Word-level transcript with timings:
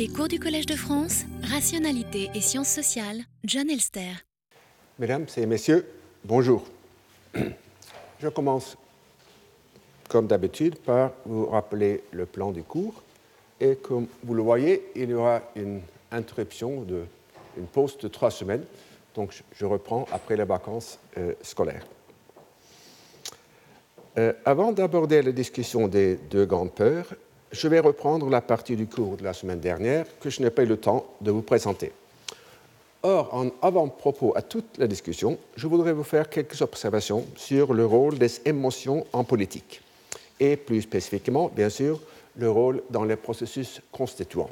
Les 0.00 0.08
cours 0.08 0.28
du 0.28 0.40
Collège 0.40 0.64
de 0.64 0.76
France, 0.76 1.24
Rationalité 1.42 2.30
et 2.34 2.40
Sciences 2.40 2.70
sociales, 2.70 3.18
John 3.44 3.68
Elster. 3.68 4.24
Mesdames 4.98 5.26
et 5.36 5.44
messieurs, 5.44 5.86
bonjour. 6.24 6.64
Je 7.34 8.28
commence, 8.28 8.78
comme 10.08 10.26
d'habitude, 10.26 10.76
par 10.76 11.12
vous 11.26 11.44
rappeler 11.44 12.02
le 12.12 12.24
plan 12.24 12.50
du 12.50 12.62
cours. 12.62 13.02
Et 13.60 13.76
comme 13.76 14.06
vous 14.24 14.32
le 14.32 14.40
voyez, 14.42 14.90
il 14.96 15.10
y 15.10 15.12
aura 15.12 15.42
une 15.54 15.82
interruption, 16.10 16.80
de, 16.80 17.02
une 17.58 17.66
pause 17.66 17.98
de 17.98 18.08
trois 18.08 18.30
semaines. 18.30 18.64
Donc 19.14 19.38
je 19.52 19.66
reprends 19.66 20.08
après 20.12 20.34
les 20.34 20.44
vacances 20.44 20.98
euh, 21.18 21.34
scolaires. 21.42 21.86
Euh, 24.16 24.32
avant 24.46 24.72
d'aborder 24.72 25.20
la 25.20 25.32
discussion 25.32 25.88
des 25.88 26.16
deux 26.30 26.46
grandes 26.46 26.72
peurs, 26.72 27.12
je 27.52 27.68
vais 27.68 27.80
reprendre 27.80 28.28
la 28.28 28.40
partie 28.40 28.76
du 28.76 28.86
cours 28.86 29.16
de 29.16 29.24
la 29.24 29.32
semaine 29.32 29.60
dernière 29.60 30.06
que 30.20 30.30
je 30.30 30.42
n'ai 30.42 30.50
pas 30.50 30.62
eu 30.62 30.66
le 30.66 30.76
temps 30.76 31.06
de 31.20 31.30
vous 31.30 31.42
présenter. 31.42 31.92
Or, 33.02 33.34
en 33.34 33.50
avant-propos 33.62 34.34
à 34.36 34.42
toute 34.42 34.76
la 34.78 34.86
discussion, 34.86 35.38
je 35.56 35.66
voudrais 35.66 35.92
vous 35.92 36.04
faire 36.04 36.28
quelques 36.28 36.60
observations 36.60 37.24
sur 37.36 37.72
le 37.72 37.86
rôle 37.86 38.18
des 38.18 38.40
émotions 38.44 39.06
en 39.12 39.24
politique, 39.24 39.80
et 40.38 40.56
plus 40.56 40.82
spécifiquement, 40.82 41.50
bien 41.54 41.70
sûr, 41.70 42.00
le 42.36 42.50
rôle 42.50 42.82
dans 42.90 43.04
les 43.04 43.16
processus 43.16 43.80
constituants. 43.90 44.50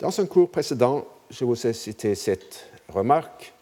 Dans 0.00 0.20
un 0.20 0.26
cours 0.26 0.50
précédent, 0.50 1.06
je 1.30 1.44
vous 1.44 1.66
ai 1.66 1.72
cité 1.72 2.14
cette 2.14 2.66
remarque 2.88 3.52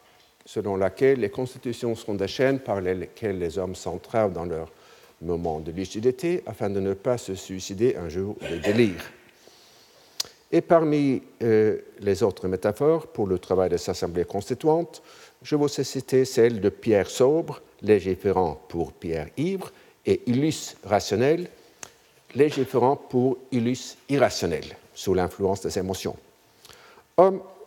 selon 0.46 0.76
laquelle 0.76 1.20
les 1.20 1.28
constitutions 1.28 1.94
sont 1.94 2.14
des 2.14 2.28
chaînes 2.28 2.60
par 2.60 2.80
lesquelles 2.80 3.38
les 3.38 3.58
hommes 3.58 3.74
s'entravent 3.74 4.32
dans 4.32 4.46
leur 4.46 4.70
moment 5.20 5.60
de 5.60 5.72
lucidité 5.72 6.42
afin 6.46 6.70
de 6.70 6.80
ne 6.80 6.94
pas 6.94 7.18
se 7.18 7.34
suicider 7.34 7.96
un 7.96 8.08
jour 8.08 8.36
de 8.50 8.56
délire. 8.56 9.02
Et 10.50 10.60
parmi 10.60 11.22
euh, 11.42 11.78
les 12.00 12.22
autres 12.22 12.48
métaphores 12.48 13.06
pour 13.08 13.26
le 13.26 13.38
travail 13.38 13.68
des 13.68 13.90
assemblées 13.90 14.24
constituantes, 14.24 15.02
je 15.42 15.56
vous 15.56 15.68
ai 15.80 15.84
cité 15.84 16.24
celle 16.24 16.60
de 16.60 16.68
Pierre 16.68 17.10
sobre, 17.10 17.60
légiférant 17.82 18.60
pour 18.68 18.92
Pierre 18.92 19.28
ivre, 19.36 19.70
et 20.06 20.22
Illus 20.26 20.76
rationnel, 20.84 21.48
légiférant 22.34 22.96
pour 22.96 23.36
Illus 23.52 23.96
irrationnel, 24.08 24.64
sous 24.94 25.12
l'influence 25.12 25.60
des 25.60 25.78
émotions. 25.78 26.16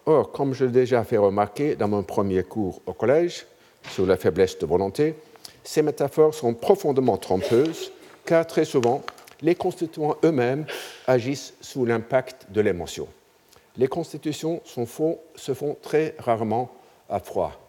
Or, 0.06 0.32
comme 0.32 0.54
je 0.54 0.66
l'ai 0.66 0.72
déjà 0.72 1.04
fait 1.04 1.18
remarquer 1.18 1.76
dans 1.76 1.88
mon 1.88 2.02
premier 2.02 2.44
cours 2.44 2.82
au 2.88 2.94
collège 2.94 3.46
sur 3.92 4.06
la 4.08 4.18
faiblesse 4.18 4.58
de 4.58 4.66
volonté, 4.66 5.16
ces 5.64 5.82
métaphores 5.82 6.34
sont 6.34 6.54
profondément 6.54 7.18
trompeuses, 7.18 7.92
car 8.26 8.46
très 8.48 8.66
souvent, 8.66 9.02
les 9.42 9.56
constituants 9.56 10.18
eux-mêmes 10.24 10.66
agissent 11.08 11.54
sous 11.62 11.86
l'impact 11.86 12.48
de 12.52 12.62
l'émotion. 12.62 13.08
Les 13.78 13.88
constitutions 13.88 14.62
se 14.66 14.86
font 15.54 15.78
très 15.82 16.16
rarement 16.20 16.72
à 17.10 17.20
froid. 17.20 17.60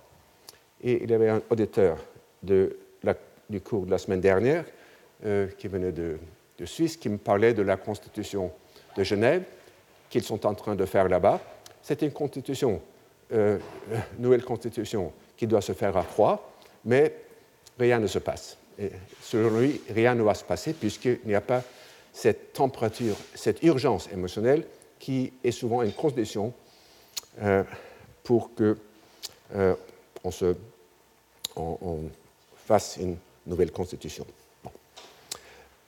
Et 0.83 1.03
il 1.03 1.11
y 1.11 1.15
avait 1.15 1.29
un 1.29 1.43
auditeur 1.51 1.99
du 2.43 3.61
cours 3.63 3.87
de 3.87 3.91
la 3.91 3.99
semaine 3.99 4.21
dernière 4.21 4.65
euh, 5.25 5.47
qui 5.59 5.69
venait 5.69 5.93
de, 5.93 6.19
Suisse 6.65 6.97
qui 6.97 7.09
me 7.09 7.19
parlait 7.19 7.55
de 7.55 7.63
la 7.63 7.77
constitution 7.77 8.53
de 8.97 9.03
Genève 9.03 9.43
qu'ils 10.09 10.23
sont 10.23 10.47
en 10.47 10.55
train 10.55 10.77
de 10.77 10.85
faire 10.85 11.09
là-bas. 11.09 11.41
C'est 11.83 12.03
une 12.03 12.13
constitution, 12.13 12.81
euh, 13.33 13.59
nouvelle 14.19 14.45
constitution 14.45 15.13
qui 15.37 15.49
doit 15.49 15.61
se 15.61 15.73
faire 15.73 15.97
à 15.97 16.03
froid, 16.03 16.53
mais 16.85 17.15
rien 17.79 17.99
ne 17.99 18.07
se 18.07 18.19
passe. 18.19 18.57
Et 18.79 18.91
selon 19.23 19.59
lui, 19.59 19.81
rien 19.91 20.15
ne 20.15 20.23
va 20.23 20.35
se 20.35 20.45
passer 20.45 20.73
puisqu'il 20.73 21.21
n'y 21.25 21.35
a 21.35 21.41
pas 21.41 21.63
cette 22.13 22.53
température, 22.53 23.17
cette 23.35 23.63
urgence 23.63 24.09
émotionnelle 24.13 24.65
qui 24.99 25.33
est 25.43 25.51
souvent 25.51 25.83
une 25.83 25.93
condition 25.93 26.53
euh, 27.41 27.65
pour 28.23 28.55
que 28.55 28.77
euh, 29.55 29.75
on, 30.23 30.31
se, 30.31 30.55
fasse 32.67 32.99
une 33.01 33.17
nouvelle 33.47 33.73
constitution. 33.73 34.27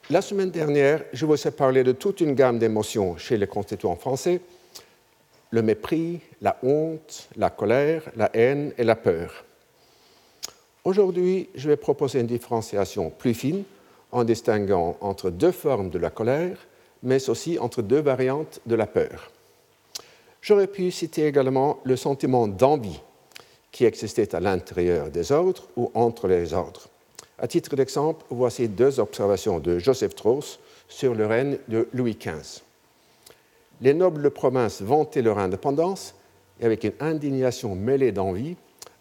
La 0.09 0.21
semaine 0.21 0.51
dernière, 0.51 1.03
je 1.13 1.25
vous 1.25 1.47
ai 1.47 1.51
parlé 1.51 1.83
de 1.83 1.91
toute 1.91 2.21
une 2.21 2.35
gamme 2.35 2.59
d'émotions 2.59 3.17
chez 3.17 3.37
les 3.37 3.47
constituants 3.47 3.95
français, 3.95 4.41
le 5.49 5.61
mépris, 5.61 6.19
la 6.41 6.57
honte, 6.61 7.29
la 7.37 7.49
colère, 7.49 8.03
la 8.15 8.29
haine 8.33 8.73
et 8.77 8.83
la 8.83 8.95
peur. 8.95 9.45
Aujourd'hui, 10.85 11.49
je 11.55 11.67
vais 11.67 11.77
proposer 11.77 12.19
une 12.19 12.27
différenciation 12.27 13.09
plus 13.09 13.33
fine 13.33 13.63
en 14.11 14.23
distinguant 14.23 14.97
entre 15.01 15.31
deux 15.31 15.51
formes 15.51 15.89
de 15.89 15.97
la 15.97 16.11
colère, 16.11 16.57
mais 17.01 17.27
aussi 17.27 17.57
entre 17.57 17.81
deux 17.81 18.01
variantes 18.01 18.61
de 18.67 18.75
la 18.75 18.85
peur. 18.85 19.31
J'aurais 20.41 20.67
pu 20.67 20.91
citer 20.91 21.25
également 21.25 21.79
le 21.85 21.95
sentiment 21.95 22.47
d'envie 22.47 23.01
qui 23.71 23.85
existait 23.85 24.35
à 24.35 24.39
l'intérieur 24.39 25.09
des 25.09 25.31
ordres 25.31 25.63
ou 25.75 25.89
entre 25.95 26.27
les 26.27 26.53
ordres. 26.53 26.87
À 27.39 27.47
titre 27.47 27.75
d'exemple, 27.75 28.23
voici 28.29 28.69
deux 28.69 28.99
observations 28.99 29.59
de 29.59 29.79
Joseph 29.79 30.11
Strauss 30.11 30.59
sur 30.87 31.15
le 31.15 31.25
règne 31.25 31.57
de 31.67 31.89
Louis 31.93 32.15
XV. 32.15 32.61
Les 33.81 33.95
nobles 33.95 34.21
de 34.21 34.29
province 34.29 34.83
vantaient 34.83 35.23
leur 35.23 35.39
indépendance 35.39 36.13
et 36.61 36.65
avec 36.65 36.83
une 36.83 36.93
indignation 36.99 37.73
mêlée 37.73 38.11
d'envie, 38.11 38.55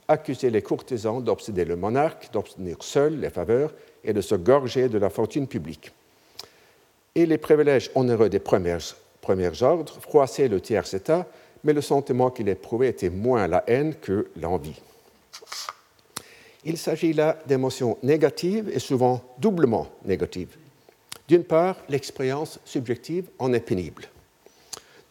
accuser 0.08 0.50
les 0.50 0.62
courtisans 0.62 1.22
d'obséder 1.22 1.64
le 1.64 1.76
monarque, 1.76 2.30
d'obtenir 2.32 2.76
seuls 2.80 3.20
les 3.20 3.30
faveurs 3.30 3.72
et 4.02 4.12
de 4.12 4.20
se 4.20 4.34
gorger 4.34 4.88
de 4.88 4.98
la 4.98 5.10
fortune 5.10 5.46
publique. 5.46 5.92
Et 7.14 7.26
les 7.26 7.38
privilèges 7.38 7.90
onéreux 7.94 8.28
des 8.28 8.40
premiers, 8.40 8.78
premiers 9.20 9.62
ordres 9.62 9.98
froissaient 10.00 10.48
le 10.48 10.60
tiers 10.60 10.92
état, 10.94 11.26
mais 11.62 11.72
le 11.72 11.80
sentiment 11.80 12.30
qu'il 12.30 12.48
éprouvait 12.48 12.88
était 12.88 13.10
moins 13.10 13.46
la 13.46 13.64
haine 13.66 13.94
que 13.94 14.28
l'envie. 14.40 14.80
Il 16.64 16.78
s'agit 16.78 17.12
là 17.12 17.38
d'émotions 17.46 17.98
négatives 18.02 18.70
et 18.72 18.78
souvent 18.78 19.22
doublement 19.38 19.88
négatives. 20.04 20.56
D'une 21.28 21.44
part, 21.44 21.76
l'expérience 21.88 22.58
subjective 22.64 23.28
en 23.38 23.52
est 23.52 23.60
pénible. 23.60 24.08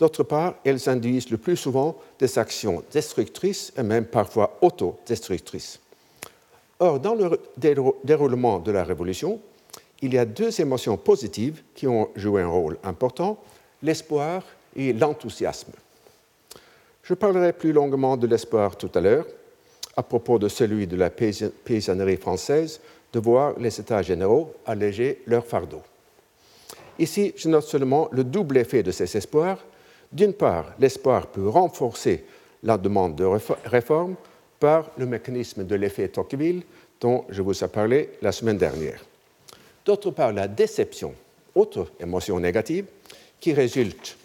D'autre 0.04 0.24
part, 0.24 0.56
elles 0.66 0.90
induisent 0.90 1.30
le 1.30 1.38
plus 1.38 1.56
souvent 1.56 1.96
des 2.20 2.38
actions 2.38 2.84
destructrices 2.92 3.72
et 3.78 3.84
même 3.84 4.04
parfois 4.04 4.58
autodestructrices. 4.62 5.80
Or, 6.78 7.00
dans 7.00 7.16
le 7.16 7.40
déroulement 8.04 8.60
de 8.60 8.74
la 8.74 8.84
Révolution, 8.84 9.40
il 10.02 10.14
y 10.14 10.18
a 10.18 10.26
deux 10.26 10.60
émotions 10.60 10.98
positives 10.98 11.62
qui 11.74 11.88
ont 11.88 12.10
joué 12.18 12.42
un 12.42 12.50
rôle 12.50 12.78
important, 12.84 13.42
l'espoir 13.82 14.44
et 14.76 14.92
l'enthousiasme. 14.92 15.72
Je 17.02 17.14
parlerai 17.14 17.54
plus 17.54 17.72
longuement 17.72 18.18
de 18.18 18.28
l'espoir 18.28 18.76
tout 18.76 18.92
à 18.96 19.00
l'heure, 19.00 19.26
à 19.96 20.04
propos 20.04 20.38
de 20.38 20.50
celui 20.50 20.86
de 20.86 20.98
la 20.98 21.12
paysannerie 21.12 22.18
française, 22.18 22.82
de 23.14 23.20
voir 23.22 23.58
les 23.58 23.80
États 23.80 24.02
généraux 24.02 24.54
alléger 24.66 25.22
leur 25.28 25.46
fardeau. 25.46 25.82
Ici, 27.00 27.34
je 27.38 27.48
note 27.48 27.64
seulement 27.64 28.10
le 28.12 28.26
double 28.26 28.58
effet 28.58 28.84
de 28.84 28.92
ces 28.92 29.16
espoirs 29.16 29.60
d'une 30.14 30.34
part, 30.34 30.74
l'espoir 30.80 31.28
peut 31.28 31.50
renforcer 31.50 32.24
la 32.62 32.78
demande 32.78 33.16
de 33.16 33.26
réforme 33.66 34.16
par 34.60 34.92
le 34.98 35.06
mécanisme 35.06 35.66
de 35.66 35.76
l'effet 35.76 36.08
Tocqueville 36.08 36.64
dont 37.02 37.26
je 37.30 37.42
vous 37.42 37.64
ai 37.64 37.68
parlé 37.68 38.12
la 38.22 38.32
semaine 38.32 38.58
dernière. 38.58 39.04
D'autre 39.86 40.12
part, 40.12 40.32
la 40.32 40.48
déception, 40.48 41.14
autre 41.56 41.92
émotion 42.00 42.40
négative, 42.40 42.86
qui 43.40 43.54
résulte 43.54 44.16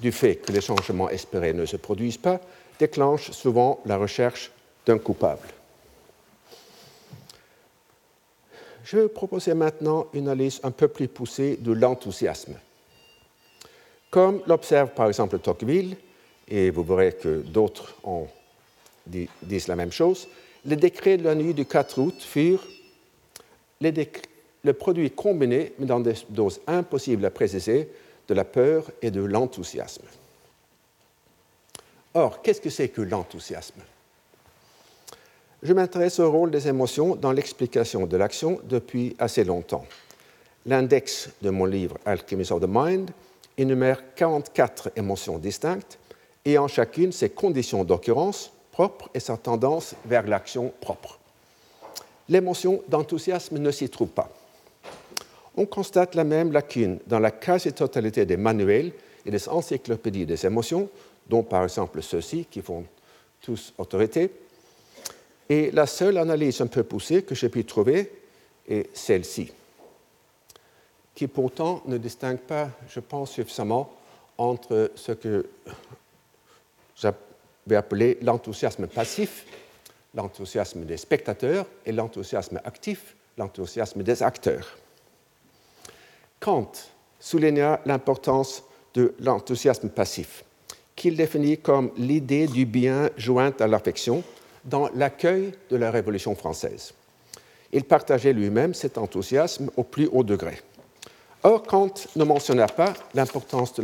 du 0.00 0.10
fait 0.10 0.36
que 0.36 0.50
les 0.50 0.60
changements 0.60 1.08
espérés 1.10 1.52
ne 1.52 1.66
se 1.66 1.76
produisent 1.76 2.18
pas, 2.18 2.40
déclenche 2.80 3.30
souvent 3.30 3.80
la 3.86 3.96
recherche 3.96 4.50
d'un 4.84 4.98
coupable. 4.98 5.46
Je 8.82 8.98
vais 8.98 9.08
proposer 9.08 9.54
maintenant 9.54 10.06
une 10.12 10.28
analyse 10.28 10.58
un 10.64 10.72
peu 10.72 10.88
plus 10.88 11.06
poussée 11.06 11.56
de 11.60 11.72
l'enthousiasme 11.72 12.54
comme 14.14 14.42
l'observe 14.46 14.90
par 14.90 15.08
exemple 15.08 15.40
Tocqueville, 15.40 15.96
et 16.46 16.70
vous 16.70 16.84
verrez 16.84 17.14
que 17.14 17.40
d'autres 17.40 17.96
disent 19.42 19.66
la 19.66 19.74
même 19.74 19.90
chose, 19.90 20.28
les 20.64 20.76
décrets 20.76 21.16
de 21.16 21.24
la 21.24 21.34
nuit 21.34 21.52
du 21.52 21.66
4 21.66 22.00
août 22.00 22.14
furent 22.20 22.64
le 23.80 24.72
produit 24.72 25.10
combiné, 25.10 25.72
mais 25.80 25.86
dans 25.86 25.98
des 25.98 26.14
doses 26.28 26.60
impossibles 26.68 27.24
à 27.24 27.30
préciser, 27.30 27.88
de 28.28 28.34
la 28.34 28.44
peur 28.44 28.88
et 29.02 29.10
de 29.10 29.20
l'enthousiasme. 29.20 30.06
Or, 32.14 32.40
qu'est-ce 32.40 32.60
que 32.60 32.70
c'est 32.70 32.90
que 32.90 33.02
l'enthousiasme? 33.02 33.80
Je 35.60 35.72
m'intéresse 35.72 36.20
au 36.20 36.30
rôle 36.30 36.52
des 36.52 36.68
émotions 36.68 37.16
dans 37.16 37.32
l'explication 37.32 38.06
de 38.06 38.16
l'action 38.16 38.60
depuis 38.62 39.16
assez 39.18 39.42
longtemps. 39.42 39.84
L'index 40.66 41.30
de 41.42 41.50
mon 41.50 41.64
livre 41.64 41.98
Alchemist 42.06 42.52
of 42.52 42.60
the 42.60 42.68
Mind 42.68 43.10
énumère 43.56 44.14
44 44.14 44.92
émotions 44.96 45.38
distinctes 45.38 45.98
ayant 46.44 46.68
chacune 46.68 47.12
ses 47.12 47.30
conditions 47.30 47.84
d'occurrence 47.84 48.52
propres 48.72 49.08
et 49.14 49.20
sa 49.20 49.36
tendance 49.36 49.94
vers 50.04 50.26
l'action 50.26 50.72
propre. 50.80 51.18
L'émotion 52.28 52.82
d'enthousiasme 52.88 53.58
ne 53.58 53.70
s'y 53.70 53.88
trouve 53.88 54.08
pas. 54.08 54.30
On 55.56 55.66
constate 55.66 56.14
la 56.14 56.24
même 56.24 56.52
lacune 56.52 56.98
dans 57.06 57.20
la 57.20 57.30
quasi-totalité 57.30 58.26
des 58.26 58.36
manuels 58.36 58.92
et 59.24 59.30
des 59.30 59.48
encyclopédies 59.48 60.26
des 60.26 60.44
émotions, 60.44 60.88
dont 61.28 61.42
par 61.42 61.62
exemple 61.62 62.02
ceux-ci 62.02 62.46
qui 62.50 62.60
font 62.62 62.84
tous 63.40 63.72
autorité. 63.78 64.30
Et 65.48 65.70
la 65.70 65.86
seule 65.86 66.18
analyse 66.18 66.60
un 66.60 66.66
peu 66.66 66.82
poussée 66.82 67.22
que 67.22 67.34
j'ai 67.34 67.48
pu 67.48 67.64
trouver 67.64 68.10
est 68.68 68.88
celle-ci, 68.94 69.52
qui 71.14 71.26
pourtant 71.26 71.82
ne 71.86 71.96
distingue 71.96 72.38
pas, 72.38 72.70
je 72.88 73.00
pense, 73.00 73.32
suffisamment 73.32 73.92
entre 74.36 74.90
ce 74.94 75.12
que 75.12 75.46
j'avais 76.96 77.76
appelé 77.76 78.18
l'enthousiasme 78.22 78.86
passif, 78.86 79.46
l'enthousiasme 80.14 80.84
des 80.84 80.96
spectateurs, 80.96 81.66
et 81.86 81.92
l'enthousiasme 81.92 82.60
actif, 82.64 83.14
l'enthousiasme 83.38 84.02
des 84.02 84.22
acteurs. 84.22 84.76
Kant 86.40 86.72
souligna 87.20 87.80
l'importance 87.86 88.64
de 88.94 89.14
l'enthousiasme 89.20 89.88
passif, 89.88 90.44
qu'il 90.94 91.16
définit 91.16 91.58
comme 91.58 91.90
l'idée 91.96 92.46
du 92.46 92.66
bien 92.66 93.10
jointe 93.16 93.60
à 93.60 93.66
l'affection 93.66 94.22
dans 94.64 94.88
l'accueil 94.94 95.52
de 95.70 95.76
la 95.76 95.90
Révolution 95.90 96.34
française. 96.34 96.92
Il 97.72 97.84
partageait 97.84 98.32
lui-même 98.32 98.74
cet 98.74 98.98
enthousiasme 98.98 99.70
au 99.76 99.82
plus 99.82 100.08
haut 100.12 100.22
degré. 100.22 100.60
Or, 101.46 101.62
Kant 101.62 101.92
ne 102.16 102.24
mentionna 102.24 102.66
pas 102.66 102.94
l'importance 103.12 103.74
de 103.74 103.82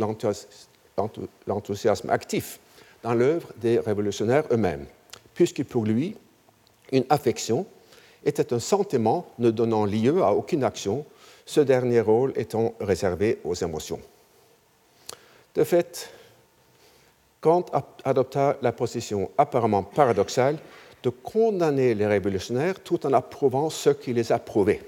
l'enthousiasme 1.45 2.09
actif 2.09 2.59
dans 3.03 3.13
l'œuvre 3.13 3.49
des 3.57 3.77
révolutionnaires 3.77 4.45
eux-mêmes, 4.51 4.87
puisque 5.35 5.63
pour 5.65 5.85
lui, 5.85 6.17
une 6.91 7.05
affection 7.09 7.67
était 8.25 8.51
un 8.51 8.59
sentiment 8.59 9.27
ne 9.37 9.51
donnant 9.51 9.85
lieu 9.85 10.23
à 10.23 10.31
aucune 10.33 10.63
action, 10.63 11.05
ce 11.45 11.61
dernier 11.61 12.01
rôle 12.01 12.33
étant 12.35 12.73
réservé 12.79 13.39
aux 13.43 13.53
émotions. 13.53 13.99
De 15.53 15.63
fait, 15.63 16.11
Kant 17.41 17.65
adopta 18.03 18.57
la 18.63 18.71
position 18.71 19.29
apparemment 19.37 19.83
paradoxale 19.83 20.57
de 21.03 21.09
condamner 21.09 21.93
les 21.93 22.07
révolutionnaires 22.07 22.79
tout 22.79 23.05
en 23.05 23.13
approuvant 23.13 23.69
ceux 23.69 23.93
qui 23.93 24.13
les 24.13 24.31
approuvaient. 24.31 24.81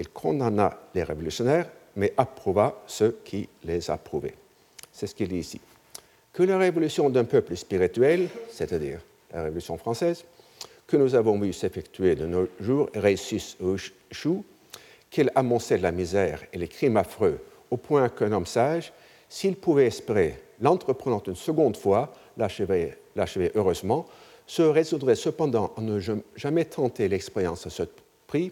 Il 0.00 0.08
condamna 0.08 0.78
les 0.94 1.02
révolutionnaires, 1.02 1.68
mais 1.96 2.14
approuva 2.16 2.82
ceux 2.86 3.20
qui 3.22 3.46
les 3.64 3.90
approuvaient. 3.90 4.34
C'est 4.90 5.06
ce 5.06 5.14
qu'il 5.14 5.28
dit 5.28 5.36
ici. 5.36 5.60
Que 6.32 6.42
la 6.42 6.56
révolution 6.56 7.10
d'un 7.10 7.24
peuple 7.24 7.54
spirituel, 7.54 8.30
c'est-à-dire 8.50 9.00
la 9.30 9.42
Révolution 9.42 9.76
française, 9.76 10.24
que 10.86 10.96
nous 10.96 11.14
avons 11.14 11.38
vu 11.38 11.52
s'effectuer 11.52 12.14
de 12.14 12.24
nos 12.24 12.48
jours, 12.60 12.88
réussisse 12.94 13.58
au 13.60 13.76
chou, 14.10 14.42
qu'elle 15.10 15.30
amoncelle 15.34 15.82
la 15.82 15.92
misère 15.92 16.44
et 16.50 16.56
les 16.56 16.68
crimes 16.68 16.96
affreux, 16.96 17.38
au 17.70 17.76
point 17.76 18.08
qu'un 18.08 18.32
homme 18.32 18.46
sage, 18.46 18.94
s'il 19.28 19.56
pouvait 19.56 19.88
espérer, 19.88 20.42
l'entreprenant 20.62 21.22
une 21.26 21.36
seconde 21.36 21.76
fois, 21.76 22.14
l'achever 22.38 23.52
heureusement, 23.54 24.06
se 24.46 24.62
résoudrait 24.62 25.14
cependant 25.14 25.74
à 25.76 25.82
ne 25.82 26.00
jamais 26.36 26.64
tenter 26.64 27.06
l'expérience 27.06 27.66
à 27.66 27.70
ce 27.70 27.82
prix, 28.26 28.50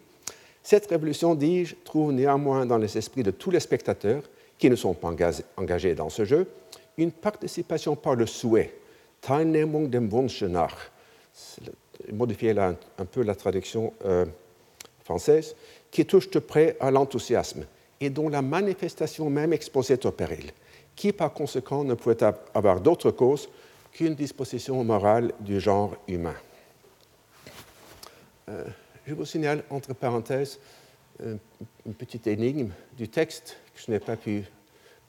cette 0.63 0.87
révolution, 0.87 1.35
dis-je, 1.35 1.75
trouve 1.85 2.13
néanmoins 2.13 2.67
dans 2.67 2.79
les 2.79 2.99
esprits 2.99 3.23
de 3.23 3.31
tous 3.31 3.51
les 3.51 3.61
spectateurs 3.61 4.23
qui 4.59 4.69
ne 4.69 4.77
sont 4.77 4.95
pas 4.95 5.11
engagés 5.57 5.95
dans 5.95 6.11
ce 6.11 6.25
jeu 6.25 6.47
une 6.99 7.13
participation 7.13 7.95
par 7.97 8.17
le 8.17 8.27
souhait, 8.27 8.75
Teilnehmung 9.21 9.89
dem 9.89 10.09
Wunsch 10.13 10.43
nach, 10.43 10.91
un, 12.11 13.05
peu 13.05 13.23
la 13.23 13.35
traduction 13.35 13.93
euh, 14.05 14.27
française, 15.05 15.55
qui 15.91 16.05
touche 16.05 16.29
de 16.31 16.39
près 16.39 16.77
à 16.81 16.91
l'enthousiasme 16.91 17.65
et 18.01 18.11
dont 18.11 18.29
la 18.29 18.43
manifestation 18.43 19.31
même 19.31 19.53
exposait 19.53 20.05
au 20.07 20.11
péril, 20.11 20.51
qui 20.95 21.13
par 21.13 21.33
conséquent 21.33 21.85
ne 21.85 21.95
pouvait 21.95 22.23
avoir 22.55 22.81
d'autre 22.81 23.11
cause 23.11 23.49
qu'une 23.93 24.15
disposition 24.15 24.83
morale 24.85 25.33
du 25.41 25.61
genre 25.61 25.97
humain. 26.07 26.37
Euh, 28.49 28.65
je 29.09 29.15
vous 29.15 29.25
signale, 29.25 29.65
entre 29.71 29.95
parenthèses, 29.95 30.61
euh, 31.23 31.37
une 31.87 31.95
petite 31.95 32.27
énigme 32.27 32.73
du 32.95 33.09
texte 33.09 33.57
que 33.75 33.81
je 33.81 33.91
n'ai 33.91 34.01
pas 34.01 34.17
pu 34.17 34.45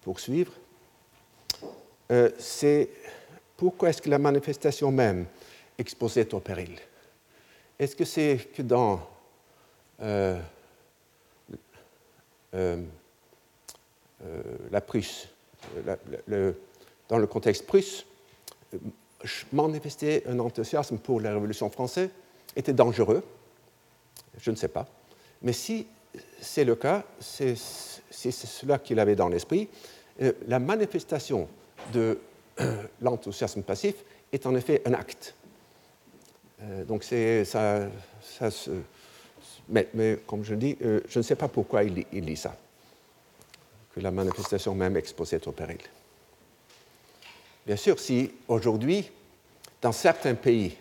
poursuivre. 0.02 0.54
Euh, 2.10 2.32
c'est 2.40 2.90
pourquoi 3.58 3.90
est-ce 3.90 4.02
que 4.02 4.10
la 4.10 4.18
manifestation 4.18 4.90
même 4.90 5.26
exposait 5.78 6.34
au 6.34 6.40
péril? 6.40 6.78
Est-ce 7.78 7.94
que 7.94 8.06
c'est 8.06 8.38
que 8.56 8.62
dans 8.62 9.06
la 10.00 10.40
Prusse, 14.88 15.28
dans 17.10 17.18
le 17.18 17.28
contexte 17.28 17.66
prusse, 17.66 18.06
manifester 19.52 20.24
un 20.26 20.40
enthousiasme 20.40 20.98
pour 21.00 21.20
la 21.20 21.34
Révolution 21.34 21.70
française 21.70 22.10
était 22.56 22.72
dangereux, 22.74 23.24
je 24.40 24.52
ne 24.52 24.56
sais 24.56 24.68
pas. 24.68 24.88
Mais 25.42 25.54
si 25.54 25.88
c'est 26.42 26.66
le 26.66 26.76
cas, 26.76 27.04
c'est 27.20 27.56
cela 27.56 28.80
qu'il 28.80 29.00
avait 29.00 29.16
dans 29.16 29.30
l'esprit, 29.30 29.70
euh, 30.22 30.34
la 30.48 30.60
manifestation 30.60 31.48
de 31.94 32.20
l'enthousiasme 33.02 33.62
passif 33.62 33.96
est 34.32 34.46
en 34.46 34.56
effet 34.56 34.82
un 34.86 34.94
acte. 34.94 35.34
Euh, 36.62 36.84
donc 36.84 37.04
ça, 37.04 37.90
mais, 39.70 40.20
comme 40.26 40.44
je 40.44 40.56
dis, 40.56 40.78
euh, 40.82 41.00
je 41.08 41.20
ne 41.20 41.24
sais 41.24 41.36
pas 41.36 41.48
pourquoi 41.48 41.84
il, 41.84 42.06
il 42.12 42.26
dit 42.26 42.36
ça, 42.36 42.56
que 43.94 44.00
la 44.00 44.12
manifestation 44.12 44.74
même 44.74 44.98
exposait 44.98 45.48
au 45.48 45.52
péril. 45.52 45.80
Bien 47.66 47.76
sûr, 47.76 48.00
si 48.00 48.32
aujourd'hui, 48.48 49.10
dans 49.82 49.92
certains 49.92 50.34
pays 50.34 50.76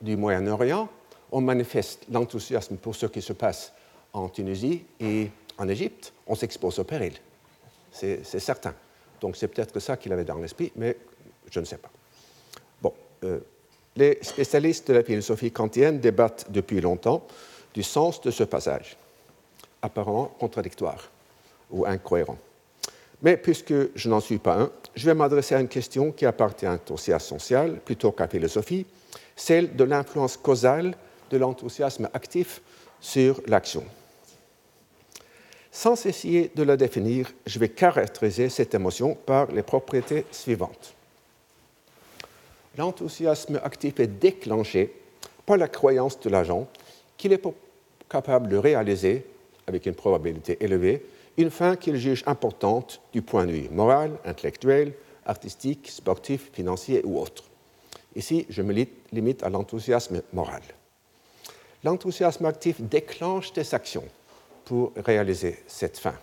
du 0.00 0.16
Moyen-Orient, 0.16 0.88
on 1.32 1.40
manifeste 1.40 2.04
l'enthousiasme 2.10 2.76
pour 2.76 2.94
ce 2.94 3.06
qui 3.06 3.22
se 3.22 3.32
passe 3.32 3.72
en 4.12 4.28
Tunisie 4.28 4.84
et 5.00 5.30
en 5.58 5.68
Égypte, 5.68 6.12
on 6.26 6.34
s'expose 6.34 6.78
au 6.78 6.84
péril. 6.84 7.14
C'est 7.90 8.22
certain. 8.24 8.74
Donc 9.20 9.36
c'est 9.36 9.48
peut-être 9.48 9.78
ça 9.80 9.96
qu'il 9.96 10.12
avait 10.12 10.24
dans 10.24 10.38
l'esprit, 10.38 10.72
mais 10.76 10.96
je 11.50 11.60
ne 11.60 11.64
sais 11.64 11.78
pas. 11.78 11.90
Bon, 12.80 12.92
euh, 13.24 13.40
les 13.96 14.18
spécialistes 14.22 14.88
de 14.88 14.94
la 14.94 15.02
philosophie 15.02 15.50
kantienne 15.50 15.98
débattent 15.98 16.46
depuis 16.50 16.80
longtemps 16.80 17.26
du 17.74 17.82
sens 17.82 18.20
de 18.20 18.30
ce 18.30 18.44
passage, 18.44 18.96
apparemment 19.82 20.26
contradictoire 20.38 21.10
ou 21.70 21.84
incohérent. 21.84 22.38
Mais 23.22 23.36
puisque 23.36 23.74
je 23.96 24.08
n'en 24.08 24.20
suis 24.20 24.38
pas 24.38 24.60
un, 24.60 24.70
je 24.94 25.06
vais 25.06 25.14
m'adresser 25.14 25.56
à 25.56 25.60
une 25.60 25.68
question 25.68 26.12
qui 26.12 26.24
appartient 26.24 26.66
aussi 26.90 27.12
à 27.12 27.18
social 27.18 27.80
plutôt 27.84 28.12
qu'à 28.12 28.28
philosophie, 28.28 28.86
celle 29.34 29.74
de 29.74 29.84
l'influence 29.84 30.36
causale 30.36 30.94
de 31.30 31.36
l'enthousiasme 31.36 32.08
actif 32.12 32.62
sur 33.00 33.40
l'action. 33.46 33.84
Sans 35.70 36.06
essayer 36.06 36.50
de 36.54 36.62
la 36.62 36.76
définir, 36.76 37.30
je 37.46 37.58
vais 37.58 37.68
caractériser 37.68 38.48
cette 38.48 38.74
émotion 38.74 39.14
par 39.14 39.52
les 39.52 39.62
propriétés 39.62 40.24
suivantes. 40.30 40.94
L'enthousiasme 42.76 43.60
actif 43.62 44.00
est 44.00 44.06
déclenché 44.06 44.92
par 45.46 45.56
la 45.56 45.68
croyance 45.68 46.18
de 46.20 46.30
l'agent 46.30 46.68
qu'il 47.16 47.32
est 47.32 47.42
capable 48.08 48.48
de 48.48 48.56
réaliser, 48.56 49.26
avec 49.66 49.86
une 49.86 49.94
probabilité 49.94 50.56
élevée, 50.60 51.04
une 51.36 51.50
fin 51.50 51.76
qu'il 51.76 51.96
juge 51.96 52.24
importante 52.26 53.00
du 53.12 53.22
point 53.22 53.46
de 53.46 53.52
vue 53.52 53.68
moral, 53.70 54.18
intellectuel, 54.24 54.94
artistique, 55.26 55.88
sportif, 55.90 56.50
financier 56.52 57.02
ou 57.04 57.20
autre. 57.20 57.44
Ici, 58.16 58.46
je 58.48 58.62
me 58.62 58.86
limite 59.12 59.42
à 59.42 59.48
l'enthousiasme 59.48 60.22
moral. 60.32 60.62
L'enthousiasme 61.84 62.46
actif 62.46 62.80
déclenche 62.80 63.52
des 63.52 63.74
actions 63.74 64.04
pour 64.64 64.92
réaliser 64.96 65.58
cette 65.66 65.98
fin. 65.98 66.14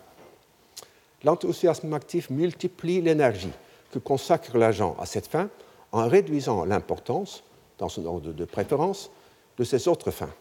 L'enthousiasme 1.24 1.94
actif 1.94 2.30
multiplie 2.30 3.02
l'énergie 3.02 3.52
que 3.92 4.00
consacre 4.00 4.58
l'agent 4.58 4.96
à 5.00 5.06
cette 5.06 5.28
fin 5.28 5.50
en 5.92 6.08
réduisant 6.08 6.66
l'importance, 6.66 7.44
dans 7.78 7.90
son 7.90 8.06
ordre 8.06 8.34
de 8.34 8.46
préférence, 8.46 9.10
de 9.58 9.64
ses 9.64 9.88
autres 9.88 10.12
fins. 10.12 10.34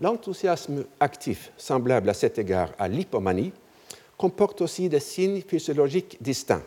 L'enthousiasme 0.00 0.84
actif, 1.00 1.52
semblable 1.56 2.08
à 2.08 2.14
cet 2.14 2.38
égard 2.38 2.70
à 2.78 2.86
l'hypomanie, 2.86 3.52
comporte 4.16 4.60
aussi 4.60 4.88
des 4.88 5.00
signes 5.00 5.42
physiologiques 5.42 6.16
distincts, 6.20 6.62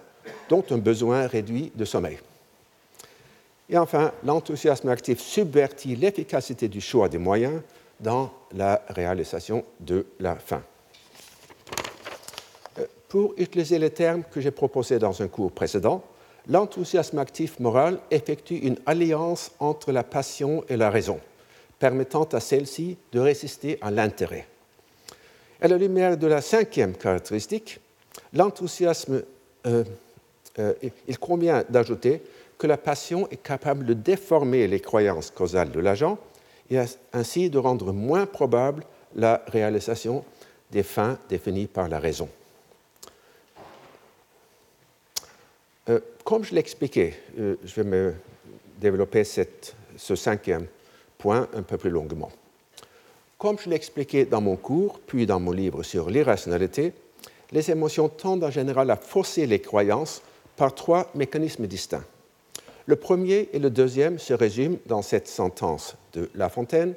dont 0.50 0.64
un 0.70 0.78
besoin 0.78 1.28
réduit 1.28 1.72
de 1.76 1.86
sommeil. 1.86 2.20
Et 3.72 3.78
enfin, 3.78 4.12
l'enthousiasme 4.24 4.90
actif 4.90 5.20
subvertit 5.20 5.96
l'efficacité 5.96 6.68
du 6.68 6.82
choix 6.82 7.10
des 7.10 7.18
moyens 7.18 7.62
dans 8.00 8.32
la 8.54 8.84
réalisation 8.90 9.64
de 9.80 10.06
la 10.20 10.36
fin. 10.36 10.62
Euh, 12.78 12.86
pour 13.08 13.34
utiliser 13.38 13.80
les 13.80 13.90
termes 13.90 14.24
que 14.30 14.42
j'ai 14.42 14.52
proposés 14.52 15.00
dans 15.00 15.22
un 15.22 15.28
cours 15.28 15.52
précédent, 15.52 16.04
l'enthousiasme 16.48 17.18
actif 17.18 17.60
moral 17.60 18.00
effectue 18.12 18.58
une 18.58 18.78
alliance 18.86 19.52
entre 19.60 19.92
la 19.92 20.04
passion 20.04 20.64
et 20.70 20.78
la 20.78 20.90
raison 20.90 21.20
permettant 21.80 22.26
à 22.26 22.40
celle-ci 22.40 22.98
de 23.12 23.20
résister 23.20 23.80
à 23.82 23.90
l'intérêt. 23.90 24.46
À 25.62 25.68
la 25.68 25.78
lumière 25.78 26.16
de 26.16 26.28
la 26.28 26.42
cinquième 26.42 26.94
caractéristique, 26.94 27.80
L'enthousiasme, 28.34 29.24
euh, 29.68 29.84
euh, 30.60 30.74
il 31.08 31.18
convient 31.18 31.64
d'ajouter 31.70 32.22
que 32.62 32.68
la 32.68 32.78
passion 32.78 33.28
est 33.32 33.42
capable 33.42 33.88
de 33.88 33.96
déformer 33.96 34.68
les 34.68 34.80
croyances 34.80 35.32
causales 35.32 35.72
de 35.72 35.80
l'agent 35.80 36.20
et 36.70 36.78
ainsi 37.12 37.50
de 37.50 37.58
rendre 37.58 37.92
moins 37.92 38.28
probable 38.28 38.84
la 39.16 39.44
réalisation 39.48 40.24
des 40.70 40.84
fins 40.84 41.18
définies 41.28 41.66
par 41.66 41.90
la 41.90 41.98
raison. 41.98 42.30
Euh, 45.90 46.00
comme 46.24 46.44
je 46.44 46.54
l'expliquais, 46.54 47.16
euh, 47.40 47.56
je 47.64 47.82
vais 47.82 47.84
me 47.84 48.14
développer 48.80 49.24
ce 49.24 50.16
cinquième 50.16 50.68
point 51.18 51.48
un 51.56 51.64
peu 51.64 51.80
plus 51.80 51.90
longuement. 51.90 52.32
Comme 53.40 53.58
je 53.58 53.72
l'expliquais 53.72 54.26
dans 54.26 54.42
mon 54.42 54.56
cours, 54.56 55.00
puis 55.00 55.26
dans 55.26 55.40
mon 55.40 55.52
livre 55.52 55.82
sur 55.82 56.12
l'irrationalité, 56.12 56.94
les 57.52 57.72
émotions 57.72 58.08
tendent 58.08 58.44
en 58.44 58.52
général 58.52 58.92
à 58.92 58.98
fausser 58.98 59.48
les 59.48 59.62
croyances 59.62 60.22
par 60.56 60.76
trois 60.76 61.10
mécanismes 61.16 61.66
distincts. 61.66 62.06
Le 62.92 62.98
premier 62.98 63.48
et 63.54 63.60
le 63.60 63.70
deuxième 63.70 64.20
se 64.20 64.34
résument 64.34 64.78
dans 64.86 65.02
cette 65.02 65.30
sentence 65.30 65.96
de 66.12 66.30
La 66.36 66.50
Fontaine. 66.50 66.94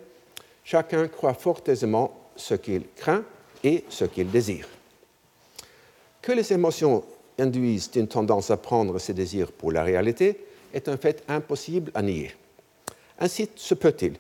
Chacun 0.65 1.07
croit 1.07 1.35
fort 1.35 1.61
aisément 1.69 2.19
ce 2.35 2.55
qu'il 2.55 2.83
craint 2.97 3.23
et 3.63 3.85
ce 3.89 4.05
qu'il 4.05 4.29
désire. 4.29 4.67
Que 6.21 6.33
les 6.33 6.53
émotions 6.53 7.05
induisent 7.39 7.93
une 7.95 8.09
tendance 8.09 8.51
à 8.51 8.57
prendre 8.57 8.99
ses 8.99 9.15
désirs 9.15 9.53
pour 9.53 9.71
la 9.71 9.85
réalité 9.85 10.45
est 10.73 10.89
un 10.89 10.97
fait 10.97 11.23
impossible 11.29 11.93
à 11.95 12.03
nier. 12.03 12.35
Ainsi 13.21 13.49
se 13.55 13.75
peut-il 13.75 14.15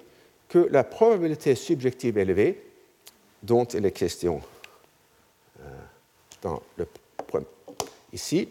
que 0.49 0.69
la 0.71 0.85
probabilité 0.85 1.57
subjective 1.57 2.19
élevée, 2.19 2.63
dont 3.43 3.65
il 3.65 3.85
est 3.85 3.91
question 3.91 4.41
euh, 5.61 5.65
dans 6.41 6.63
le, 6.77 6.87
ici, 8.13 8.49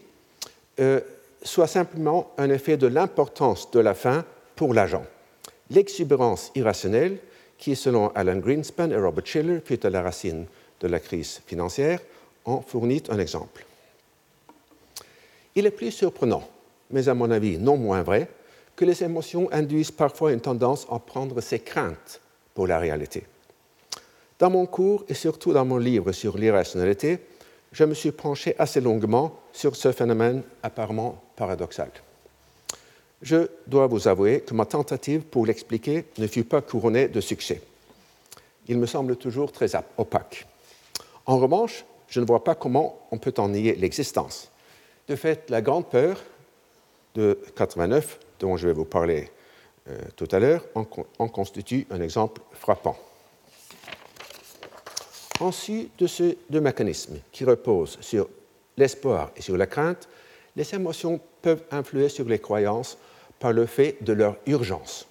euh, 0.78 1.00
soit 1.44 1.66
simplement 1.66 2.32
un 2.38 2.50
effet 2.50 2.76
de 2.76 2.86
l'importance 2.86 3.70
de 3.70 3.80
la 3.80 3.94
fin 3.94 4.24
pour 4.56 4.74
l'agent. 4.74 5.04
L'exubérance 5.70 6.50
irrationnelle, 6.54 7.18
qui, 7.58 7.76
selon 7.76 8.08
Alan 8.14 8.38
Greenspan 8.38 8.90
et 8.90 8.96
Robert 8.96 9.26
Schiller, 9.26 9.60
fut 9.64 9.84
à 9.86 9.90
la 9.90 10.02
racine 10.02 10.46
de 10.80 10.88
la 10.88 11.00
crise 11.00 11.40
financière, 11.46 12.00
en 12.44 12.60
fournit 12.60 13.02
un 13.08 13.18
exemple. 13.18 13.64
Il 15.54 15.66
est 15.66 15.70
plus 15.70 15.92
surprenant, 15.92 16.48
mais 16.90 17.08
à 17.08 17.14
mon 17.14 17.30
avis 17.30 17.58
non 17.58 17.76
moins 17.76 18.02
vrai, 18.02 18.28
que 18.76 18.84
les 18.84 19.04
émotions 19.04 19.48
induisent 19.52 19.92
parfois 19.92 20.32
une 20.32 20.40
tendance 20.40 20.86
à 20.90 20.98
prendre 20.98 21.40
ses 21.40 21.60
craintes 21.60 22.20
pour 22.54 22.66
la 22.66 22.78
réalité. 22.78 23.24
Dans 24.38 24.50
mon 24.50 24.66
cours 24.66 25.04
et 25.08 25.14
surtout 25.14 25.52
dans 25.52 25.64
mon 25.64 25.78
livre 25.78 26.10
sur 26.12 26.36
l'irrationalité, 26.36 27.20
je 27.70 27.84
me 27.84 27.94
suis 27.94 28.12
penché 28.12 28.54
assez 28.58 28.80
longuement 28.80 29.38
sur 29.52 29.76
ce 29.76 29.92
phénomène 29.92 30.42
apparemment 30.62 31.22
paradoxal. 31.36 31.90
Je 33.22 33.48
dois 33.66 33.86
vous 33.86 34.06
avouer 34.06 34.40
que 34.40 34.52
ma 34.54 34.66
tentative 34.66 35.22
pour 35.22 35.46
l'expliquer 35.46 36.04
ne 36.18 36.26
fut 36.26 36.44
pas 36.44 36.60
couronnée 36.60 37.08
de 37.08 37.20
succès. 37.20 37.62
Il 38.68 38.78
me 38.78 38.86
semble 38.86 39.16
toujours 39.16 39.52
très 39.52 39.70
opaque. 39.96 40.46
En 41.26 41.38
revanche, 41.38 41.84
je 42.08 42.20
ne 42.20 42.26
vois 42.26 42.44
pas 42.44 42.54
comment 42.54 43.06
on 43.10 43.18
peut 43.18 43.34
en 43.38 43.48
nier 43.48 43.74
l'existence. 43.76 44.50
De 45.08 45.16
fait, 45.16 45.48
la 45.50 45.62
grande 45.62 45.88
peur 45.88 46.22
de 47.14 47.38
89, 47.56 48.18
dont 48.40 48.56
je 48.56 48.66
vais 48.66 48.72
vous 48.72 48.84
parler 48.84 49.30
euh, 49.88 49.98
tout 50.16 50.28
à 50.30 50.38
l'heure, 50.38 50.64
en, 50.74 51.28
constitue 51.28 51.86
un 51.90 52.00
exemple 52.00 52.40
frappant. 52.52 52.96
Ensuite 55.40 55.90
de 55.98 56.06
ces 56.06 56.38
deux 56.48 56.60
mécanismes 56.60 57.18
qui 57.32 57.44
reposent 57.44 57.98
sur 58.00 58.28
l'espoir 58.76 59.30
et 59.36 59.42
sur 59.42 59.56
la 59.56 59.66
crainte, 59.66 60.08
les 60.56 60.74
émotions 60.74 61.20
peuvent 61.42 61.62
influer 61.70 62.08
sur 62.08 62.26
les 62.26 62.38
croyances 62.38 62.98
par 63.38 63.52
le 63.52 63.66
fait 63.66 63.96
de 64.02 64.12
leur 64.12 64.36
urgence. 64.46 65.06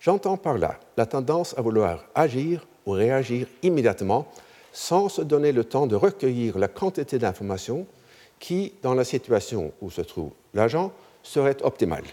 J'entends 0.00 0.36
par 0.36 0.58
là 0.58 0.78
la 0.96 1.06
tendance 1.06 1.56
à 1.56 1.62
vouloir 1.62 2.04
agir 2.14 2.66
ou 2.86 2.92
réagir 2.92 3.46
immédiatement 3.62 4.26
sans 4.72 5.08
se 5.08 5.22
donner 5.22 5.52
le 5.52 5.64
temps 5.64 5.86
de 5.86 5.96
recueillir 5.96 6.58
la 6.58 6.68
quantité 6.68 7.18
d'informations 7.18 7.86
qui, 8.38 8.72
dans 8.82 8.94
la 8.94 9.04
situation 9.04 9.72
où 9.80 9.90
se 9.90 10.00
trouve 10.00 10.32
l'agent, 10.52 10.92
serait 11.22 11.62
optimale. 11.62 12.04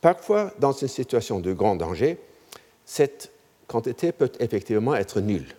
Parfois, 0.00 0.52
dans 0.58 0.72
une 0.72 0.88
situation 0.88 1.38
de 1.40 1.52
grand 1.52 1.76
danger, 1.76 2.18
cette 2.86 3.30
quantité 3.66 4.10
peut 4.10 4.32
effectivement 4.40 4.96
être 4.96 5.20
nulle. 5.20 5.54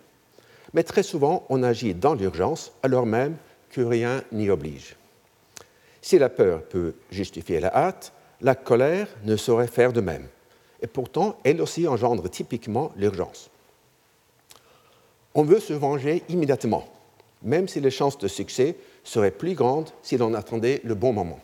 Mais 0.74 0.82
très 0.82 1.02
souvent, 1.02 1.46
on 1.48 1.62
agit 1.62 1.94
dans 1.94 2.14
l'urgence 2.14 2.72
alors 2.82 3.06
même 3.06 3.36
que 3.70 3.80
rien 3.80 4.22
n'y 4.32 4.50
oblige. 4.50 4.96
Si 6.02 6.18
la 6.18 6.28
peur 6.28 6.64
peut 6.64 6.94
justifier 7.10 7.60
la 7.60 7.74
hâte, 7.74 8.12
la 8.40 8.56
colère 8.56 9.06
ne 9.24 9.36
saurait 9.36 9.68
faire 9.68 9.92
de 9.92 10.00
même. 10.00 10.26
Et 10.82 10.88
pourtant, 10.88 11.38
elle 11.44 11.62
aussi 11.62 11.86
engendre 11.86 12.28
typiquement 12.28 12.90
l'urgence. 12.96 13.48
On 15.34 15.44
veut 15.44 15.60
se 15.60 15.72
venger 15.72 16.24
immédiatement, 16.28 16.84
même 17.42 17.68
si 17.68 17.80
les 17.80 17.92
chances 17.92 18.18
de 18.18 18.28
succès 18.28 18.76
seraient 19.04 19.30
plus 19.30 19.54
grandes 19.54 19.90
si 20.02 20.18
l'on 20.18 20.34
attendait 20.34 20.80
le 20.84 20.94
bon 20.94 21.12
moment. 21.12 21.40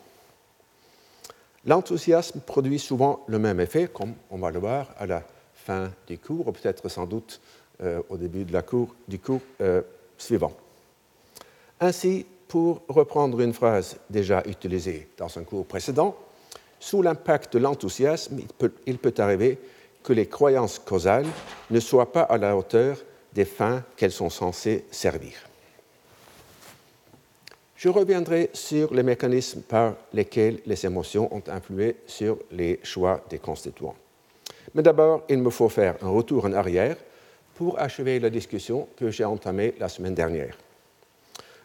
L'enthousiasme 1.65 2.41
produit 2.41 2.79
souvent 2.79 3.23
le 3.27 3.39
même 3.39 3.59
effet, 3.59 3.87
comme 3.87 4.13
on 4.29 4.37
va 4.37 4.51
le 4.51 4.59
voir 4.59 4.93
à 4.97 5.05
la 5.05 5.23
fin 5.53 5.91
du 6.07 6.17
cours, 6.17 6.47
ou 6.47 6.51
peut-être 6.51 6.87
sans 6.89 7.05
doute 7.05 7.41
euh, 7.81 8.01
au 8.09 8.17
début 8.17 8.43
de 8.43 8.53
la 8.53 8.63
du 9.07 9.19
cours 9.19 9.41
euh, 9.61 9.81
suivant. 10.17 10.51
Ainsi, 11.79 12.25
pour 12.49 12.81
reprendre 12.89 13.39
une 13.39 13.53
phrase 13.53 13.97
déjà 14.09 14.41
utilisée 14.47 15.07
dans 15.15 15.37
un 15.37 15.43
cours 15.43 15.67
précédent, 15.67 16.17
sous 16.79 17.03
l'impact 17.03 17.53
de 17.53 17.59
l'enthousiasme, 17.59 18.39
il 18.87 18.97
peut, 18.97 19.13
arriver 19.19 19.59
que 20.03 20.13
les 20.13 20.25
croyances 20.25 20.79
causales 20.79 21.27
ne 21.69 21.79
soient 21.79 22.11
pas 22.11 22.23
à 22.23 22.37
la 22.37 22.57
hauteur 22.57 22.97
des 23.33 23.45
fins 23.45 23.83
qu'elles 23.95 24.11
sont 24.11 24.31
censées 24.31 24.85
servir. 24.89 25.33
Je 27.75 27.87
reviendrai 27.87 28.49
sur 28.53 28.93
les 28.93 29.03
mécanismes 29.03 29.61
par 29.61 29.93
lesquels 30.11 30.59
les 30.65 30.85
émotions 30.85 31.33
ont 31.33 31.43
influé 31.47 31.97
sur 32.07 32.39
les 32.51 32.79
choix 32.81 33.23
des 33.29 33.39
constituants. 33.39 33.95
Mais 34.73 34.81
d'abord, 34.81 35.23
il 35.29 35.37
me 35.37 35.51
faut 35.51 35.69
faire 35.69 35.95
un 36.01 36.09
retour 36.09 36.45
en 36.45 36.53
arrière 36.53 36.97
pour 37.55 37.79
achever 37.79 38.19
la 38.19 38.31
discussion 38.31 38.87
que 38.97 39.11
j'ai 39.11 39.25
entamée 39.25 39.75
la 39.79 39.87
semaine 39.87 40.15
dernière. 40.15 40.57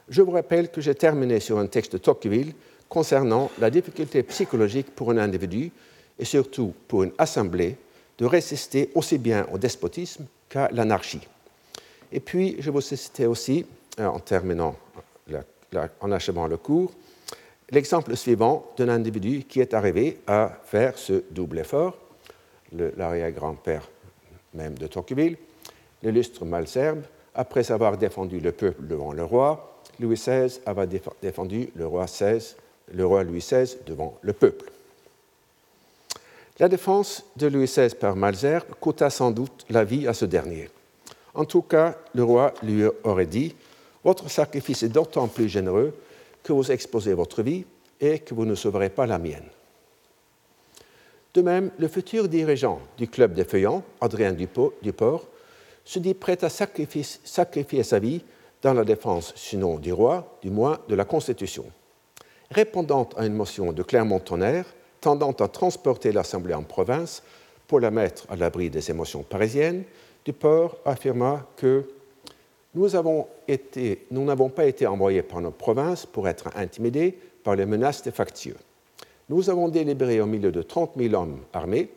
Je 0.09 0.21
vous 0.21 0.33
rappelle 0.33 0.71
que 0.71 0.81
j'ai 0.81 0.95
terminé 0.95 1.41
sur 1.41 1.59
un 1.59 1.67
texte 1.67 1.93
de 1.93 1.99
Tocqueville 1.99 2.53
concernant 2.89 3.51
la 3.59 3.71
difficulté 3.71 4.23
psychologique 4.23 4.95
pour 4.95 5.11
un 5.11 5.19
individu 5.19 5.73
et 6.19 6.25
surtout 6.25 6.75
pour 6.87 7.05
une 7.05 7.13
assemblée 7.17 7.77
de 8.19 8.27
résister 8.27 8.91
aussi 8.95 9.19
bien 9.19 9.47
au 9.53 9.59
despotisme 9.59 10.27
qu'à 10.49 10.69
l'anarchie. 10.73 11.27
Et 12.13 12.21
puis, 12.21 12.57
je 12.59 12.71
vous 12.71 12.81
citais 12.81 13.27
aussi, 13.27 13.67
euh, 13.99 14.07
en 14.07 14.21
terminant, 14.21 14.77
en 16.01 16.13
achevant 16.13 16.47
le 16.47 16.57
cours, 16.57 16.93
l'exemple 17.71 18.15
suivant 18.17 18.71
d'un 18.77 18.91
individu 18.91 19.45
qui 19.45 19.61
est 19.61 19.75
arrivé 19.75 20.21
à 20.27 20.61
faire 20.65 20.97
ce 20.99 21.25
double 21.31 21.61
effort, 21.61 21.99
l'arrière-grand-père 22.73 23.89
même 24.53 24.75
de 24.79 24.87
Tocqueville, 24.87 25.37
l'illustre 26.03 26.45
Malserbe, 26.45 27.03
après 27.35 27.73
avoir 27.73 27.97
défendu 27.97 28.39
le 28.39 28.53
peuple 28.53 28.87
devant 28.87 29.13
le 29.13 29.25
roi, 29.25 29.74
Louis 30.01 30.17
XVI 30.17 30.61
avait 30.67 31.01
défendu 31.23 31.71
le 31.75 31.87
roi, 31.87 32.07
Louis 33.25 33.39
XVI 33.39 33.77
devant 33.87 34.19
le 34.23 34.33
peuple. 34.33 34.71
La 36.59 36.69
défense 36.69 37.25
de 37.37 37.49
Louis 37.49 37.67
XVI 37.67 37.95
par 37.95 38.15
Malserbe 38.15 38.75
coûta 38.81 39.11
sans 39.11 39.31
doute 39.31 39.65
la 39.71 39.85
vie 39.85 40.07
à 40.07 40.15
ce 40.15 40.25
dernier. 40.25 40.71
En 41.35 41.45
tout 41.45 41.63
cas, 41.63 41.99
le 42.15 42.23
roi 42.23 42.55
lui 42.63 42.85
aurait 43.03 43.27
dit 43.27 43.55
Votre 44.05 44.31
sacrifice 44.31 44.85
est 44.85 44.89
d'autant 44.89 45.27
plus 45.27 45.49
généreux 45.49 45.93
que 46.45 46.53
vous 46.53 46.71
exposez 46.71 47.13
votre 47.15 47.43
vie 47.43 47.65
et 48.01 48.21
que 48.21 48.35
vous 48.35 48.45
ne 48.45 48.55
sauverez 48.55 48.91
pas 48.91 49.07
la 49.07 49.19
mienne. 49.19 49.49
De 51.35 51.43
même, 51.43 51.73
le 51.79 51.89
futur 51.89 52.29
dirigeant 52.29 52.81
du 52.97 53.09
club 53.09 53.35
des 53.35 53.45
Feuillants, 53.45 53.83
Adrien 54.01 54.33
Duport, 54.33 55.25
se 55.85 55.99
dit 55.99 56.15
prêt 56.15 56.39
à 56.45 56.49
sacrifier, 56.49 57.83
sa 57.83 57.99
vie 57.99 58.23
dans 58.65 58.73
la 58.73 58.85
défense, 58.85 59.35
sinon 59.37 59.79
du 59.79 59.93
roi, 59.93 60.39
du 60.43 60.51
moins 60.51 60.79
de 60.89 60.95
la 60.95 61.05
Constitution. 61.05 61.67
Répondant 62.51 63.09
à 63.17 63.27
une 63.27 63.35
motion 63.35 63.73
de 63.73 63.83
Clermont-Tonnerre 63.83 64.65
tendant 65.03 65.33
à 65.33 65.49
transporter 65.49 66.13
l'Assemblée 66.13 66.55
en 66.55 66.63
province 66.63 67.23
pour 67.69 67.79
la 67.79 67.91
mettre 67.91 68.25
à 68.31 68.37
l'abri 68.37 68.71
des 68.71 68.91
émotions 68.91 69.23
parisiennes, 69.23 69.85
Duport 70.25 70.79
affirma 70.87 71.47
que 71.57 71.87
nous 72.75 72.89
n'avons 72.89 74.49
pas 74.49 74.65
été 74.65 74.87
envoyés 74.87 75.23
par 75.23 75.43
nos 75.43 75.51
provinces 75.51 76.07
pour 76.07 76.27
être 76.27 76.49
intimidés 76.57 77.19
par 77.45 77.57
les 77.57 77.67
menaces 77.67 78.03
des 78.03 78.13
factieux. 78.13 78.57
Nous 79.29 79.51
avons 79.51 79.69
délibéré 79.69 80.23
au 80.23 80.27
milieu 80.27 80.51
de 80.51 80.63
30 80.63 80.93
000 80.97 81.15
hommes 81.15 81.41
armés 81.53 81.91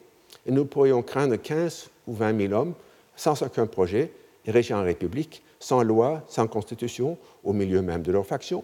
et 0.46 0.52
nous 0.52 0.66
pourrions 0.66 1.02
craindre 1.02 1.38
15 1.38 1.90
ou 2.08 2.14
20 2.14 2.48
000 2.50 2.54
hommes 2.54 2.74
sans 3.16 3.42
aucun 3.42 3.68
projet 3.68 4.12
et 4.46 4.52
régir 4.52 4.76
en 4.76 4.84
république 4.84 5.44
sans 5.60 5.84
loi, 5.84 6.24
sans 6.28 6.48
constitution, 6.48 7.18
au 7.44 7.54
milieu 7.54 7.82
même 7.82 8.02
de 8.02 8.12
leur 8.12 8.26
faction. 8.26 8.64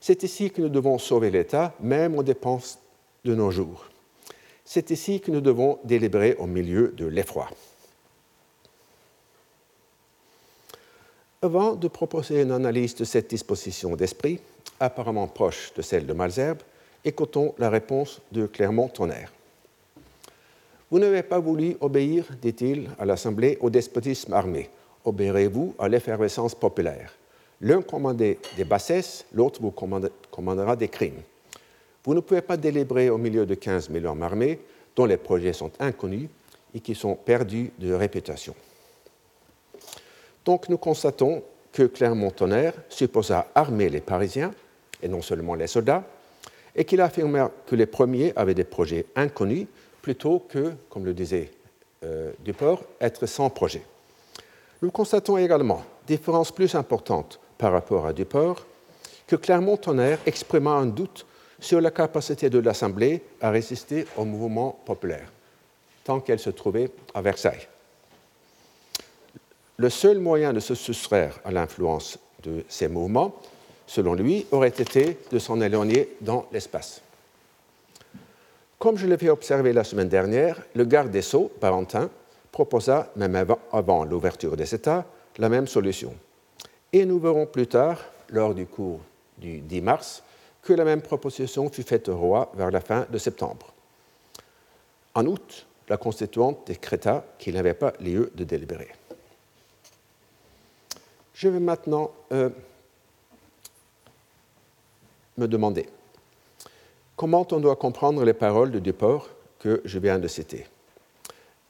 C'est 0.00 0.22
ici 0.22 0.50
que 0.50 0.60
nous 0.60 0.68
devons 0.68 0.98
sauver 0.98 1.30
l'État, 1.30 1.74
même 1.80 2.18
aux 2.18 2.22
dépenses 2.22 2.78
de 3.24 3.34
nos 3.34 3.50
jours. 3.50 3.86
C'est 4.64 4.90
ici 4.90 5.20
que 5.20 5.30
nous 5.30 5.40
devons 5.40 5.78
délibérer 5.84 6.34
au 6.38 6.46
milieu 6.46 6.88
de 6.96 7.06
l'effroi. 7.06 7.48
Avant 11.42 11.74
de 11.74 11.88
proposer 11.88 12.40
une 12.40 12.52
analyse 12.52 12.94
de 12.94 13.04
cette 13.04 13.28
disposition 13.28 13.96
d'esprit, 13.96 14.40
apparemment 14.80 15.26
proche 15.26 15.72
de 15.74 15.82
celle 15.82 16.06
de 16.06 16.12
Malzerbe, 16.14 16.62
écoutons 17.04 17.54
la 17.58 17.68
réponse 17.68 18.20
de 18.32 18.46
Clermont-Tonnerre. 18.46 19.30
Vous 20.90 20.98
n'avez 20.98 21.22
pas 21.22 21.38
voulu 21.38 21.76
obéir, 21.80 22.26
dit-il 22.40 22.88
à 22.98 23.04
l'Assemblée, 23.04 23.58
au 23.60 23.68
despotisme 23.68 24.32
armé. 24.32 24.70
Obéirez-vous 25.04 25.74
à 25.78 25.88
l'effervescence 25.88 26.54
populaire. 26.54 27.12
L'un 27.60 27.82
commandait 27.82 28.38
des 28.56 28.64
bassesses, 28.64 29.26
l'autre 29.32 29.60
vous 29.60 29.70
commandera 29.70 30.76
des 30.76 30.88
crimes. 30.88 31.22
Vous 32.04 32.14
ne 32.14 32.20
pouvez 32.20 32.42
pas 32.42 32.56
délibérer 32.56 33.10
au 33.10 33.18
milieu 33.18 33.46
de 33.46 33.54
15 33.54 33.90
000 33.90 34.04
hommes 34.04 34.22
armés 34.22 34.60
dont 34.94 35.06
les 35.06 35.16
projets 35.16 35.52
sont 35.52 35.70
inconnus 35.78 36.28
et 36.74 36.80
qui 36.80 36.94
sont 36.94 37.14
perdus 37.14 37.70
de 37.78 37.92
réputation. 37.92 38.54
Donc 40.44 40.68
nous 40.68 40.78
constatons 40.78 41.42
que 41.72 41.84
Clermont-Tonnerre 41.84 42.74
supposa 42.88 43.48
armer 43.54 43.88
les 43.88 44.00
Parisiens, 44.00 44.52
et 45.02 45.08
non 45.08 45.22
seulement 45.22 45.54
les 45.54 45.66
soldats, 45.66 46.04
et 46.76 46.84
qu'il 46.84 47.00
affirma 47.00 47.50
que 47.66 47.76
les 47.76 47.86
premiers 47.86 48.32
avaient 48.36 48.54
des 48.54 48.64
projets 48.64 49.06
inconnus 49.16 49.66
plutôt 50.02 50.40
que, 50.40 50.72
comme 50.88 51.04
le 51.04 51.14
disait 51.14 51.50
euh, 52.04 52.32
Duport, 52.44 52.82
être 53.00 53.26
sans 53.26 53.48
projet. 53.50 53.82
Nous 54.84 54.90
constatons 54.90 55.38
également, 55.38 55.82
différence 56.06 56.52
plus 56.52 56.74
importante 56.74 57.40
par 57.56 57.72
rapport 57.72 58.04
à 58.04 58.12
Duport, 58.12 58.66
que 59.26 59.34
Clermont-Tonnerre 59.34 60.18
exprima 60.26 60.72
un 60.72 60.84
doute 60.84 61.24
sur 61.58 61.80
la 61.80 61.90
capacité 61.90 62.50
de 62.50 62.58
l'Assemblée 62.58 63.22
à 63.40 63.48
résister 63.48 64.04
au 64.18 64.26
mouvement 64.26 64.78
populaire, 64.84 65.32
tant 66.04 66.20
qu'elle 66.20 66.38
se 66.38 66.50
trouvait 66.50 66.90
à 67.14 67.22
Versailles. 67.22 67.66
Le 69.78 69.88
seul 69.88 70.18
moyen 70.18 70.52
de 70.52 70.60
se 70.60 70.74
soustraire 70.74 71.40
à 71.46 71.50
l'influence 71.50 72.18
de 72.42 72.62
ces 72.68 72.88
mouvements, 72.88 73.34
selon 73.86 74.12
lui, 74.12 74.44
aurait 74.52 74.68
été 74.68 75.16
de 75.32 75.38
s'en 75.38 75.62
éloigner 75.62 76.14
dans 76.20 76.44
l'espace. 76.52 77.00
Comme 78.78 78.98
je 78.98 79.06
l'ai 79.06 79.30
observé 79.30 79.72
la 79.72 79.82
semaine 79.82 80.10
dernière, 80.10 80.60
le 80.74 80.84
garde 80.84 81.10
des 81.10 81.22
Sceaux, 81.22 81.50
Valentin, 81.58 82.10
proposa, 82.54 83.10
même 83.16 83.34
avant, 83.72 84.04
l'ouverture 84.04 84.56
des 84.56 84.72
États, 84.76 85.04
la 85.38 85.48
même 85.48 85.66
solution. 85.66 86.14
Et 86.92 87.04
nous 87.04 87.18
verrons 87.18 87.46
plus 87.46 87.66
tard, 87.66 87.98
lors 88.28 88.54
du 88.54 88.64
cours 88.64 89.00
du 89.38 89.58
10 89.58 89.80
mars, 89.80 90.22
que 90.62 90.72
la 90.72 90.84
même 90.84 91.02
proposition 91.02 91.68
fut 91.68 91.82
faite 91.82 92.08
au 92.08 92.16
roi 92.16 92.52
vers 92.54 92.70
la 92.70 92.80
fin 92.80 93.06
de 93.10 93.18
septembre. 93.18 93.74
En 95.16 95.26
août, 95.26 95.66
la 95.88 95.96
constituante 95.96 96.64
décréta 96.68 97.24
qu'il 97.38 97.54
n'avait 97.54 97.74
pas 97.74 97.92
lieu 97.98 98.30
de 98.36 98.44
délibérer. 98.44 98.92
Je 101.34 101.48
vais 101.48 101.58
maintenant 101.58 102.12
euh, 102.32 102.50
me 105.36 105.48
demander 105.48 105.88
Comment 107.16 107.46
on 107.50 107.58
doit 107.58 107.76
comprendre 107.76 108.24
les 108.24 108.32
paroles 108.32 108.70
de 108.70 108.78
Duport 108.78 109.28
que 109.58 109.82
je 109.84 109.98
viens 109.98 110.20
de 110.20 110.28
citer 110.28 110.66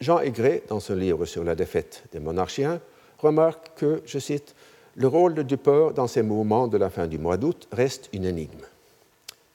Jean 0.04 0.20
Aigret, 0.20 0.62
dans 0.68 0.80
son 0.80 0.96
livre 0.96 1.24
sur 1.24 1.44
la 1.44 1.54
défaite 1.54 2.04
des 2.12 2.20
monarchiens, 2.20 2.78
remarque 3.18 3.70
que, 3.74 4.02
je 4.04 4.18
cite, 4.18 4.54
le 4.96 5.08
rôle 5.08 5.32
de 5.32 5.42
Duport 5.42 5.94
dans 5.94 6.06
ces 6.06 6.20
mouvements 6.20 6.68
de 6.68 6.76
la 6.76 6.90
fin 6.90 7.06
du 7.06 7.18
mois 7.18 7.38
d'août 7.38 7.66
reste 7.72 8.10
une 8.12 8.26
énigme. 8.26 8.66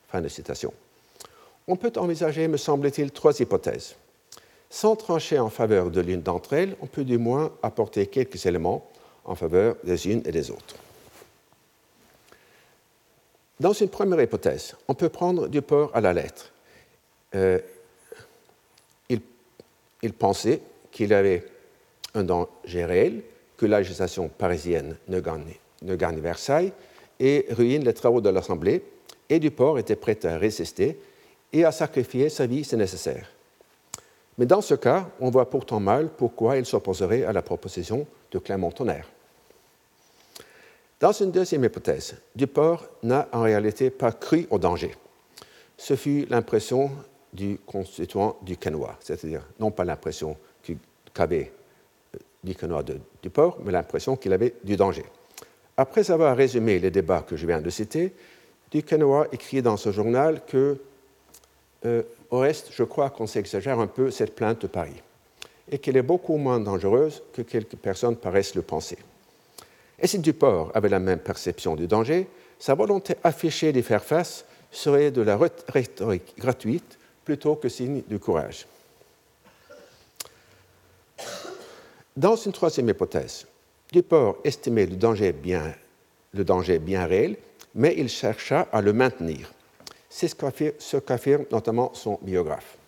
Fin 0.07 0.21
de 0.21 0.27
citation. 0.27 0.73
On 1.67 1.75
peut 1.75 1.93
envisager, 1.97 2.47
me 2.47 2.57
semble-t-il, 2.57 3.11
trois 3.11 3.39
hypothèses. 3.39 3.95
Sans 4.71 4.95
trancher 4.95 5.37
en 5.37 5.51
faveur 5.51 5.91
de 5.91 6.01
l'une 6.01 6.23
d'entre 6.23 6.53
elles, 6.53 6.75
on 6.81 6.87
peut 6.87 7.03
du 7.03 7.19
moins 7.19 7.51
apporter 7.61 8.07
quelques 8.07 8.43
éléments 8.47 8.89
en 9.25 9.35
faveur 9.35 9.75
des 9.83 10.07
unes 10.07 10.23
et 10.25 10.31
des 10.31 10.49
autres. 10.49 10.75
Dans 13.59 13.73
une 13.73 13.89
première 13.89 14.19
hypothèse, 14.19 14.75
on 14.87 14.95
peut 14.95 15.09
prendre 15.09 15.47
du 15.47 15.61
port 15.61 15.91
à 15.93 16.01
la 16.01 16.11
lettre. 16.11 16.51
Euh, 17.35 17.59
il, 20.01 20.13
pensait 20.13 20.61
qu'il 20.91 21.13
avait 21.13 21.45
un 22.13 22.23
danger 22.23 22.85
réel, 22.85 23.21
que 23.57 23.65
la 23.65 23.79
législation 23.79 24.29
parisienne 24.29 24.97
ne 25.07 25.19
gagne, 25.19 25.55
ne 25.81 25.95
Versailles 26.21 26.71
et 27.19 27.45
ruine 27.49 27.83
les 27.83 27.93
travaux 27.93 28.21
de 28.21 28.29
l'Assemblée, 28.29 28.83
et 29.29 29.39
Duport 29.39 29.77
était 29.77 29.95
prêt 29.95 30.17
à 30.25 30.37
résister 30.37 30.97
et 31.51 31.65
à 31.65 31.71
sacrifier 31.71 32.29
sa 32.29 32.45
vie 32.45 32.63
si 32.63 32.75
nécessaire. 32.77 33.29
Mais 34.37 34.45
dans 34.45 34.61
ce 34.61 34.73
cas, 34.73 35.09
on 35.19 35.29
voit 35.29 35.49
pourtant 35.49 35.79
mal 35.79 36.09
pourquoi 36.09 36.57
il 36.57 36.65
s'opposerait 36.65 37.23
à 37.23 37.33
la 37.33 37.41
proposition 37.41 38.07
de 38.31 38.39
Clermont-Tonnerre. 38.39 39.09
Dans 40.99 41.11
une 41.11 41.31
deuxième 41.31 41.63
hypothèse, 41.63 42.15
Duport 42.35 42.87
n'a 43.03 43.27
en 43.31 43.41
réalité 43.41 43.89
pas 43.89 44.11
cru 44.11 44.47
au 44.49 44.59
danger. 44.59 44.95
Ce 45.77 45.95
fut 45.95 46.25
l'impression 46.29 46.91
du 47.33 47.59
constituant 47.65 48.37
du 48.41 48.57
canois, 48.57 48.97
c'est-à-dire 48.99 49.45
non 49.59 49.71
pas 49.71 49.85
l'impression 49.85 50.37
qu'avait 51.13 51.51
euh, 52.15 52.19
du 52.43 52.55
canois 52.55 52.83
de 52.83 52.99
Duport, 53.21 53.57
mais 53.63 53.71
l'impression 53.71 54.15
qu'il 54.15 54.33
avait 54.33 54.55
du 54.63 54.75
danger. 54.75 55.05
Après 55.77 56.11
avoir 56.11 56.35
résumé 56.35 56.79
les 56.79 56.91
débats 56.91 57.21
que 57.21 57.37
je 57.37 57.45
viens 57.45 57.61
de 57.61 57.69
citer, 57.69 58.13
Duquesnoy 58.71 59.27
écrit 59.31 59.61
dans 59.61 59.77
ce 59.77 59.91
journal 59.91 60.43
que, 60.45 60.77
euh, 61.85 62.03
au 62.29 62.39
reste, 62.39 62.69
je 62.71 62.83
crois 62.83 63.09
qu'on 63.09 63.27
s'exagère 63.27 63.79
un 63.79 63.87
peu 63.87 64.11
cette 64.11 64.35
plainte 64.35 64.63
de 64.63 64.67
Paris, 64.67 65.01
et 65.71 65.77
qu'elle 65.77 65.97
est 65.97 66.03
beaucoup 66.03 66.37
moins 66.37 66.59
dangereuse 66.59 67.23
que 67.33 67.41
quelques 67.41 67.77
personnes 67.77 68.15
paraissent 68.15 68.55
le 68.55 68.61
penser. 68.61 68.97
Et 69.99 70.07
si 70.07 70.19
Duport 70.19 70.71
avait 70.73 70.89
la 70.89 70.99
même 70.99 71.19
perception 71.19 71.75
du 71.75 71.87
danger, 71.87 72.27
sa 72.57 72.73
volonté 72.73 73.15
affichée 73.23 73.71
d'y 73.71 73.81
faire 73.81 74.03
face 74.03 74.45
serait 74.71 75.11
de 75.11 75.21
la 75.21 75.39
rhétorique 75.69 76.33
gratuite 76.37 76.98
plutôt 77.29 77.57
que 77.57 77.69
signe 77.69 78.01
du 78.07 78.17
courage. 78.17 78.65
Dans 82.17 82.35
une 82.35 82.51
troisième 82.51 82.89
hypothèse, 82.89 83.45
Duport 83.91 84.37
estimait 84.43 84.87
le 84.87 84.95
danger 84.95 85.31
bien, 85.31 87.05
réel, 87.05 87.37
mais 87.75 87.93
il 87.95 88.09
chercha 88.09 88.61
à 88.71 88.81
le 88.81 88.93
maintenir. 88.93 89.53
C'est 90.09 90.27
ce 90.27 90.97
qu'affirme 90.97 91.45
notamment 91.51 91.93
son 91.93 92.17
biographe. 92.23 92.79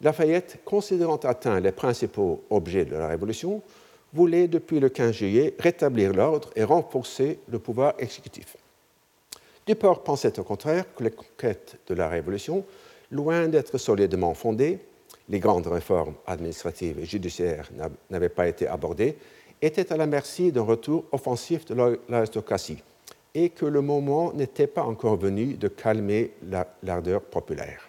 Lafayette, 0.00 0.60
considérant 0.64 1.16
atteint 1.16 1.58
les 1.58 1.72
principaux 1.72 2.44
objets 2.50 2.84
de 2.84 2.94
la 2.94 3.08
Révolution, 3.08 3.62
voulait, 4.12 4.46
depuis 4.46 4.78
le 4.78 4.90
15 4.90 5.12
juillet, 5.12 5.56
rétablir 5.58 6.12
l'ordre 6.12 6.50
et 6.54 6.62
renforcer 6.62 7.40
le 7.48 7.58
pouvoir 7.58 7.94
exécutif. 7.98 8.56
Duport 9.66 10.04
pensait 10.04 10.38
au 10.38 10.44
contraire 10.44 10.84
que 10.94 11.02
les 11.02 11.10
conquêtes 11.10 11.78
de 11.88 11.94
la 11.94 12.08
Révolution, 12.08 12.64
loin 13.10 13.48
d'être 13.48 13.78
solidement 13.78 14.34
fondées, 14.34 14.78
les 15.28 15.40
grandes 15.40 15.66
réformes 15.66 16.14
administratives 16.26 16.98
et 16.98 17.04
judiciaires 17.04 17.68
n'avaient 18.10 18.28
pas 18.28 18.48
été 18.48 18.66
abordées, 18.66 19.16
étaient 19.60 19.92
à 19.92 19.96
la 19.96 20.06
merci 20.06 20.52
d'un 20.52 20.62
retour 20.62 21.04
offensif 21.12 21.64
de 21.66 22.00
l'aristocratie 22.08 22.82
et 23.34 23.50
que 23.50 23.66
le 23.66 23.80
moment 23.80 24.32
n'était 24.32 24.66
pas 24.66 24.82
encore 24.82 25.16
venu 25.16 25.54
de 25.54 25.68
calmer 25.68 26.32
l'ardeur 26.82 27.20
populaire. 27.22 27.82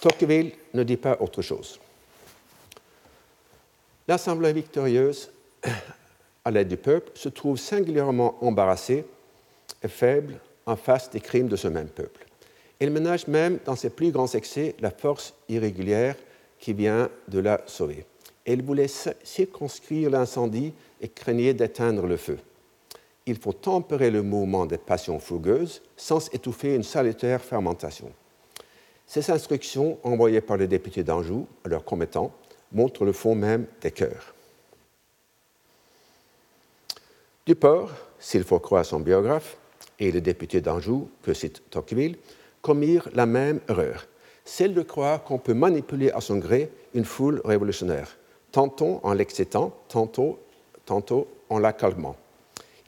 Tocqueville 0.00 0.52
ne 0.74 0.82
dit 0.82 0.96
pas 0.96 1.16
autre 1.20 1.42
chose. 1.42 1.78
L'Assemblée 4.08 4.52
victorieuse, 4.52 5.30
à 6.44 6.50
l'aide 6.50 6.68
du 6.68 6.76
peuple, 6.76 7.12
se 7.14 7.28
trouve 7.28 7.56
singulièrement 7.56 8.36
embarrassée 8.44 9.04
et 9.82 9.88
faible 9.88 10.40
en 10.66 10.74
face 10.74 11.08
des 11.10 11.20
crimes 11.20 11.48
de 11.48 11.56
ce 11.56 11.68
même 11.68 11.88
peuple. 11.88 12.26
Elle 12.82 12.90
ménage 12.90 13.28
même 13.28 13.60
dans 13.64 13.76
ses 13.76 13.90
plus 13.90 14.10
grands 14.10 14.26
excès 14.26 14.74
la 14.80 14.90
force 14.90 15.34
irrégulière 15.48 16.16
qui 16.58 16.72
vient 16.72 17.08
de 17.28 17.38
la 17.38 17.62
sauver. 17.66 18.04
Elle 18.44 18.64
voulait 18.64 18.90
circonscrire 19.22 20.10
l'incendie 20.10 20.72
et 21.00 21.06
craignait 21.06 21.54
d'éteindre 21.54 22.08
le 22.08 22.16
feu. 22.16 22.38
Il 23.24 23.38
faut 23.38 23.52
tempérer 23.52 24.10
le 24.10 24.22
mouvement 24.22 24.66
des 24.66 24.78
passions 24.78 25.20
fougueuses 25.20 25.80
sans 25.96 26.28
étouffer 26.34 26.74
une 26.74 26.82
salutaire 26.82 27.40
fermentation. 27.40 28.10
Ces 29.06 29.30
instructions, 29.30 29.98
envoyées 30.02 30.40
par 30.40 30.56
le 30.56 30.66
député 30.66 31.04
d'Anjou 31.04 31.46
à 31.64 31.68
leurs 31.68 31.84
commettants, 31.84 32.32
montre 32.72 33.04
le 33.04 33.12
fond 33.12 33.36
même 33.36 33.66
des 33.80 33.92
cœurs. 33.92 34.34
Duport, 37.46 37.92
s'il 38.18 38.42
faut 38.42 38.58
croire 38.58 38.84
son 38.84 38.98
biographe, 38.98 39.56
et 40.00 40.10
le 40.10 40.20
député 40.20 40.60
d'Anjou, 40.60 41.08
que 41.22 41.32
cite 41.32 41.62
Tocqueville, 41.70 42.16
commirent 42.62 43.08
la 43.12 43.26
même 43.26 43.60
erreur, 43.68 44.06
celle 44.44 44.72
de 44.72 44.82
croire 44.82 45.24
qu'on 45.24 45.38
peut 45.38 45.54
manipuler 45.54 46.10
à 46.10 46.20
son 46.20 46.38
gré 46.38 46.70
une 46.94 47.04
foule 47.04 47.42
révolutionnaire, 47.44 48.16
tantôt 48.52 49.00
en 49.02 49.12
l'excitant, 49.12 49.72
tantôt, 49.88 50.38
tantôt 50.86 51.26
en 51.50 51.58
l'accalmant. 51.58 52.16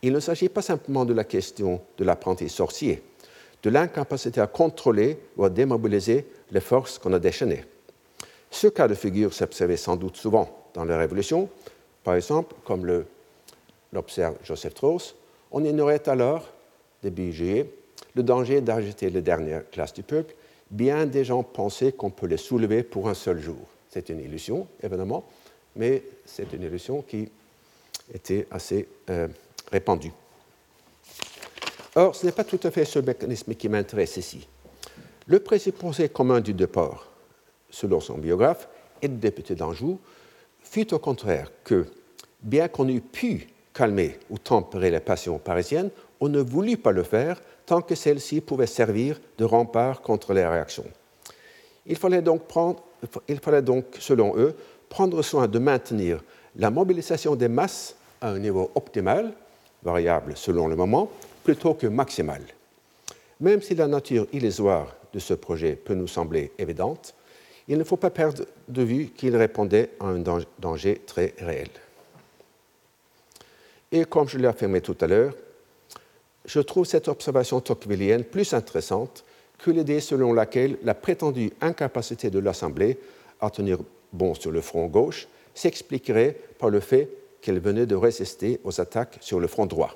Il 0.02 0.12
ne 0.12 0.20
s'agit 0.20 0.48
pas 0.48 0.62
simplement 0.62 1.04
de 1.04 1.14
la 1.14 1.24
question 1.24 1.80
de 1.98 2.04
l'apprenti 2.04 2.48
sorcier, 2.48 3.02
de 3.62 3.70
l'incapacité 3.70 4.40
à 4.40 4.46
contrôler 4.46 5.18
ou 5.37 5.44
à 5.44 5.50
démobiliser 5.50 6.26
les 6.50 6.60
forces 6.60 6.98
qu'on 6.98 7.12
a 7.12 7.18
déchaînées. 7.18 7.64
Ce 8.50 8.68
cas 8.68 8.87
de 8.87 8.94
figure 8.94 9.32
s'observait 9.32 9.76
sans 9.76 9.96
doute 9.96 10.16
souvent 10.16 10.68
dans 10.74 10.84
la 10.84 10.98
Révolution, 10.98 11.48
par 12.04 12.14
exemple, 12.14 12.54
comme 12.64 13.04
l'observe 13.92 14.37
Joseph 14.44 14.72
Strauss, 14.72 15.16
on 15.50 15.64
ignorait 15.64 16.06
alors, 16.08 16.46
début 17.02 17.32
juillet, 17.32 17.66
le 18.14 18.22
danger 18.22 18.61
d'agiter 18.61 19.11
les 19.11 19.22
dernières 19.22 19.68
classes 19.70 19.94
du 19.94 20.02
peuple. 20.02 20.35
Bien 20.70 21.07
des 21.07 21.24
gens 21.24 21.42
pensaient 21.42 21.92
qu'on 21.92 22.11
peut 22.11 22.26
les 22.26 22.37
soulever 22.37 22.83
pour 22.83 23.09
un 23.09 23.14
seul 23.14 23.40
jour. 23.40 23.59
C'est 23.90 24.09
une 24.09 24.20
illusion, 24.20 24.66
évidemment, 24.83 25.24
mais 25.76 26.02
c'est 26.24 26.52
une 26.52 26.62
illusion 26.62 27.02
qui 27.02 27.28
était 28.12 28.46
assez 28.50 28.88
euh, 29.11 29.28
répandue. 29.70 30.12
Or, 31.94 32.14
ce 32.14 32.26
n'est 32.26 32.33
pas 32.33 32.44
tout 32.44 32.61
à 32.64 32.70
fait 32.70 32.85
ce 32.85 32.98
mécanisme 32.98 33.54
qui 33.54 33.68
m'intéresse 33.68 34.16
ici. 34.16 34.48
Le 35.26 35.38
présupposé 35.38 36.09
commun 36.09 36.40
du 36.40 36.52
départ, 36.52 37.09
selon 37.70 38.00
son 38.00 38.18
biographe 38.18 38.68
et 39.00 39.09
le 39.09 39.14
député 39.14 39.54
d'Anjou, 39.54 39.98
fut 40.61 40.92
au 40.92 40.98
contraire 40.98 41.50
que, 41.62 41.87
bien 42.42 42.68
qu'on 42.68 42.88
eût 42.88 43.00
pu 43.00 43.48
calmer 43.72 44.18
ou 44.28 44.38
tempérer 44.38 44.90
les 44.90 45.00
passions 45.00 45.38
parisiennes, 45.38 45.90
on 46.20 46.28
ne 46.28 46.40
voulut 46.40 46.76
pas 46.76 46.92
le 46.92 47.02
faire 47.02 47.40
tant 47.66 47.83
que 47.83 47.94
celles-ci 47.94 48.40
pouvaient 48.40 48.66
servir 48.66 49.20
de 49.38 49.44
rempart 49.44 50.00
contre 50.00 50.33
les 50.33 50.46
réactions. 50.46 50.87
Il 51.87 51.96
fallait 51.96 52.22
donc, 52.22 52.42
il 53.29 53.40
fallait 53.40 53.62
donc, 53.62 53.85
selon 53.98 54.37
eux, 54.37 54.55
prendre 54.88 55.22
soin 55.22 55.48
de 55.48 55.59
maintenir 55.59 56.22
la 56.57 56.70
mobilisation 56.70 57.35
des 57.37 57.48
masses 57.48 57.96
à 58.20 58.31
un 58.31 58.38
niveau 58.38 58.70
optimal, 58.74 59.33
variable 59.83 60.37
selon 60.37 60.68
le 60.68 60.77
moment, 60.77 61.11
plutôt 61.42 61.74
que 61.74 61.87
maximal. 61.87 62.42
Même 63.40 63.61
si 63.61 63.74
la 63.74 63.87
nature 63.87 64.27
illusoire 64.33 64.94
de 65.12 65.18
ce 65.18 65.35
projet 65.35 65.74
peut 65.74 65.94
nous 65.94 66.09
sembler 66.09 66.53
évidente, 66.59 67.14
il 67.68 67.79
ne 67.79 67.85
faut 67.85 67.96
pas 67.96 68.11
perdre 68.11 68.44
de 68.68 68.83
vue 68.83 69.07
qu'il 69.07 69.37
répondait 69.37 69.90
à 70.00 70.07
un 70.07 70.22
danger 70.59 71.03
très 71.07 71.35
réel. 71.38 71.68
Et 73.90 74.05
comme 74.05 74.29
je 74.29 74.38
l'ai 74.38 74.48
affirmé 74.48 74.81
tout 74.81 74.96
à 75.00 75.07
l'heure, 75.07 75.35
je 76.44 76.61
trouve 76.61 76.87
cette 76.87 77.09
observation 77.09 77.61
tocquevillienne 77.61 78.24
plus 78.24 78.52
intéressante 78.52 79.24
que 79.59 79.70
l'idée 79.70 80.00
selon 80.00 80.33
laquelle 80.33 80.78
la 80.83 80.94
prétendue 80.94 81.52
incapacité 81.61 82.30
de 82.30 82.38
l'Assemblée 82.38 82.98
à 83.40 83.50
tenir 83.50 83.78
bon 84.12 84.35
sur 84.35 84.50
le 84.50 84.61
front 84.61 84.87
gauche 84.87 85.28
s'expliquerait 85.54 86.37
par 86.59 86.70
le 86.70 86.80
fait 86.80 87.09
qu'elle 87.40 87.61
venait 87.61 87.87
de 87.87 87.94
résister 87.94 88.61
aux 88.64 88.80
attaques 88.80 89.18
sur 89.20 89.40
le 89.40 89.46
front 89.46 89.66
droit. 89.66 89.94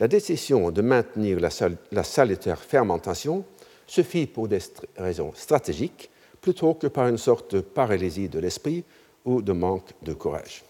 La 0.00 0.08
décision 0.08 0.70
de 0.70 0.82
maintenir 0.82 1.38
la, 1.40 1.50
la 1.92 2.02
salutaire 2.02 2.60
fermentation 2.60 3.44
se 3.86 4.02
fit 4.02 4.26
pour 4.26 4.48
des 4.48 4.58
raisons 4.96 5.32
stratégiques 5.34 6.10
plutôt 6.40 6.74
que 6.74 6.86
par 6.86 7.08
une 7.08 7.18
sorte 7.18 7.54
de 7.54 7.60
paralysie 7.60 8.28
de 8.28 8.38
l'esprit 8.38 8.84
ou 9.24 9.42
de 9.42 9.52
manque 9.52 9.90
de 10.02 10.12
courage. 10.12 10.64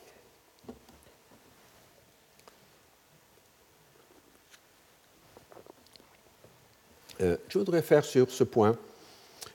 Euh, 7.23 7.37
je 7.49 7.59
voudrais 7.59 7.83
faire 7.83 8.05
sur 8.05 8.31
ce 8.31 8.45
point 8.45 8.77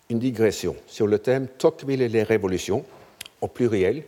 une 0.10 0.20
digression 0.20 0.76
sur 0.88 1.06
le 1.06 1.20
thème 1.20 1.48
Tocqueville 1.48 2.02
et 2.02 2.08
les 2.08 2.24
révolutions, 2.24 2.86
au 3.42 3.48
pluriel, 3.48 4.04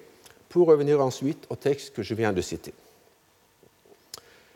pour 0.48 0.67
revenir 0.67 1.02
ensuite 1.02 1.45
au 1.50 1.56
texte 1.56 1.93
que 1.93 2.02
je 2.02 2.13
viens 2.13 2.32
de 2.32 2.41
citer. 2.41 2.74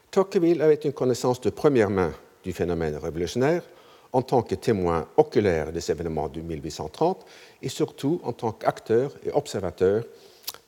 Tocqueville 0.09 0.61
avait 0.61 0.75
une 0.75 0.93
connaissance 0.93 1.41
de 1.41 1.49
première 1.49 1.89
main 1.89 2.13
du 2.43 2.53
phénomène 2.53 2.95
révolutionnaire 2.95 3.63
en 4.13 4.21
tant 4.21 4.41
que 4.41 4.55
témoin 4.55 5.07
oculaire 5.17 5.71
des 5.71 5.91
événements 5.91 6.29
de 6.29 6.39
1830 6.39 7.25
et 7.61 7.69
surtout 7.69 8.21
en 8.23 8.31
tant 8.31 8.51
qu'acteur 8.51 9.11
et 9.25 9.31
observateur 9.31 10.05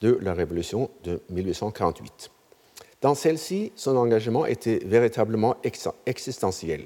de 0.01 0.17
la 0.21 0.33
révolution 0.33 0.89
de 1.03 1.21
1848. 1.29 2.31
Dans 3.01 3.15
celle-ci, 3.15 3.71
son 3.75 3.95
engagement 3.97 4.45
était 4.45 4.79
véritablement 4.83 5.57
existentiel. 6.05 6.85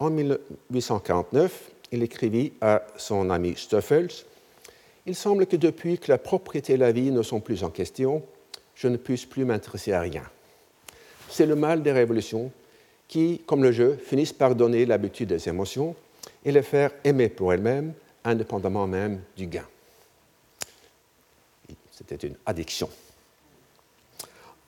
En 0.00 0.10
1849, 0.10 1.70
il 1.90 2.04
écrivit 2.04 2.52
à 2.60 2.86
son 2.96 3.30
ami 3.30 3.56
Stoffels 3.56 4.10
Il 5.06 5.16
semble 5.16 5.46
que 5.46 5.56
depuis 5.56 5.98
que 5.98 6.12
la 6.12 6.18
propriété 6.18 6.74
et 6.74 6.76
la 6.76 6.92
vie 6.92 7.10
ne 7.10 7.22
sont 7.22 7.40
plus 7.40 7.64
en 7.64 7.70
question, 7.70 8.22
je 8.76 8.86
ne 8.86 8.96
puisse 8.96 9.26
plus 9.26 9.44
m'intéresser 9.44 9.92
à 9.92 10.00
rien. 10.00 10.22
C'est 11.28 11.46
le 11.46 11.56
mal 11.56 11.82
des 11.82 11.90
révolutions 11.90 12.52
qui, 13.08 13.42
comme 13.44 13.64
le 13.64 13.72
jeu, 13.72 13.98
finissent 14.00 14.32
par 14.32 14.54
donner 14.54 14.86
l'habitude 14.86 15.30
des 15.30 15.48
émotions 15.48 15.96
et 16.44 16.52
les 16.52 16.62
faire 16.62 16.92
aimer 17.02 17.28
pour 17.28 17.52
elles-mêmes, 17.52 17.92
indépendamment 18.22 18.86
même 18.86 19.20
du 19.36 19.48
gain. 19.48 19.66
C'était 21.90 22.28
une 22.28 22.36
addiction. 22.46 22.88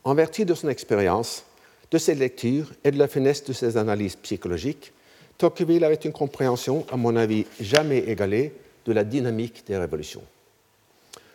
En 0.03 0.15
vertu 0.15 0.45
de 0.45 0.55
son 0.55 0.69
expérience, 0.69 1.45
de 1.93 1.99
ses 1.99 2.17
lectures 2.17 2.73
et 2.83 2.91
de 2.91 2.99
la 2.99 3.07
finesse 3.07 3.45
de 3.45 3.53
ses 3.53 3.77
analyses 3.77 4.17
psychologiques, 4.17 4.93
Tocqueville 5.41 5.85
avait 5.85 5.95
une 5.95 6.13
compréhension, 6.13 6.85
à 6.93 6.99
mon 6.99 7.17
avis, 7.17 7.47
jamais 7.59 8.01
égalée 8.01 8.53
de 8.85 8.93
la 8.93 9.05
dynamique 9.05 9.65
des 9.67 9.79
révolutions. 9.79 10.23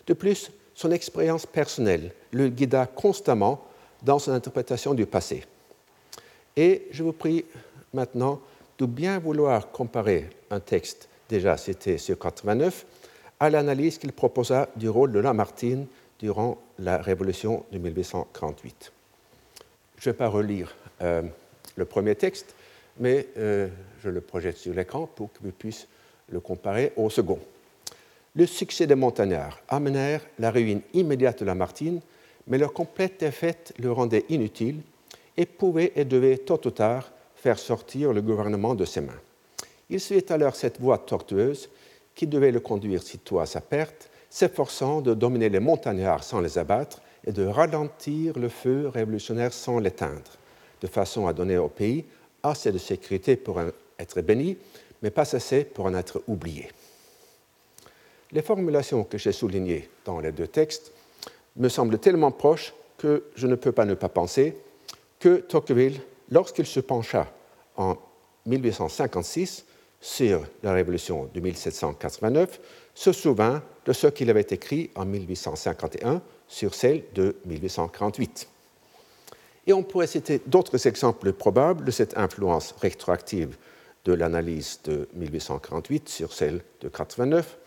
De 0.06 0.14
plus, 0.14 0.52
son 0.76 0.92
expérience 0.92 1.48
personnelle 1.48 2.12
le 2.32 2.50
guida 2.50 2.86
constamment 2.86 3.66
dans 4.04 4.20
son 4.20 4.32
interprétation 4.32 4.94
du 4.94 5.08
passé. 5.08 5.44
Et 6.56 6.88
je 6.92 7.02
vous 7.02 7.14
prie 7.14 7.46
maintenant 7.96 8.40
de 8.78 8.86
bien 8.86 9.18
vouloir 9.18 9.72
comparer 9.72 10.30
un 10.52 10.60
texte 10.60 11.10
déjà 11.28 11.58
cité 11.58 11.98
sur 11.98 12.20
89 12.20 12.86
à 13.40 13.50
l'analyse 13.50 13.98
qu'il 13.98 14.14
proposa 14.14 14.70
du 14.76 14.88
rôle 14.88 15.14
de 15.14 15.20
Lamartine 15.20 15.88
durant 16.20 16.62
la 16.78 16.98
Révolution 16.98 17.66
de 17.72 17.80
1848. 17.80 18.92
Je 19.98 20.10
ne 20.10 20.14
vais 20.14 20.18
pas 20.18 20.28
relire 20.28 20.76
euh, 21.02 21.24
le 21.76 21.86
premier 21.86 22.14
texte, 22.14 22.54
mais 23.00 23.28
euh, 23.38 23.68
je 24.04 24.10
le 24.10 24.22
projette 24.22 24.58
sur 24.58 24.74
l'écran 24.74 25.08
pour 25.08 25.32
que 25.34 25.40
vous 25.42 25.52
puissiez 25.52 25.88
le 26.30 26.40
comparer 26.40 26.94
au 26.96 27.10
second. 27.10 27.40
Le 28.36 28.46
succès 28.46 28.88
des 28.88 28.96
montagnards 28.96 29.62
amenèrent 29.70 30.26
la 30.40 30.52
ruine 30.52 30.82
immédiate 30.94 31.40
de 31.40 31.46
Lamartine, 31.46 32.02
mais 32.48 32.58
leur 32.58 32.74
complète 32.74 33.20
défaite 33.20 33.74
le 33.80 33.92
rendait 33.92 34.26
inutile 34.30 34.82
et 35.38 35.46
pouvait 35.46 35.94
et 35.96 36.06
devait 36.06 36.38
tôt 36.38 36.60
ou 36.66 36.72
tard 36.72 37.12
faire 37.36 37.60
sortir 37.60 38.12
le 38.12 38.22
gouvernement 38.22 38.76
de 38.76 38.86
ses 38.86 39.02
mains. 39.02 39.22
Il 39.90 40.00
suivait 40.00 40.32
alors 40.32 40.56
cette 40.56 40.80
voie 40.80 40.98
tortueuse 40.98 41.70
qui 42.16 42.28
devait 42.28 42.52
le 42.52 42.60
conduire 42.60 43.04
sitôt 43.04 43.40
à 43.40 43.46
sa 43.46 43.62
perte, 43.62 44.10
s'efforçant 44.30 45.02
de 45.02 45.14
dominer 45.14 45.50
les 45.50 45.60
montagnards 45.60 46.24
sans 46.24 46.42
les 46.42 46.58
abattre 46.58 47.02
et 47.26 47.32
de 47.32 47.46
ralentir 47.46 48.38
le 48.38 48.50
feu 48.50 48.88
révolutionnaire 48.88 49.54
sans 49.54 49.80
l'éteindre, 49.80 50.32
de 50.82 50.88
façon 50.88 51.28
à 51.28 51.34
donner 51.34 51.58
au 51.58 51.70
pays 51.70 52.06
assez 52.50 52.72
de 52.72 52.78
sécurité 52.78 53.36
pour 53.36 53.60
être 54.00 54.22
béni, 54.22 54.58
mais 55.02 55.12
pas 55.12 55.36
assez 55.36 55.64
pour 55.64 55.86
en 55.86 55.94
être 55.94 56.22
oublié. 56.28 56.70
Les 58.32 58.42
formulations 58.42 59.04
que 59.04 59.18
j'ai 59.18 59.32
soulignées 59.32 59.90
dans 60.04 60.20
les 60.20 60.32
deux 60.32 60.48
textes 60.48 60.92
me 61.58 61.70
semblent 61.70 62.00
tellement 62.00 62.32
proches 62.32 62.74
que 62.98 63.26
je 63.36 63.48
ne 63.48 63.56
peux 63.56 63.72
pas 63.72 63.86
ne 63.86 63.94
pas 63.94 64.10
penser 64.10 64.58
que 65.20 65.38
Tocqueville, 65.38 66.00
lorsqu'il 66.30 66.66
se 66.66 66.80
pencha 66.80 67.32
en 67.78 67.98
1856 68.46 69.66
sur 70.02 70.46
la 70.64 70.74
révolution 70.74 71.30
de 71.34 71.40
1789, 71.40 72.60
se 72.94 73.12
souvint 73.12 73.62
de 73.86 73.94
ce 73.94 74.08
qu'il 74.08 74.30
avait 74.30 74.48
écrit 74.50 74.90
en 74.96 75.06
1851 75.06 76.22
sur 76.48 76.74
celle 76.74 77.04
de 77.14 77.36
1848. 77.46 78.48
Et 79.68 79.74
on 79.74 79.84
pourrait 79.84 80.08
citer 80.08 80.42
d'autres 80.46 80.88
exemples 80.88 81.34
probables 81.34 81.86
de 81.86 81.92
cette 81.92 82.18
influence 82.18 82.76
rétroactive 82.80 83.58
de 84.06 84.14
l'analyse 84.14 84.80
de 84.84 85.08
1848 85.16 86.10
sur 86.10 86.34
celle 86.34 86.62
de 86.82 86.90
89, 86.90 87.58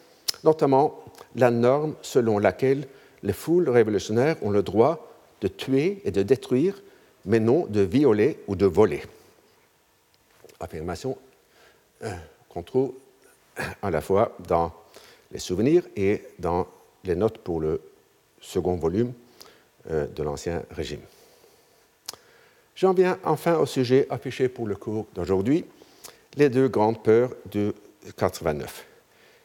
notamment 0.45 1.03
la 1.35 1.51
norme 1.51 1.95
selon 2.03 2.39
laquelle 2.39 2.87
les 3.23 3.33
foules 3.33 3.69
révolutionnaires 3.69 4.37
ont 4.43 4.51
le 4.51 4.63
droit 4.63 5.13
de 5.41 5.49
tuer 5.49 6.01
et 6.05 6.13
de 6.13 6.23
détruire, 6.23 6.81
mais 7.25 7.41
non 7.41 7.67
de 7.67 7.81
violer 7.81 8.39
ou 8.47 8.55
de 8.55 8.67
voler. 8.67 9.03
Affirmation 10.61 11.19
euh, 12.05 12.15
qu'on 12.49 12.63
trouve 12.63 12.93
à 13.83 13.91
la 13.91 14.01
fois 14.01 14.37
dans 14.47 14.73
les 15.33 15.39
souvenirs 15.41 15.83
et 15.97 16.23
dans 16.39 16.69
les 17.05 17.17
notes 17.17 17.39
pour 17.39 17.61
le 17.61 17.81
second 18.41 18.77
volume 18.77 19.13
euh, 19.91 20.07
de 20.07 20.23
l'Ancien 20.23 20.63
Régime. 20.71 21.01
J'en 22.79 22.93
viens 22.93 23.19
enfin 23.25 23.59
au 23.59 23.67
sujet 23.67 24.07
affiché 24.09 24.49
pour 24.49 24.69
le 24.69 24.77
cours 24.77 25.09
d'aujourd'hui, 25.13 25.65
les 26.37 26.49
deux 26.49 26.69
grandes 26.69 27.03
peurs 27.03 27.31
de 27.51 27.75
89. 28.17 28.87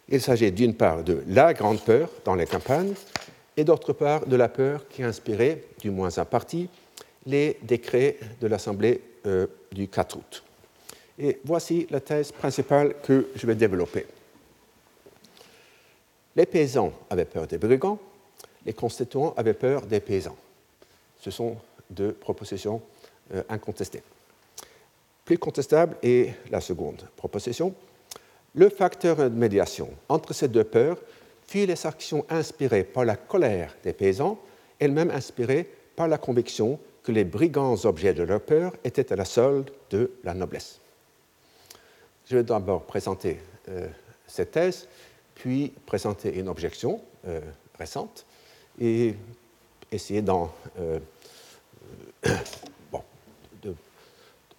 Il 0.10 0.22
s'agit 0.22 0.52
d'une 0.52 0.76
part 0.76 1.04
de 1.04 1.24
la 1.28 1.52
grande 1.56 1.82
peur 1.82 2.12
dans 2.26 2.36
les 2.36 2.46
campagnes 2.46 2.94
et 3.58 3.64
d'autre 3.64 3.92
part 3.92 4.28
de 4.28 4.36
la 4.36 4.50
peur 4.50 4.88
qui 4.88 5.02
a 5.02 5.08
inspiré, 5.08 5.64
du 5.80 5.90
moins 5.90 6.16
en 6.16 6.26
partie, 6.26 6.70
les 7.26 7.58
décrets 7.64 8.20
de 8.40 8.46
l'Assemblée 8.46 9.02
euh, 9.26 9.48
du 9.72 9.88
4 9.88 10.16
août. 10.16 10.44
Et 11.18 11.40
voici 11.44 11.88
la 11.90 12.02
thèse 12.02 12.32
principale 12.32 12.94
que 13.02 13.30
je 13.36 13.48
vais 13.48 13.56
développer. 13.56 14.06
Les 16.36 16.46
paysans 16.46 16.94
avaient 17.10 17.26
peur 17.26 17.48
des 17.48 17.58
brigands, 17.58 17.98
les 18.64 18.74
constituants 18.74 19.34
avaient 19.36 19.56
peur 19.56 19.88
des 19.88 20.02
paysans. 20.02 20.38
Ce 21.20 21.32
sont 21.32 21.58
deux 21.90 22.12
propositions 22.12 22.80
euh, 23.34 23.44
incontestées. 23.50 24.04
Plus 25.26 25.38
contestable 25.38 25.96
est 26.04 26.34
la 26.52 26.60
seconde 26.60 27.08
proposition. 27.16 27.74
Le 28.56 28.70
facteur 28.70 29.18
de 29.18 29.30
médiation 29.30 29.90
entre 30.10 30.34
ces 30.34 30.48
deux 30.48 30.66
peurs 30.66 30.98
fut 31.48 31.66
les 31.66 31.86
actions 31.86 32.26
inspirées 32.30 32.84
par 32.84 33.06
la 33.06 33.16
colère 33.16 33.76
des 33.84 33.94
paysans, 33.94 34.38
elles-mêmes 34.80 35.12
inspirées 35.12 35.70
par 35.96 36.08
la 36.08 36.18
conviction 36.18 36.80
que 37.04 37.12
les 37.12 37.24
brigands 37.24 37.86
objets 37.86 38.14
de 38.14 38.24
leur 38.24 38.42
peur 38.42 38.74
étaient 38.84 39.12
à 39.12 39.16
la 39.16 39.26
solde 39.26 39.72
de 39.90 40.12
la 40.24 40.34
noblesse. 40.34 40.80
Je 42.30 42.38
vais 42.38 42.44
d'abord 42.44 42.84
présenter 42.84 43.40
euh, 43.70 43.88
cette 44.28 44.52
thèse, 44.52 44.88
puis 45.36 45.74
présenter 45.86 46.38
une 46.38 46.50
objection 46.50 47.02
euh, 47.28 47.40
récente 47.78 48.26
et 48.80 49.16
essayer 49.92 50.22
d'en, 50.22 50.52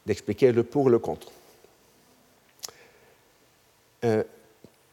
d'expliquer 0.07 0.53
le 0.53 0.63
pour 0.63 0.89
et 0.89 0.91
le 0.91 0.99
contre. 0.99 1.31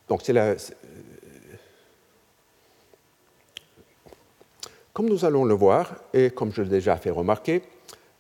donc 0.07 0.21
c'est 0.23 0.33
la, 0.33 0.55
Comme 4.93 5.07
nous 5.07 5.23
allons 5.23 5.45
le 5.45 5.53
voir, 5.53 5.95
et 6.13 6.31
comme 6.31 6.51
je 6.51 6.61
l'ai 6.61 6.69
déjà 6.69 6.97
fait 6.97 7.11
remarquer, 7.11 7.61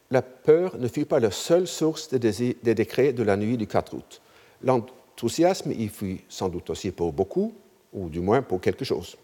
la 0.09 0.21
peur 0.21 0.77
ne 0.77 0.87
fut 0.87 1.05
pas 1.05 1.19
la 1.19 1.31
seule 1.31 1.67
source 1.67 2.09
des, 2.09 2.73
décrets 2.73 3.13
de 3.13 3.23
la 3.23 3.35
nuit 3.35 3.57
du 3.57 3.67
4 3.67 3.93
août. 3.93 4.21
L'enthousiasme 4.63 5.71
y 5.71 5.87
fut 5.89 6.21
sans 6.29 6.49
doute 6.49 6.69
aussi 6.69 6.91
pour 6.91 7.11
beaucoup, 7.11 7.53
ou 7.93 8.09
du 8.09 8.21
moins 8.21 8.41
pour 8.41 8.61
quelque 8.61 8.85
chose. 8.85 9.17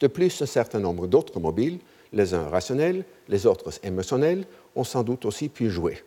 De 0.00 0.06
plus, 0.06 0.40
un 0.40 0.46
certain 0.46 0.78
nombre 0.78 1.06
d'autres 1.08 1.40
mobiles, 1.40 1.78
les 2.12 2.32
uns 2.32 2.48
rationnels, 2.48 3.04
les 3.28 3.44
autres 3.46 3.72
émotionnels, 3.82 4.44
ont 4.76 4.84
sans 4.84 5.02
doute 5.02 5.24
aussi 5.24 5.48
pu 5.48 5.68
jouer. 5.68 6.02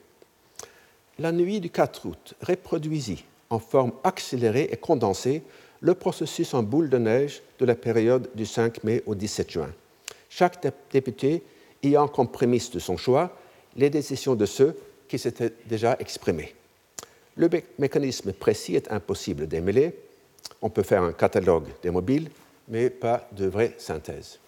La 1.20 1.32
nuit 1.32 1.60
du 1.60 1.70
4 1.70 2.06
août 2.06 2.34
reproduisit 2.42 3.24
en 3.50 3.60
forme 3.60 3.92
accélérée 4.04 4.70
et 4.72 4.78
condensée 4.78 5.44
le 5.82 5.94
processus 5.94 6.54
en 6.54 6.64
boule 6.64 6.90
de 6.90 6.98
neige 6.98 7.42
de 7.60 7.66
la 7.66 7.76
période 7.76 8.30
du 8.36 8.46
5 8.46 8.84
mai 8.84 9.04
au 9.06 9.16
17 9.16 9.52
juin 9.52 9.70
chaque 10.30 10.66
député 10.92 11.44
ayant 11.84 12.08
comme 12.08 12.30
prémisse 12.30 12.72
de 12.72 12.80
son 12.80 12.96
choix 12.96 13.36
les 13.76 13.90
décisions 13.90 14.36
de 14.36 14.46
ceux 14.46 14.76
qui 15.08 15.18
s'étaient 15.18 15.54
déjà 15.66 15.98
exprimés. 16.00 16.56
Le 17.36 17.50
mécanisme 17.78 18.34
précis 18.34 18.76
est 18.76 18.92
impossible 18.92 19.48
d'émêler. 19.48 19.94
On 20.62 20.70
peut 20.70 20.84
faire 20.84 21.04
un 21.04 21.14
catalogue 21.14 21.68
des 21.82 21.90
mobiles, 21.90 22.30
mais 22.68 22.90
pas 22.90 23.28
de 23.32 23.46
vraie 23.46 23.74
synthèse. 23.78 24.40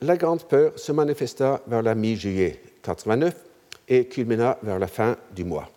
La 0.00 0.16
grande 0.16 0.44
peur 0.44 0.78
se 0.78 0.92
manifesta 0.92 1.62
vers 1.66 1.82
la 1.82 1.94
mi-juillet 1.94 2.60
89 2.82 3.34
et 3.88 4.06
culmina 4.06 4.58
vers 4.62 4.78
la 4.78 4.86
fin 4.86 5.16
du 5.34 5.44
mois. 5.44 5.70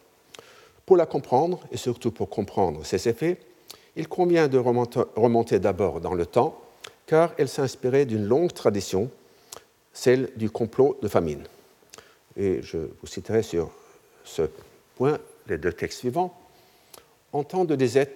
Pour 0.86 0.98
la 0.98 1.06
comprendre, 1.06 1.60
et 1.72 1.78
surtout 1.78 2.12
pour 2.12 2.30
comprendre 2.30 2.86
ses 2.86 3.08
effets, 3.10 3.38
il 3.96 4.08
convient 4.08 4.48
de 4.48 4.58
remonter 4.58 5.60
d'abord 5.60 6.02
dans 6.02 6.14
le 6.14 6.26
temps 6.26 6.62
car 7.06 7.34
elle 7.38 7.50
s'inspirait 7.50 8.06
d'une 8.06 8.26
longue 8.26 8.54
tradition, 8.54 9.10
celle 9.94 10.32
du 10.36 10.50
complot 10.50 10.98
de 11.02 11.08
famine. 11.08 11.44
Et 12.36 12.62
je 12.62 12.78
vous 12.78 13.08
citerai 13.08 13.44
sur 13.44 13.72
ce 14.24 14.44
point 14.96 15.20
les 15.48 15.58
deux 15.58 15.74
textes 15.74 16.00
suivants. 16.00 16.36
En 17.32 17.44
temps 17.44 17.66
de 17.66 17.76
désert, 17.76 18.08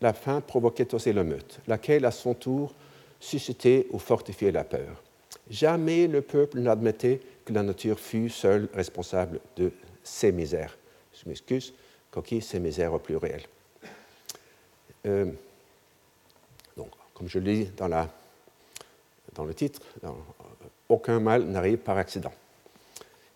la 0.00 0.12
faim 0.12 0.40
provoquait 0.40 0.94
aussi 0.94 1.12
l'émeute, 1.12 1.60
laquelle 1.66 2.04
à 2.04 2.10
son 2.10 2.34
tour 2.34 2.72
suscitait 3.18 3.86
ou 3.90 3.98
fortifiait 3.98 4.52
la 4.52 4.64
peur. 4.64 5.02
Jamais 5.48 6.06
le 6.06 6.22
peuple 6.22 6.58
n'admettait 6.58 7.20
que 7.44 7.52
la 7.52 7.62
nature 7.62 7.98
fût 8.00 8.28
seule 8.28 8.68
responsable 8.74 9.40
de 9.56 9.70
ses 10.02 10.32
misères. 10.32 10.76
Je 11.12 11.28
m'excuse, 11.28 11.72
coquille, 12.10 12.42
ses 12.42 12.58
misères 12.58 12.92
au 12.92 12.98
pluriel. 12.98 13.42
Euh, 15.06 15.30
donc, 16.76 16.90
comme 17.14 17.28
je 17.28 17.38
le 17.38 17.44
dis 17.44 17.70
dans 17.76 19.44
le 19.44 19.54
titre, 19.54 19.80
aucun 20.88 21.20
mal 21.20 21.44
n'arrive 21.44 21.78
par 21.78 21.96
accident. 21.96 22.32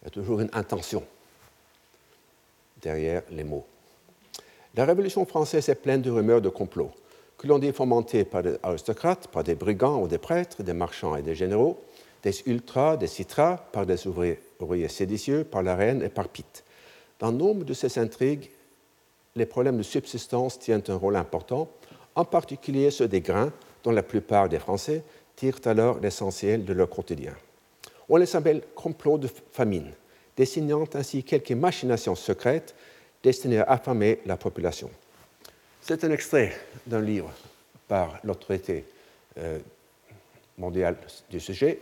Il 0.02 0.06
y 0.06 0.08
a 0.08 0.10
toujours 0.10 0.40
une 0.40 0.50
intention 0.52 1.04
derrière 2.82 3.22
les 3.30 3.44
mots. 3.44 3.66
La 4.74 4.84
Révolution 4.84 5.24
française 5.26 5.68
est 5.68 5.74
pleine 5.74 6.02
de 6.02 6.10
rumeurs 6.10 6.40
de 6.40 6.48
complot, 6.48 6.90
que 7.36 7.46
l'on 7.46 7.58
dit 7.58 7.72
fomentées 7.72 8.24
par 8.24 8.42
des 8.42 8.56
aristocrates, 8.62 9.28
par 9.28 9.44
des 9.44 9.54
brigands 9.54 10.02
ou 10.02 10.08
des 10.08 10.18
prêtres, 10.18 10.62
des 10.62 10.72
marchands 10.72 11.16
et 11.16 11.22
des 11.22 11.34
généraux, 11.34 11.82
des 12.22 12.42
ultras, 12.46 12.96
des 12.96 13.06
citras, 13.06 13.56
par 13.72 13.86
des 13.86 14.06
ouvriers, 14.06 14.40
ouvriers 14.60 14.88
séditieux, 14.88 15.44
par 15.44 15.62
la 15.62 15.74
reine 15.74 16.02
et 16.02 16.08
par 16.08 16.28
Pitt. 16.28 16.64
Dans 17.18 17.32
nombre 17.32 17.64
de 17.64 17.74
ces 17.74 17.98
intrigues, 17.98 18.50
les 19.36 19.46
problèmes 19.46 19.78
de 19.78 19.82
subsistance 19.82 20.58
tiennent 20.58 20.82
un 20.88 20.96
rôle 20.96 21.16
important, 21.16 21.70
en 22.14 22.24
particulier 22.24 22.90
ceux 22.90 23.08
des 23.08 23.20
grains, 23.20 23.52
dont 23.82 23.92
la 23.92 24.02
plupart 24.02 24.48
des 24.48 24.58
Français 24.58 25.02
tirent 25.36 25.60
alors 25.64 26.00
l'essentiel 26.00 26.64
de 26.64 26.72
leur 26.72 26.90
quotidien. 26.90 27.34
On 28.08 28.16
les 28.16 28.34
appelle 28.36 28.62
complots 28.74 29.18
de 29.18 29.28
famine, 29.52 29.92
dessinant 30.36 30.84
ainsi 30.94 31.22
quelques 31.22 31.52
machinations 31.52 32.14
secrètes 32.14 32.74
destinées 33.22 33.58
à 33.58 33.72
affamer 33.72 34.20
la 34.26 34.36
population. 34.36 34.90
C'est 35.80 36.04
un 36.04 36.10
extrait 36.10 36.52
d'un 36.86 37.00
livre 37.00 37.30
par 37.88 38.18
l'autorité 38.24 38.84
euh, 39.38 39.58
mondiale 40.58 40.96
du 41.30 41.40
sujet, 41.40 41.80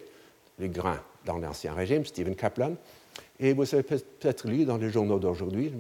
Le 0.59 0.69
grain 0.69 1.01
dans 1.25 1.39
l'Ancien 1.39 1.75
Régime, 1.75 2.05
Stephen 2.05 2.35
Kaplan. 2.35 2.75
Et 3.41 3.53
vous 3.53 3.75
avez 3.75 3.83
peut-être 3.83 4.49
lu 4.49 4.65
dans 4.65 4.77
les 4.77 4.91
journaux 4.91 5.19
d'aujourd'hui, 5.19 5.73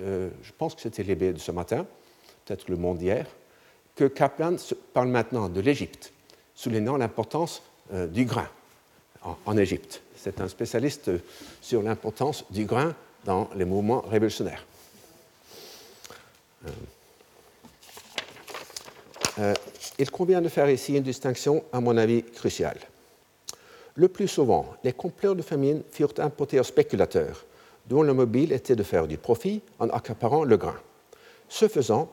euh, 0.00 0.30
je 0.42 0.52
pense 0.56 0.74
que 0.74 0.80
c'était 0.80 1.02
l'ébé 1.02 1.32
de 1.32 1.38
ce 1.38 1.52
matin, 1.52 1.86
peut-être 2.44 2.68
le 2.68 2.76
monde 2.76 2.98
d'hier, 2.98 3.26
que 3.96 4.04
Kaplan 4.04 4.56
parle 4.92 5.08
maintenant 5.08 5.48
de 5.48 5.60
l'Égypte 5.60 6.12
soulignant 6.60 6.98
l'importance 6.98 7.62
euh, 7.92 8.06
du 8.06 8.26
grain 8.26 8.48
en, 9.22 9.56
Égypte. 9.56 10.02
C'est 10.14 10.40
un 10.40 10.48
spécialiste 10.48 11.10
sur 11.62 11.82
l'importance 11.82 12.44
du 12.50 12.66
grain 12.66 12.94
dans 13.24 13.48
les 13.54 13.64
mouvements 13.64 14.02
révolutionnaires. 14.02 14.64
Euh, 16.66 16.70
euh, 19.38 19.54
il 19.98 20.10
convient 20.10 20.42
de 20.42 20.48
faire 20.48 20.68
ici 20.68 20.96
une 20.96 21.02
distinction, 21.02 21.64
à 21.72 21.80
mon 21.80 21.96
avis, 21.96 22.22
cruciale. 22.22 22.78
Le 23.94 24.08
plus 24.08 24.28
souvent, 24.28 24.66
les 24.84 24.92
complots 24.92 25.34
de 25.34 25.42
famine 25.42 25.82
furent 25.90 26.14
importés 26.18 26.60
aux 26.60 26.64
spéculateurs, 26.64 27.44
dont 27.88 28.02
le 28.02 28.14
mobile 28.14 28.52
était 28.52 28.76
de 28.76 28.82
faire 28.82 29.06
du 29.06 29.18
profit 29.18 29.62
en 29.78 29.88
accaparant 29.88 30.44
le 30.44 30.56
grain. 30.56 30.76
Ce 31.48 31.68
faisant, 31.68 32.08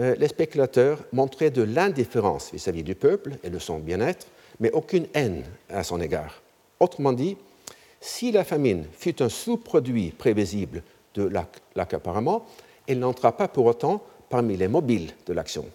euh, 0.00 0.14
les 0.18 0.28
spéculateurs 0.28 0.98
montraient 1.12 1.50
de 1.50 1.62
l'indifférence 1.62 2.50
vis-à-vis 2.52 2.82
du 2.82 2.94
peuple 2.94 3.36
et 3.44 3.50
de 3.50 3.58
son 3.58 3.78
bien-être, 3.78 4.26
mais 4.60 4.70
aucune 4.72 5.06
haine 5.14 5.44
à 5.68 5.84
son 5.84 6.00
égard. 6.00 6.42
Autrement 6.80 7.12
dit, 7.12 7.36
si 8.00 8.32
la 8.32 8.44
famine 8.44 8.84
fut 8.92 9.22
un 9.22 9.28
sous-produit 9.28 10.10
prévisible 10.10 10.82
de 11.14 11.30
l'accaparement, 11.74 12.46
elle 12.86 12.98
n'entra 12.98 13.36
pas 13.36 13.48
pour 13.48 13.66
autant 13.66 14.02
parmi 14.28 14.56
les 14.56 14.68
mobiles 14.68 15.12
de 15.26 15.32
l'action. 15.32 15.66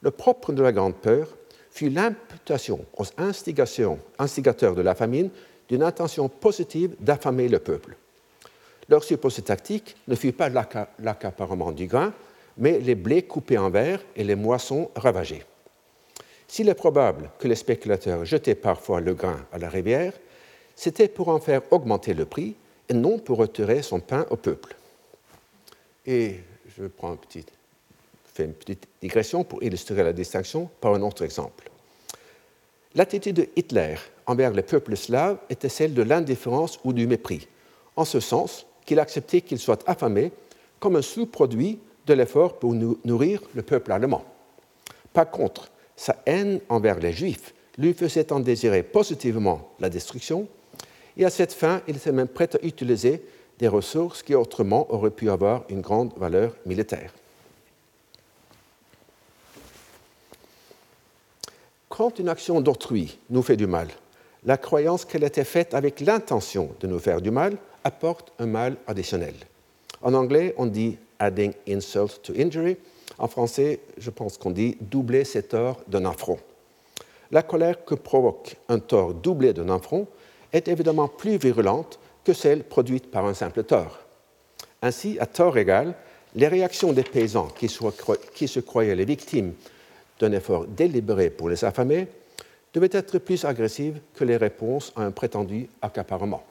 Le 0.00 0.10
propre 0.10 0.52
de 0.52 0.62
la 0.62 0.72
Grande 0.72 0.96
Peur 0.96 1.28
fut 1.74 1.90
l'imputation 1.90 2.86
aux 2.96 3.04
instigateurs 3.18 4.74
de 4.74 4.82
la 4.82 4.94
famine 4.94 5.28
d'une 5.68 5.82
intention 5.82 6.28
positive 6.28 6.94
d'affamer 7.00 7.48
le 7.48 7.58
peuple. 7.58 7.96
Leur 8.88 9.02
supposé 9.02 9.42
tactique 9.42 9.96
ne 10.06 10.14
fut 10.14 10.32
pas 10.32 10.48
l'accaparement 10.48 11.72
du 11.72 11.86
grain, 11.86 12.12
mais 12.58 12.78
les 12.78 12.94
blés 12.94 13.22
coupés 13.22 13.58
en 13.58 13.70
verre 13.70 14.00
et 14.14 14.22
les 14.22 14.36
moissons 14.36 14.88
ravagées. 14.94 15.42
S'il 16.46 16.68
est 16.68 16.74
probable 16.74 17.30
que 17.40 17.48
les 17.48 17.56
spéculateurs 17.56 18.24
jetaient 18.24 18.54
parfois 18.54 19.00
le 19.00 19.14
grain 19.14 19.44
à 19.50 19.58
la 19.58 19.68
rivière, 19.68 20.12
c'était 20.76 21.08
pour 21.08 21.28
en 21.28 21.40
faire 21.40 21.62
augmenter 21.72 22.14
le 22.14 22.24
prix 22.24 22.54
et 22.88 22.94
non 22.94 23.18
pour 23.18 23.38
retirer 23.38 23.82
son 23.82 23.98
pain 23.98 24.26
au 24.30 24.36
peuple. 24.36 24.76
Et 26.06 26.38
je 26.78 26.84
prends 26.84 27.12
un 27.12 27.16
petit, 27.16 27.44
fais 28.34 28.44
une 28.44 28.52
petite 28.52 28.88
digression 29.00 29.44
pour 29.44 29.62
illustrer 29.62 30.02
la 30.02 30.12
distinction 30.12 30.68
par 30.80 30.94
un 30.94 31.02
autre 31.02 31.22
exemple. 31.22 31.70
L'attitude 32.94 33.36
de 33.36 33.48
Hitler 33.56 33.96
envers 34.26 34.52
les 34.52 34.62
peuples 34.62 34.96
slaves 34.96 35.38
était 35.48 35.68
celle 35.68 35.94
de 35.94 36.02
l'indifférence 36.02 36.78
ou 36.84 36.92
du 36.92 37.06
mépris, 37.06 37.48
en 37.96 38.04
ce 38.04 38.20
sens 38.20 38.66
qu'il 38.84 38.98
acceptait 38.98 39.40
qu'ils 39.40 39.58
soient 39.58 39.78
affamés 39.86 40.32
comme 40.80 40.96
un 40.96 41.02
sous-produit 41.02 41.78
de 42.06 42.14
l'effort 42.14 42.58
pour 42.58 42.74
nourrir 42.74 43.40
le 43.54 43.62
peuple 43.62 43.92
allemand. 43.92 44.24
Par 45.12 45.30
contre, 45.30 45.70
sa 45.96 46.16
haine 46.26 46.60
envers 46.68 46.98
les 46.98 47.12
Juifs 47.12 47.54
lui 47.78 47.94
faisait 47.94 48.32
en 48.32 48.40
désirer 48.40 48.82
positivement 48.82 49.70
la 49.80 49.88
destruction, 49.88 50.48
et 51.16 51.24
à 51.24 51.30
cette 51.30 51.52
fin, 51.52 51.80
il 51.86 51.96
était 51.96 52.12
même 52.12 52.28
prêt 52.28 52.50
à 52.54 52.64
utiliser 52.64 53.22
des 53.58 53.68
ressources 53.68 54.22
qui 54.22 54.34
autrement 54.34 54.92
auraient 54.92 55.10
pu 55.10 55.30
avoir 55.30 55.64
une 55.68 55.80
grande 55.80 56.12
valeur 56.16 56.56
militaire. 56.66 57.12
Quand 61.96 62.18
une 62.18 62.28
action 62.28 62.60
d'autrui 62.60 63.20
nous 63.30 63.42
fait 63.42 63.56
du 63.56 63.68
mal, 63.68 63.86
la 64.44 64.56
croyance 64.56 65.04
qu'elle 65.04 65.22
était 65.22 65.44
faite 65.44 65.74
avec 65.74 66.00
l'intention 66.00 66.70
de 66.80 66.88
nous 66.88 66.98
faire 66.98 67.20
du 67.20 67.30
mal 67.30 67.56
apporte 67.84 68.32
un 68.40 68.46
mal 68.46 68.76
additionnel. 68.88 69.34
En 70.02 70.12
anglais, 70.12 70.56
on 70.58 70.66
dit 70.66 70.98
adding 71.20 71.52
insult 71.68 72.20
to 72.20 72.32
injury. 72.36 72.78
En 73.16 73.28
français, 73.28 73.78
je 73.96 74.10
pense 74.10 74.38
qu'on 74.38 74.50
dit 74.50 74.76
doubler 74.80 75.22
ses 75.22 75.44
torts 75.44 75.82
d'un 75.86 76.04
affront. 76.04 76.40
La 77.30 77.44
colère 77.44 77.84
que 77.84 77.94
provoque 77.94 78.56
un 78.68 78.80
tort 78.80 79.14
doublé 79.14 79.52
d'un 79.52 79.68
affront 79.68 80.08
est 80.52 80.66
évidemment 80.66 81.06
plus 81.06 81.36
virulente 81.36 82.00
que 82.24 82.32
celle 82.32 82.64
produite 82.64 83.08
par 83.08 83.24
un 83.24 83.34
simple 83.34 83.62
tort. 83.62 84.00
Ainsi, 84.82 85.16
à 85.20 85.26
tort 85.26 85.56
égal, 85.58 85.94
les 86.34 86.48
réactions 86.48 86.92
des 86.92 87.04
paysans 87.04 87.50
qui, 87.54 87.68
se 87.68 88.58
croyaient 88.58 88.96
les 88.96 89.04
victimes 89.04 89.52
d'un 90.24 90.32
effort 90.32 90.66
délibéré 90.66 91.28
pour 91.28 91.50
les 91.50 91.64
affamer 91.64 92.08
devaient 92.72 92.88
être 92.92 93.18
plus 93.18 93.44
agressives 93.44 94.00
que 94.14 94.24
les 94.24 94.36
réponses 94.36 94.92
à 94.96 95.02
un 95.02 95.10
prétendu 95.10 95.68
accaparement. 95.82 96.42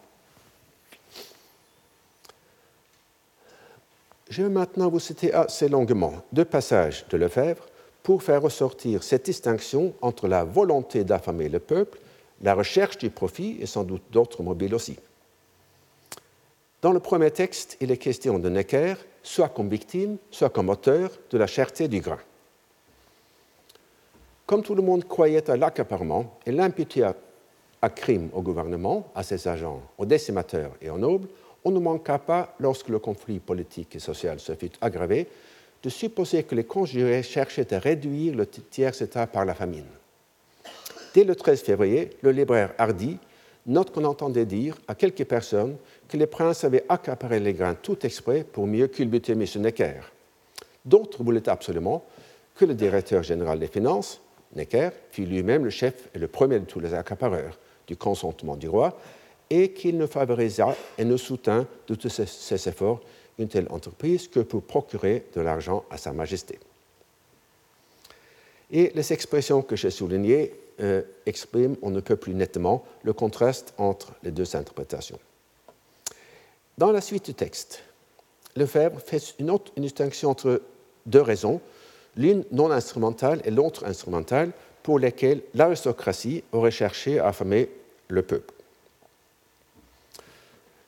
Je 4.30 4.44
vais 4.44 4.50
maintenant 4.50 4.90
vous 4.90 5.00
citer 5.00 5.34
assez 5.34 5.68
longuement 5.68 6.14
deux 6.32 6.46
passages 6.46 7.06
de 7.10 7.18
Lefebvre 7.18 7.66
pour 8.04 8.24
faire 8.24 8.42
ressortir 8.42 9.04
cette 9.04 9.26
distinction 9.26 9.94
entre 10.02 10.28
la 10.28 10.44
volonté 10.44 11.04
d'affamer 11.04 11.50
le 11.50 11.60
peuple, 11.60 12.00
la 12.42 12.54
recherche 12.54 12.98
du 12.98 13.10
profit 13.10 13.58
et 13.60 13.66
sans 13.66 13.84
doute 13.84 14.04
d'autres 14.12 14.44
mobiles 14.44 14.76
aussi. 14.76 14.98
Dans 16.82 16.92
le 16.92 17.00
premier 17.00 17.32
texte, 17.32 17.78
il 17.80 17.92
est 17.92 17.98
question 17.98 18.40
de 18.40 18.50
Necker, 18.50 18.96
soit 19.24 19.50
comme 19.50 19.70
victime, 19.70 20.18
soit 20.32 20.50
comme 20.50 20.70
auteur 20.70 21.12
de 21.32 21.38
la 21.38 21.48
cherté 21.48 21.88
du 21.88 22.02
grain. 22.02 22.20
Comme 24.46 24.62
tout 24.62 24.76
le 24.76 24.82
monde 24.82 25.06
croyait 25.06 25.50
à 25.50 25.56
l'accaparement 25.56 26.38
et 26.46 26.52
l'imputait 26.52 27.04
à, 27.82 27.90
crime 27.90 28.30
au 28.34 28.42
gouvernement, 28.42 29.10
à 29.16 29.24
ses 29.24 29.48
agents, 29.48 29.82
aux 29.98 30.06
décimateurs 30.06 30.72
et 30.82 30.90
aux 30.90 30.98
nobles, 30.98 31.28
on 31.66 31.72
ne 31.72 31.80
manqua 31.80 32.20
pas, 32.20 32.54
lorsque 32.60 32.90
le 32.90 33.00
conflit 33.00 33.40
politique 33.40 33.96
et 33.96 34.00
social 34.00 34.40
se 34.40 34.54
fut 34.54 34.72
aggravé, 34.82 35.28
de 35.82 35.90
supposer 35.90 36.44
que 36.44 36.56
les 36.56 36.66
conjurés 36.66 37.24
cherchaient 37.24 37.74
à 37.74 37.80
réduire 37.80 38.36
le 38.36 38.46
tiers-État 38.46 39.28
par 39.28 39.46
la 39.46 39.54
famine. 39.54 39.86
Dès 41.14 41.24
le 41.24 41.36
13 41.36 41.62
février, 41.62 42.10
le 42.22 42.32
libraire 42.32 42.74
Hardy 42.78 43.18
note 43.66 43.92
qu'on 43.92 44.04
entendait 44.04 44.46
dire 44.46 44.78
à 44.88 44.96
quelques 44.96 45.26
personnes 45.26 45.78
que 46.10 46.18
les 46.18 46.28
princes 46.28 46.64
avaient 46.64 46.86
accaparé 46.90 47.40
les 47.40 47.54
grains 47.54 47.76
tout 47.76 48.06
exprès 48.06 48.44
pour 48.44 48.68
mieux 48.68 48.88
culbuter 48.88 49.34
M. 49.34 49.46
Necker. 49.58 50.02
D'autres 50.84 51.24
voulaient 51.24 51.48
absolument 51.48 52.04
que 52.56 52.66
le 52.66 52.74
directeur 52.74 53.24
général 53.24 53.60
des 53.60 53.68
finances, 53.68 54.22
Necker, 54.56 54.90
fût 55.12 55.26
lui-même 55.26 55.64
le 55.64 55.70
chef 55.70 56.10
et 56.14 56.20
le 56.20 56.28
premier 56.28 56.60
de 56.60 56.66
tous 56.66 56.80
les 56.80 56.94
accapareurs 56.94 57.58
du 57.88 57.98
consentement 57.98 58.56
du 58.56 58.70
roi, 58.70 58.98
et 59.50 59.74
qu'il 59.74 59.98
ne 59.98 60.08
favorisa 60.08 60.76
et 60.98 61.06
ne 61.06 61.18
soutint 61.18 61.68
de 61.88 61.96
tous 61.96 62.10
ses, 62.10 62.68
efforts 62.68 63.02
une 63.38 63.48
telle 63.48 63.68
entreprise 63.70 64.28
que 64.28 64.40
pour 64.40 64.64
procurer 64.64 65.26
de 65.36 65.42
l'argent 65.42 65.86
à 65.90 65.98
Sa 65.98 66.14
Majesté. 66.14 66.60
Et 68.72 68.92
les 68.96 69.14
expressions 69.14 69.62
que 69.62 69.76
j'ai 69.76 69.92
soulignées 69.92 70.54
euh, 70.80 71.04
expriment 71.26 71.76
on 71.82 71.92
ne 71.92 72.00
peut 72.00 72.16
plus 72.16 72.34
nettement 72.34 72.84
le 73.04 73.14
contraste 73.14 73.74
entre 73.78 74.14
les 74.24 74.32
deux 74.32 74.56
interprétations. 74.56 75.20
Dans 76.80 76.92
la 76.92 77.02
suite 77.02 77.26
du 77.26 77.36
texte, 77.36 77.84
Lefebvre 78.56 79.00
fait 79.00 79.36
une 79.40 79.60
distinction 79.78 80.32
entre 80.32 80.62
deux 81.06 81.22
raisons, 81.22 81.62
l'une 82.16 82.44
non 82.52 82.72
instrumentale 82.72 83.42
et 83.46 83.52
l'autre 83.52 83.86
instrumentale, 83.86 84.52
pour 84.84 85.00
lesquelles 85.00 85.42
l'aristocratie 85.54 86.44
aurait 86.52 86.72
cherché 86.72 87.20
à 87.20 87.28
affamer 87.28 87.70
le 88.10 88.22
peuple. 88.22 88.54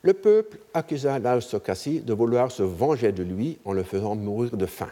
Le 0.01 0.13
peuple 0.13 0.59
accusa 0.73 1.17
l'aristocratie 1.17 2.01
de 2.01 2.13
vouloir 2.13 2.51
se 2.51 2.61
venger 2.61 3.11
de 3.11 3.23
lui 3.23 3.57
en 3.65 3.73
le 3.73 3.81
faisant 3.81 4.15
mourir 4.15 4.55
de 4.55 4.65
faim, 4.67 4.91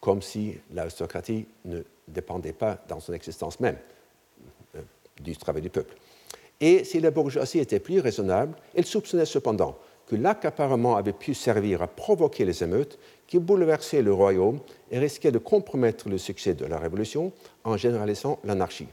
comme 0.00 0.22
si 0.22 0.54
l'aristocratie 0.72 1.46
ne 1.64 1.82
dépendait 2.06 2.52
pas 2.52 2.78
dans 2.88 3.00
son 3.00 3.12
existence 3.12 3.58
même 3.58 3.76
euh, 4.76 4.82
du 5.20 5.36
travail 5.36 5.62
du 5.62 5.70
peuple. 5.70 5.96
Et 6.60 6.84
si 6.84 7.00
la 7.00 7.10
bourgeoisie 7.10 7.58
était 7.58 7.80
plus 7.80 8.00
raisonnable, 8.00 8.54
elle 8.74 8.84
soupçonnait 8.84 9.26
cependant 9.26 9.76
que 10.06 10.16
l'accaparement 10.16 10.96
avait 10.96 11.12
pu 11.12 11.34
servir 11.34 11.82
à 11.82 11.88
provoquer 11.88 12.44
les 12.44 12.62
émeutes 12.62 12.98
qui 13.30 13.38
bouleversaient 13.38 14.02
le 14.02 14.12
royaume 14.12 14.58
et 14.90 14.98
risquaient 14.98 15.30
de 15.30 15.38
compromettre 15.38 16.08
le 16.08 16.18
succès 16.18 16.52
de 16.52 16.66
la 16.66 16.78
Révolution 16.78 17.32
en 17.62 17.76
généralisant 17.76 18.40
l'anarchie. 18.44 18.88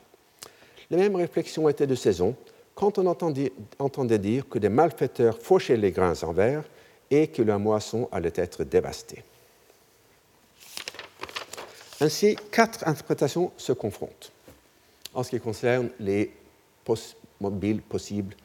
Les 0.91 0.97
mêmes 0.97 1.15
réflexions 1.15 1.67
étaient 1.67 1.88
de 1.88 1.95
saison 1.95 2.36
quand 2.76 3.00
on 3.00 3.08
entendait, 3.08 4.19
dire 4.19 4.47
que 4.47 4.60
des 4.60 4.69
malfaiteurs 4.69 5.39
fauchaient 5.39 5.76
les 5.76 5.91
grains 5.91 6.21
en 6.21 6.32
verre 6.32 6.63
et 7.10 7.30
que 7.30 7.41
la 7.41 7.58
moisson 7.58 8.08
allait 8.12 8.32
être 8.36 8.63
dévastée. 8.63 9.23
Ainsi, 12.00 12.36
quatre 12.52 12.88
interprétations 12.88 13.52
se 13.58 13.73
confrontent 13.73 14.32
en 15.15 15.23
ce 15.23 15.32
qui 15.32 15.39
concerne 15.39 15.89
les 16.00 16.32
mobiles 17.41 17.82
possibles 17.82 18.36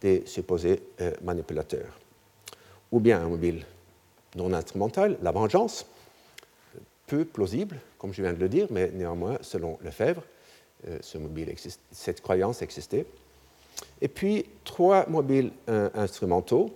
des 0.00 0.22
supposés 0.26 0.80
euh, 1.00 1.12
manipulateurs. 1.22 1.98
Ou 2.92 3.00
bien 3.00 3.20
un 3.20 3.28
mobile 3.28 3.66
non 4.36 4.52
instrumental, 4.52 5.18
la 5.22 5.32
vengeance, 5.32 5.86
peu 7.06 7.24
plausible, 7.24 7.76
comme 7.98 8.14
je 8.14 8.22
viens 8.22 8.32
de 8.32 8.38
le 8.38 8.48
dire, 8.48 8.68
mais 8.70 8.90
néanmoins, 8.92 9.38
selon 9.40 9.78
Lefebvre, 9.82 10.22
euh, 10.88 10.98
ce 11.00 11.18
mobile 11.18 11.52
cette 11.90 12.20
croyance 12.22 12.62
existait. 12.62 13.04
Et 14.00 14.08
puis 14.08 14.46
trois 14.64 15.06
mobiles 15.08 15.50
euh, 15.68 15.90
instrumentaux, 15.94 16.70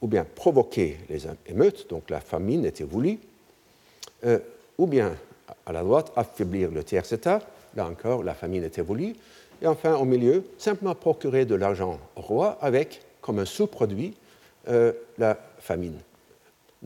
ou 0.00 0.06
bien 0.06 0.24
provoquer 0.24 0.98
les 1.08 1.22
émeutes, 1.46 1.88
donc 1.90 2.10
la 2.10 2.20
famine 2.20 2.64
était 2.64 2.84
voulue, 2.84 3.18
euh, 4.24 4.38
ou 4.78 4.86
bien 4.86 5.16
à 5.64 5.72
la 5.72 5.82
droite 5.82 6.12
affaiblir 6.16 6.70
le 6.70 6.84
tiers 6.84 7.12
état, 7.12 7.40
là 7.74 7.86
encore 7.86 8.22
la 8.22 8.34
famine 8.34 8.62
était 8.62 8.82
voulue, 8.82 9.16
et 9.60 9.66
enfin 9.66 9.96
au 9.96 10.04
milieu 10.04 10.44
simplement 10.58 10.94
procurer 10.94 11.44
de 11.44 11.54
l'argent 11.54 11.98
au 12.14 12.20
roi 12.20 12.58
avec 12.60 13.02
comme 13.20 13.38
un 13.38 13.44
sous-produit 13.44 14.14
la 15.18 15.38
famine, 15.58 15.98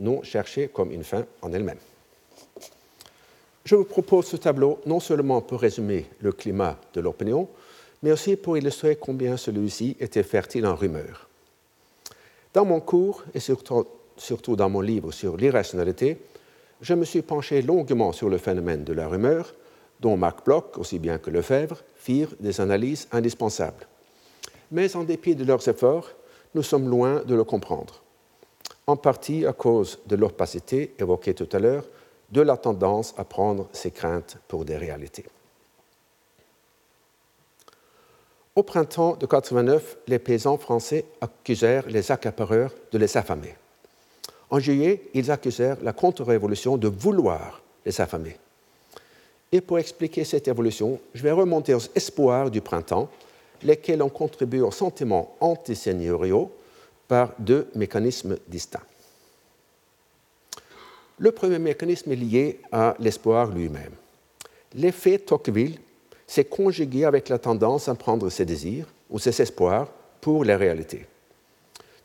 non 0.01 0.21
cherchée 0.23 0.67
comme 0.67 0.91
une 0.91 1.03
fin 1.03 1.25
en 1.41 1.53
elle-même. 1.53 1.77
Je 3.63 3.75
vous 3.75 3.85
propose 3.85 4.25
ce 4.25 4.37
tableau 4.37 4.79
non 4.85 4.99
seulement 4.99 5.39
pour 5.39 5.61
résumer 5.61 6.07
le 6.19 6.31
climat 6.31 6.77
de 6.93 6.99
l'opinion, 6.99 7.47
mais 8.03 8.11
aussi 8.11 8.35
pour 8.35 8.57
illustrer 8.57 8.95
combien 8.95 9.37
celui-ci 9.37 9.95
était 9.99 10.23
fertile 10.23 10.65
en 10.65 10.75
rumeurs. 10.75 11.29
Dans 12.53 12.65
mon 12.65 12.79
cours, 12.79 13.23
et 13.33 13.39
surtout, 13.39 14.55
dans 14.55 14.69
mon 14.69 14.81
livre 14.81 15.11
sur 15.11 15.37
l'irrationalité, 15.37 16.17
je 16.81 16.95
me 16.95 17.05
suis 17.05 17.21
penché 17.21 17.61
longuement 17.61 18.11
sur 18.11 18.27
le 18.27 18.39
phénomène 18.39 18.83
de 18.83 18.93
la 18.93 19.07
rumeur, 19.07 19.53
dont 19.99 20.17
Marc 20.17 20.43
Bloch, 20.43 20.77
aussi 20.77 20.97
bien 20.97 21.19
que 21.19 21.29
Lefebvre, 21.29 21.83
firent 21.95 22.33
des 22.39 22.59
analyses 22.59 23.07
indispensables. 23.11 23.87
Mais 24.71 24.95
en 24.95 25.03
dépit 25.03 25.35
de 25.35 25.45
leurs 25.45 25.67
efforts, 25.67 26.09
nous 26.55 26.63
sommes 26.63 26.89
loin 26.89 27.21
de 27.23 27.35
le 27.35 27.43
comprendre, 27.43 28.00
en 28.91 28.97
partie 28.97 29.45
à 29.45 29.53
cause 29.53 29.99
de 30.05 30.17
l'opacité 30.17 30.93
évoquée 30.99 31.33
tout 31.33 31.47
à 31.53 31.59
l'heure, 31.59 31.85
de 32.29 32.41
la 32.41 32.57
tendance 32.57 33.13
à 33.17 33.23
prendre 33.23 33.67
ces 33.71 33.91
craintes 33.91 34.37
pour 34.47 34.65
des 34.65 34.75
réalités. 34.75 35.25
Au 38.53 38.63
printemps 38.63 39.15
de 39.15 39.25
89, 39.25 39.97
les 40.07 40.19
paysans 40.19 40.57
français 40.57 41.05
accusèrent 41.21 41.87
les 41.87 42.11
accapareurs 42.11 42.73
de 42.91 42.97
les 42.97 43.15
affamer. 43.15 43.55
En 44.49 44.59
juillet, 44.59 45.03
ils 45.13 45.31
accusèrent 45.31 45.77
la 45.81 45.93
contre-révolution 45.93 46.75
de 46.75 46.89
vouloir 46.89 47.61
les 47.85 48.01
affamer. 48.01 48.37
Et 49.53 49.61
pour 49.61 49.79
expliquer 49.79 50.25
cette 50.25 50.49
évolution, 50.49 50.99
je 51.13 51.23
vais 51.23 51.31
remonter 51.31 51.73
aux 51.73 51.87
espoirs 51.95 52.51
du 52.51 52.59
printemps, 52.59 53.09
lesquels 53.63 54.03
ont 54.03 54.09
contribué 54.09 54.59
aux 54.59 54.71
sentiments 54.71 55.35
antiseigneuriaux 55.39 56.51
par 57.11 57.33
deux 57.39 57.67
mécanismes 57.75 58.37
distincts. 58.47 58.87
Le 61.19 61.33
premier 61.33 61.59
mécanisme 61.59 62.09
est 62.09 62.15
lié 62.15 62.61
à 62.71 62.95
l'espoir 62.99 63.51
lui-même. 63.51 63.91
L'effet 64.75 65.17
Tocqueville 65.19 65.77
c'est 66.25 66.45
conjugué 66.45 67.03
avec 67.03 67.27
la 67.27 67.37
tendance 67.37 67.89
à 67.89 67.95
prendre 67.95 68.29
ses 68.29 68.45
désirs 68.45 68.85
ou 69.09 69.19
ses 69.19 69.41
espoirs 69.41 69.89
pour 70.21 70.45
les 70.45 70.55
réalités. 70.55 71.05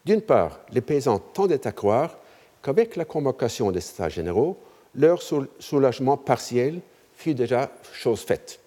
D'une 0.05 0.23
part, 0.23 0.59
les 0.73 0.81
paysans 0.81 1.21
tendaient 1.21 1.69
à 1.69 1.71
croire 1.71 2.19
qu'avec 2.61 2.97
la 2.97 3.05
convocation 3.05 3.71
des 3.71 3.89
États 3.89 4.09
généraux, 4.09 4.59
leur 4.97 5.23
soulagement 5.61 6.17
partiel 6.17 6.81
fut 7.15 7.35
déjà 7.35 7.71
chose 7.93 8.23
faite. 8.23 8.59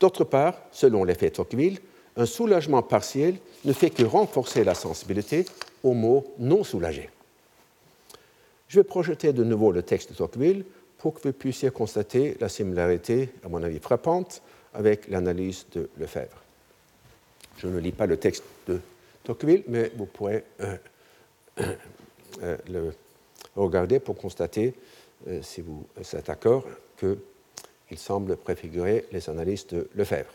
D'autre 0.00 0.24
part, 0.24 0.58
selon 0.72 1.04
l'effet 1.04 1.30
Tocqueville, 1.30 1.78
un 2.16 2.26
soulagement 2.26 2.82
partiel 2.82 3.36
ne 3.64 3.72
fait 3.72 3.90
que 3.90 4.02
renforcer 4.02 4.64
la 4.64 4.74
sensibilité 4.74 5.44
aux 5.82 5.94
mots 5.94 6.32
non 6.38 6.64
soulagés. 6.64 7.10
Je 8.68 8.80
vais 8.80 8.84
projeter 8.84 9.32
de 9.32 9.44
nouveau 9.44 9.72
le 9.72 9.82
texte 9.82 10.10
de 10.10 10.16
Tocqueville 10.16 10.64
pour 10.98 11.14
que 11.14 11.28
vous 11.28 11.32
puissiez 11.32 11.70
constater 11.70 12.36
la 12.40 12.48
similarité, 12.48 13.30
à 13.44 13.48
mon 13.48 13.62
avis 13.62 13.80
frappante, 13.80 14.42
avec 14.74 15.08
l'analyse 15.08 15.66
de 15.72 15.90
Lefebvre. 15.98 16.40
Je 17.58 17.66
ne 17.66 17.78
lis 17.78 17.92
pas 17.92 18.06
le 18.06 18.16
texte 18.16 18.44
de 18.66 18.80
Tocqueville, 19.24 19.64
mais 19.68 19.92
vous 19.96 20.06
pourrez 20.06 20.44
euh, 20.60 20.76
euh, 22.42 22.56
le 22.68 22.92
regarder 23.56 24.00
pour 24.00 24.16
constater, 24.16 24.74
euh, 25.28 25.42
si 25.42 25.60
vous 25.60 25.84
êtes 25.98 26.26
d'accord, 26.26 26.64
qu'il 26.98 27.98
semble 27.98 28.36
préfigurer 28.36 29.06
les 29.12 29.28
analyses 29.28 29.66
de 29.66 29.88
Lefebvre. 29.94 30.32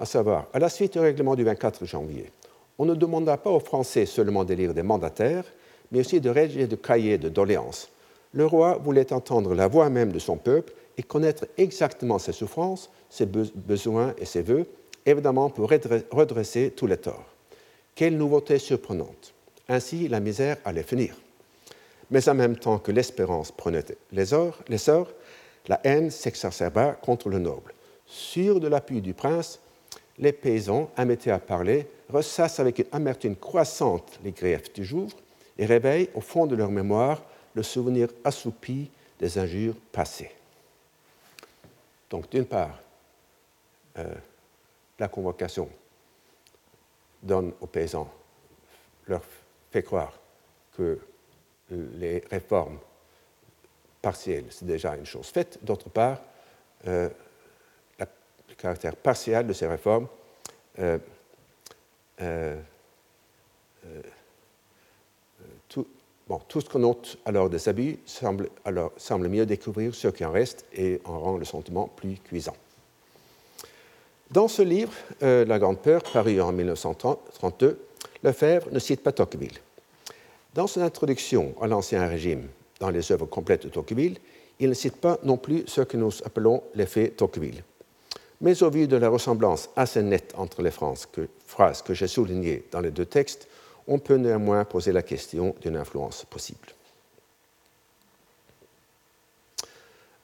À 0.00 0.06
savoir, 0.06 0.46
à 0.54 0.58
la 0.58 0.70
suite 0.70 0.94
du 0.94 0.98
règlement 0.98 1.34
du 1.34 1.44
24 1.44 1.84
janvier, 1.84 2.32
on 2.78 2.86
ne 2.86 2.94
demanda 2.94 3.36
pas 3.36 3.50
aux 3.50 3.60
Français 3.60 4.06
seulement 4.06 4.44
d'élire 4.44 4.72
des 4.72 4.82
mandataires, 4.82 5.44
mais 5.92 6.00
aussi 6.00 6.22
de 6.22 6.30
rédiger 6.30 6.66
des 6.66 6.78
cahiers 6.78 7.18
de 7.18 7.28
doléances. 7.28 7.90
Le 8.32 8.46
roi 8.46 8.80
voulait 8.82 9.12
entendre 9.12 9.54
la 9.54 9.68
voix 9.68 9.90
même 9.90 10.10
de 10.10 10.18
son 10.18 10.38
peuple 10.38 10.72
et 10.96 11.02
connaître 11.02 11.44
exactement 11.58 12.18
ses 12.18 12.32
souffrances, 12.32 12.90
ses 13.10 13.26
besoins 13.26 14.14
et 14.16 14.24
ses 14.24 14.40
vœux, 14.40 14.64
évidemment 15.04 15.50
pour 15.50 15.68
redresser 15.68 16.70
tous 16.74 16.86
les 16.86 16.96
torts. 16.96 17.26
Quelle 17.94 18.16
nouveauté 18.16 18.58
surprenante. 18.58 19.34
Ainsi, 19.68 20.08
la 20.08 20.20
misère 20.20 20.56
allait 20.64 20.82
finir. 20.82 21.14
Mais 22.10 22.26
en 22.26 22.34
même 22.34 22.56
temps 22.56 22.78
que 22.78 22.90
l'espérance 22.90 23.52
prenait 23.52 23.84
l'essor, 24.12 25.12
la 25.68 25.80
haine 25.84 26.10
s'exacerba 26.10 26.92
contre 26.92 27.28
le 27.28 27.38
noble. 27.38 27.74
Sûr 28.06 28.60
de 28.60 28.66
l'appui 28.66 29.02
du 29.02 29.12
prince, 29.12 29.59
les 30.20 30.32
paysans, 30.32 30.90
amétés 30.96 31.30
à 31.30 31.38
parler, 31.38 31.86
ressassent 32.10 32.60
avec 32.60 32.78
une 32.78 32.86
amertume 32.92 33.36
croissante 33.36 34.20
les 34.22 34.32
griefs 34.32 34.72
du 34.72 34.84
jour 34.84 35.08
et 35.58 35.64
réveillent 35.66 36.10
au 36.14 36.20
fond 36.20 36.46
de 36.46 36.54
leur 36.54 36.70
mémoire 36.70 37.22
le 37.54 37.62
souvenir 37.62 38.08
assoupi 38.22 38.90
des 39.18 39.38
injures 39.38 39.74
passées. 39.90 40.30
Donc, 42.10 42.30
d'une 42.30 42.44
part, 42.44 42.78
euh, 43.98 44.14
la 44.98 45.08
convocation 45.08 45.68
donne 47.22 47.52
aux 47.60 47.66
paysans, 47.66 48.10
leur 49.06 49.22
fait 49.70 49.82
croire 49.82 50.12
que 50.76 50.98
les 51.70 52.22
réformes 52.30 52.78
partielles, 54.02 54.46
c'est 54.50 54.66
déjà 54.66 54.96
une 54.96 55.06
chose 55.06 55.28
faite. 55.28 55.58
D'autre 55.62 55.88
part, 55.88 56.20
euh, 56.86 57.08
caractère 58.60 58.96
partiel 58.96 59.46
de 59.46 59.52
ces 59.52 59.66
réformes 59.66 60.06
euh, 60.78 60.98
euh, 62.20 62.56
tout, 65.68 65.86
bon, 66.28 66.40
tout, 66.48 66.60
ce 66.60 66.68
qu'on 66.68 66.80
note 66.80 67.18
alors 67.24 67.48
des 67.48 67.68
abus 67.68 67.98
semble, 68.04 68.50
alors, 68.64 68.92
semble 68.96 69.28
mieux 69.28 69.46
découvrir 69.46 69.94
ce 69.94 70.08
qui 70.08 70.24
en 70.24 70.30
reste 70.30 70.64
et 70.72 71.00
en 71.04 71.18
rend 71.18 71.36
le 71.38 71.44
sentiment 71.44 71.88
plus 71.88 72.16
cuisant. 72.16 72.56
Dans 74.30 74.48
ce 74.48 74.62
livre, 74.62 74.92
La 75.20 75.58
Grande 75.58 75.80
Peur, 75.80 76.02
paru 76.02 76.40
en 76.40 76.52
1932, 76.52 77.80
Lefebvre 78.22 78.68
ne 78.70 78.78
cite 78.78 79.02
pas 79.02 79.12
Tocqueville. 79.12 79.58
Dans 80.54 80.66
son 80.66 80.82
introduction 80.82 81.54
à 81.60 81.66
l'Ancien 81.66 82.06
Régime, 82.06 82.48
dans 82.80 82.90
les 82.90 83.12
œuvres 83.12 83.26
complètes 83.26 83.64
de 83.64 83.68
Tocqueville, 83.68 84.18
il 84.58 84.68
ne 84.68 84.74
cite 84.74 84.96
pas 84.96 85.18
non 85.22 85.36
plus 85.36 85.64
ce 85.66 85.80
que 85.80 85.96
nous 85.96 86.10
appelons 86.24 86.62
l'effet 86.74 87.08
Tocqueville. 87.08 87.62
Mais 88.40 88.62
au 88.62 88.70
vu 88.70 88.86
de 88.86 88.96
la 88.96 89.08
ressemblance 89.08 89.68
assez 89.76 90.02
nette 90.02 90.32
entre 90.36 90.62
les 90.62 90.70
phrases 90.70 91.06
que, 91.82 91.94
j'ai 91.94 92.06
soulignées 92.06 92.64
dans 92.72 92.80
les 92.80 92.90
deux 92.90 93.04
textes, 93.04 93.46
on 93.86 93.98
peut 93.98 94.16
néanmoins 94.16 94.64
poser 94.64 94.92
la 94.92 95.02
question 95.02 95.54
d'une 95.60 95.76
influence 95.76 96.24
possible. 96.24 96.68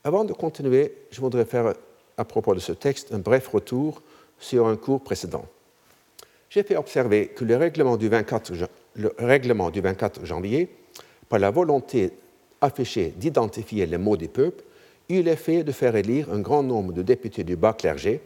Avant 0.04 0.24
de 0.24 0.32
continuer, 0.32 0.94
je 1.10 1.20
voudrais 1.20 1.44
faire 1.44 1.74
à 2.16 2.24
propos 2.24 2.54
de 2.54 2.60
ce 2.60 2.72
texte 2.72 3.12
un 3.12 3.18
bref 3.18 3.48
retour 3.48 4.00
sur 4.38 4.66
un 4.66 4.76
cours 4.76 5.02
précédent. 5.02 5.44
J'ai 6.48 6.62
fait 6.62 6.76
observer 6.76 7.28
que 7.28 7.44
le 7.44 7.56
règlement 7.56 7.96
du 7.96 8.08
24, 8.08 8.52
le 8.94 9.12
règlement 9.18 9.70
du 9.70 9.80
24 9.80 10.24
janvier, 10.24 10.74
par 11.28 11.38
la 11.38 11.50
volonté 11.50 12.12
affichée 12.60 13.12
d'identifier 13.16 13.84
les 13.86 13.98
mots 13.98 14.16
du 14.16 14.28
peuple, 14.28 14.62
eut 15.09 15.22
l'effet 15.22 15.64
de 15.64 15.72
faire 15.72 15.96
élire 15.96 16.32
un 16.32 16.40
grand 16.40 16.62
nombre 16.62 16.92
de 16.92 17.02
députés 17.02 17.44
du 17.44 17.57
bas 17.57 17.72
clergé, 17.72 18.20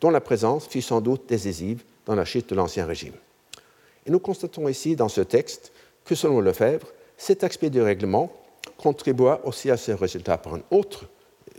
dont 0.00 0.10
la 0.10 0.20
présence 0.20 0.66
fut 0.66 0.82
sans 0.82 1.00
doute 1.00 1.28
décisive 1.28 1.82
dans 2.06 2.14
la 2.14 2.24
chute 2.24 2.50
de 2.50 2.54
l'Ancien 2.54 2.86
Régime. 2.86 3.14
Et 4.06 4.10
nous 4.10 4.18
constatons 4.18 4.68
ici 4.68 4.96
dans 4.96 5.08
ce 5.08 5.20
texte 5.20 5.72
que, 6.04 6.14
selon 6.14 6.40
Lefebvre, 6.40 6.88
cet 7.16 7.44
aspect 7.44 7.70
du 7.70 7.80
règlement 7.80 8.32
contribua 8.76 9.40
aussi 9.44 9.70
à 9.70 9.76
ce 9.76 9.92
résultat 9.92 10.38
par 10.38 10.54
un 10.54 10.62
autre 10.70 11.06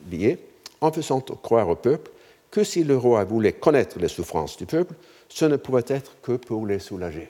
biais, 0.03 0.39
en 0.81 0.91
faisant 0.91 1.21
croire 1.21 1.69
au 1.69 1.75
peuple 1.75 2.11
que 2.51 2.63
si 2.63 2.83
le 2.83 2.97
roi 2.97 3.23
voulait 3.23 3.53
connaître 3.53 3.97
les 3.99 4.09
souffrances 4.09 4.57
du 4.57 4.65
peuple, 4.65 4.93
ce 5.29 5.45
ne 5.45 5.55
pouvait 5.55 5.85
être 5.87 6.17
que 6.21 6.33
pour 6.33 6.67
les 6.67 6.79
soulager. 6.79 7.29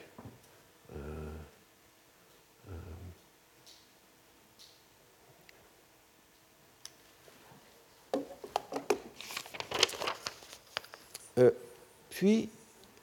Puis, 12.14 12.48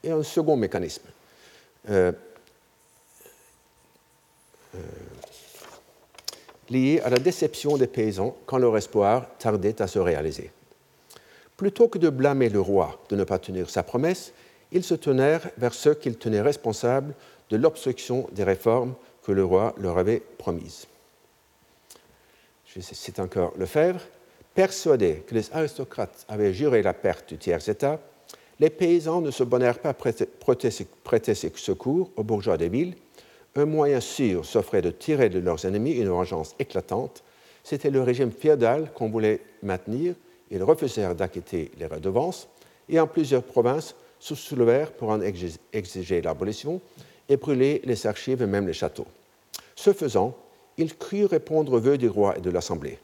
il 0.03 0.09
y 0.09 0.13
a 0.13 0.15
un 0.15 0.23
second 0.23 0.55
mécanisme. 0.55 1.03
Euh, 1.89 2.13
euh, 4.73 4.79
lié 6.69 7.01
à 7.03 7.09
la 7.09 7.19
déception 7.19 7.75
des 7.75 7.87
paysans 7.87 8.37
quand 8.45 8.57
leur 8.57 8.77
espoir 8.77 9.27
tardait 9.37 9.81
à 9.81 9.87
se 9.87 9.99
réaliser. 9.99 10.49
Plutôt 11.57 11.89
que 11.89 11.97
de 11.97 12.09
blâmer 12.09 12.47
le 12.47 12.61
roi 12.61 13.01
de 13.09 13.17
ne 13.17 13.25
pas 13.25 13.37
tenir 13.37 13.69
sa 13.69 13.83
promesse, 13.83 14.31
ils 14.71 14.83
se 14.83 14.95
tenèrent 14.95 15.49
vers 15.57 15.73
ceux 15.73 15.93
qu'ils 15.93 16.17
tenaient 16.17 16.39
responsables 16.39 17.13
de 17.49 17.57
l'obstruction 17.57 18.29
des 18.31 18.45
réformes 18.45 18.95
que 19.25 19.33
le 19.33 19.43
roi 19.43 19.75
leur 19.77 19.97
avait 19.97 20.21
promises. 20.37 20.87
C'est 22.65 23.19
encore 23.19 23.51
Lefebvre. 23.57 23.99
Persuadés 24.55 25.23
que 25.27 25.35
les 25.35 25.51
aristocrates 25.51 26.25
avaient 26.29 26.53
juré 26.53 26.81
la 26.81 26.93
perte 26.93 27.27
du 27.27 27.37
tiers-État, 27.37 27.99
les 28.61 28.69
paysans 28.69 29.21
ne 29.21 29.31
se 29.31 29.43
bonnèrent 29.43 29.79
pas 29.79 29.89
à 29.89 29.93
prêter, 29.93 31.33
secours 31.55 32.11
aux 32.15 32.23
bourgeois 32.23 32.57
des 32.57 32.69
villes. 32.69 32.93
Un 33.55 33.65
moyen 33.65 33.99
sûr 33.99 34.45
s'offrait 34.45 34.83
de 34.83 34.91
tirer 34.91 35.29
de 35.29 35.39
leurs 35.39 35.65
ennemis 35.65 35.93
une 35.93 36.09
vengeance 36.09 36.55
éclatante. 36.59 37.23
C'était 37.63 37.89
le 37.89 38.03
régime 38.03 38.31
féodal 38.31 38.91
qu'on 38.93 39.09
voulait 39.09 39.41
maintenir. 39.63 40.13
Ils 40.51 40.61
refusèrent 40.61 41.15
d'acquitter 41.15 41.71
les 41.79 41.87
redevances 41.87 42.47
et 42.87 42.99
en 42.99 43.07
plusieurs 43.07 43.43
provinces 43.43 43.95
se 44.19 44.35
soulevèrent 44.35 44.91
pour 44.91 45.09
en 45.09 45.21
exiger 45.21 46.21
l'abolition 46.21 46.81
et 47.29 47.37
brûler 47.37 47.81
les 47.83 48.05
archives 48.05 48.43
et 48.43 48.47
même 48.47 48.67
les 48.67 48.73
châteaux. 48.73 49.07
Ce 49.75 49.91
faisant, 49.91 50.37
ils 50.77 50.95
crurent 50.95 51.31
répondre 51.31 51.73
aux 51.73 51.79
vœux 51.79 51.97
du 51.97 52.09
roi 52.09 52.37
et 52.37 52.41
de 52.41 52.51
l'Assemblée. 52.51 52.99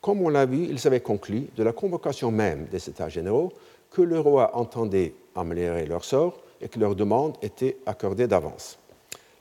Comme 0.00 0.22
on 0.22 0.28
l'a 0.28 0.46
vu, 0.46 0.68
ils 0.70 0.86
avaient 0.86 1.00
conclu 1.00 1.48
de 1.54 1.62
la 1.62 1.72
convocation 1.72 2.30
même 2.30 2.66
des 2.70 2.88
États 2.88 3.08
généraux 3.08 3.52
que 3.90 4.02
le 4.02 4.18
roi 4.18 4.56
entendait 4.56 5.14
améliorer 5.34 5.86
leur 5.86 6.04
sort 6.04 6.42
et 6.60 6.68
que 6.68 6.78
leur 6.78 6.94
demande 6.94 7.36
était 7.42 7.76
accordée 7.86 8.26
d'avance. 8.26 8.78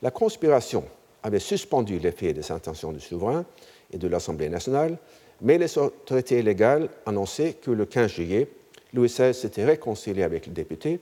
La 0.01 0.11
conspiration 0.11 0.83
avait 1.23 1.39
suspendu 1.39 1.99
l'effet 1.99 2.33
des 2.33 2.51
intentions 2.51 2.91
du 2.91 2.99
souverain 2.99 3.45
et 3.91 3.97
de 3.97 4.07
l'Assemblée 4.07 4.49
nationale, 4.49 4.97
mais 5.41 5.57
les 5.57 5.77
autorités 5.77 6.41
légales 6.41 6.89
annonçaient 7.05 7.53
que 7.53 7.71
le 7.71 7.85
15 7.85 8.11
juillet, 8.11 8.47
Louis 8.93 9.07
XVI 9.07 9.33
s'était 9.33 9.65
réconcilié 9.65 10.23
avec 10.23 10.45
les 10.45 10.53
députés 10.53 10.99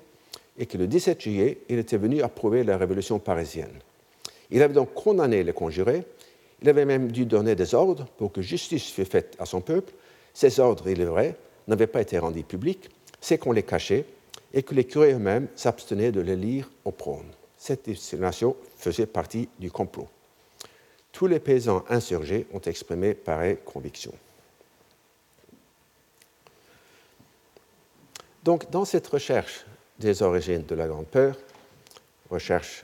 et 0.57 0.65
que 0.65 0.77
le 0.77 0.87
17 0.87 1.21
juillet, 1.21 1.57
il 1.69 1.79
était 1.79 1.97
venu 1.97 2.21
approuver 2.21 2.63
la 2.63 2.77
révolution 2.77 3.19
parisienne. 3.19 3.73
Il 4.51 4.61
avait 4.61 4.73
donc 4.73 4.93
condamné 4.93 5.43
les 5.43 5.53
conjurés, 5.53 6.03
il 6.61 6.69
avait 6.69 6.85
même 6.85 7.11
dû 7.11 7.25
donner 7.25 7.55
des 7.55 7.75
ordres 7.75 8.05
pour 8.17 8.31
que 8.31 8.41
justice 8.41 8.91
fût 8.91 9.05
faite 9.05 9.35
à 9.39 9.45
son 9.45 9.61
peuple. 9.61 9.93
Ces 10.33 10.59
ordres, 10.59 10.87
il 10.87 11.01
est 11.01 11.05
vrai, 11.05 11.35
n'avaient 11.67 11.87
pas 11.87 12.01
été 12.01 12.17
rendus 12.17 12.43
publics, 12.43 12.89
c'est 13.23 13.37
qu'on 13.37 13.53
les 13.53 13.63
cachait 13.63 14.05
et 14.53 14.63
que 14.63 14.75
les 14.75 14.83
curés 14.83 15.13
eux-mêmes 15.13 15.47
s'abstenaient 15.55 16.11
de 16.11 16.19
les 16.19 16.35
lire 16.35 16.69
au 16.83 16.91
prône. 16.91 17.31
Cette 17.57 17.85
destination 17.85 18.57
faisait 18.75 19.05
partie 19.05 19.47
du 19.59 19.71
complot. 19.71 20.09
Tous 21.13 21.27
les 21.27 21.39
paysans 21.39 21.85
insurgés 21.89 22.45
ont 22.51 22.59
exprimé 22.59 23.13
pareille 23.13 23.59
conviction. 23.63 24.11
Donc, 28.43 28.69
dans 28.69 28.83
cette 28.83 29.07
recherche 29.07 29.65
des 29.97 30.21
origines 30.21 30.65
de 30.65 30.75
la 30.75 30.87
Grande 30.87 31.07
Peur, 31.07 31.37
recherche 32.29 32.83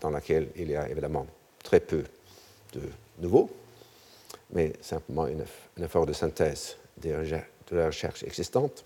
dans 0.00 0.10
laquelle 0.10 0.48
il 0.56 0.68
y 0.68 0.74
a 0.74 0.88
évidemment 0.88 1.28
très 1.62 1.78
peu 1.78 2.02
de 2.72 2.82
nouveau, 3.20 3.48
mais 4.50 4.72
simplement 4.80 5.26
un 5.26 5.82
effort 5.82 6.06
de 6.06 6.12
synthèse 6.12 6.76
de 6.96 7.36
la 7.70 7.86
recherche 7.86 8.24
existante, 8.24 8.84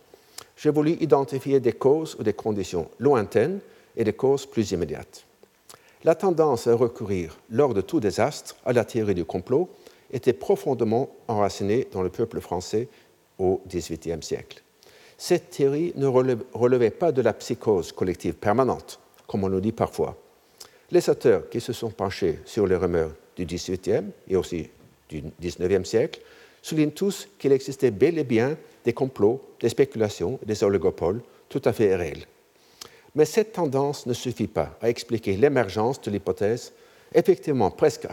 j'ai 0.56 0.70
voulu 0.70 0.92
identifier 1.00 1.60
des 1.60 1.72
causes 1.72 2.16
ou 2.18 2.22
des 2.22 2.32
conditions 2.32 2.88
lointaines 2.98 3.60
et 3.96 4.04
des 4.04 4.12
causes 4.12 4.46
plus 4.46 4.70
immédiates. 4.72 5.24
La 6.04 6.14
tendance 6.14 6.66
à 6.66 6.74
recourir, 6.74 7.38
lors 7.50 7.74
de 7.74 7.80
tout 7.80 8.00
désastre, 8.00 8.56
à 8.64 8.72
la 8.72 8.84
théorie 8.84 9.14
du 9.14 9.24
complot 9.24 9.68
était 10.12 10.32
profondément 10.32 11.10
enracinée 11.28 11.86
dans 11.92 12.02
le 12.02 12.08
peuple 12.08 12.40
français 12.40 12.88
au 13.38 13.60
XVIIIe 13.68 14.22
siècle. 14.22 14.62
Cette 15.18 15.50
théorie 15.50 15.92
ne 15.96 16.06
relevait 16.06 16.90
pas 16.90 17.12
de 17.12 17.20
la 17.20 17.34
psychose 17.34 17.92
collective 17.92 18.34
permanente, 18.34 18.98
comme 19.26 19.44
on 19.44 19.48
le 19.48 19.60
dit 19.60 19.72
parfois. 19.72 20.16
Les 20.90 21.08
auteurs 21.10 21.48
qui 21.50 21.60
se 21.60 21.72
sont 21.72 21.90
penchés 21.90 22.40
sur 22.46 22.66
les 22.66 22.76
rumeurs 22.76 23.12
du 23.36 23.44
XVIIIe 23.44 24.06
et 24.28 24.36
aussi 24.36 24.70
du 25.08 25.22
XIXe 25.40 25.88
siècle 25.88 26.20
soulignent 26.62 26.90
tous 26.90 27.28
qu'il 27.38 27.52
existait 27.52 27.90
bel 27.90 28.18
et 28.18 28.24
bien 28.24 28.56
des 28.84 28.92
complots, 28.92 29.40
des 29.60 29.68
spéculations, 29.68 30.38
des 30.44 30.62
oligopoles 30.64 31.22
tout 31.48 31.62
à 31.64 31.72
fait 31.72 31.94
réels. 31.94 32.26
Mais 33.14 33.24
cette 33.24 33.52
tendance 33.52 34.06
ne 34.06 34.12
suffit 34.12 34.46
pas 34.46 34.76
à 34.80 34.88
expliquer 34.88 35.36
l'émergence 35.36 36.00
de 36.00 36.10
l'hypothèse, 36.10 36.72
effectivement 37.12 37.70
presque 37.70 38.06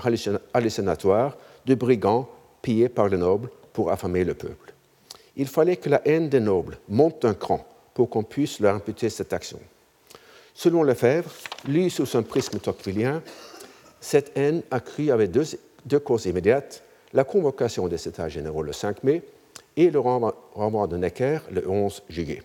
hallucinatoire, 0.54 1.38
de 1.66 1.76
brigands 1.76 2.28
pillés 2.62 2.90
par 2.90 3.08
les 3.08 3.18
nobles 3.18 3.50
pour 3.74 3.92
affamer 3.92 4.24
le 4.24 4.34
peuple. 4.34 4.74
Il 5.36 5.48
fallait 5.48 5.78
que 5.78 5.90
la 5.90 6.02
haine 6.08 6.30
des 6.30 6.40
nobles 6.40 6.80
monte 6.90 7.22
d'un 7.22 7.36
cran 7.36 7.66
pour 7.94 8.10
qu'on 8.10 8.24
puisse 8.24 8.60
leur 8.60 8.76
imputer 8.76 9.10
cette 9.10 9.34
action. 9.34 9.60
Selon 10.54 10.82
Lefebvre, 10.82 11.32
lu 11.68 11.92
sous 11.92 12.18
un 12.18 12.24
prisme 12.24 12.58
tocquevillien, 12.58 13.22
cette 14.02 14.36
haine 14.36 14.64
accrue 14.72 15.12
avec 15.12 15.30
deux, 15.30 15.46
deux 15.86 16.00
causes 16.00 16.26
immédiates 16.26 16.84
la 17.14 17.24
convocation 17.24 17.88
des 17.88 18.08
États 18.08 18.30
généraux 18.30 18.64
le 18.64 18.74
5 18.74 19.04
mai 19.04 19.22
et 19.78 19.92
le 19.92 20.00
renvoi 20.00 20.88
de 20.88 20.98
Necker 20.98 21.40
le 21.52 21.70
11 21.70 22.04
juillet. 22.10 22.42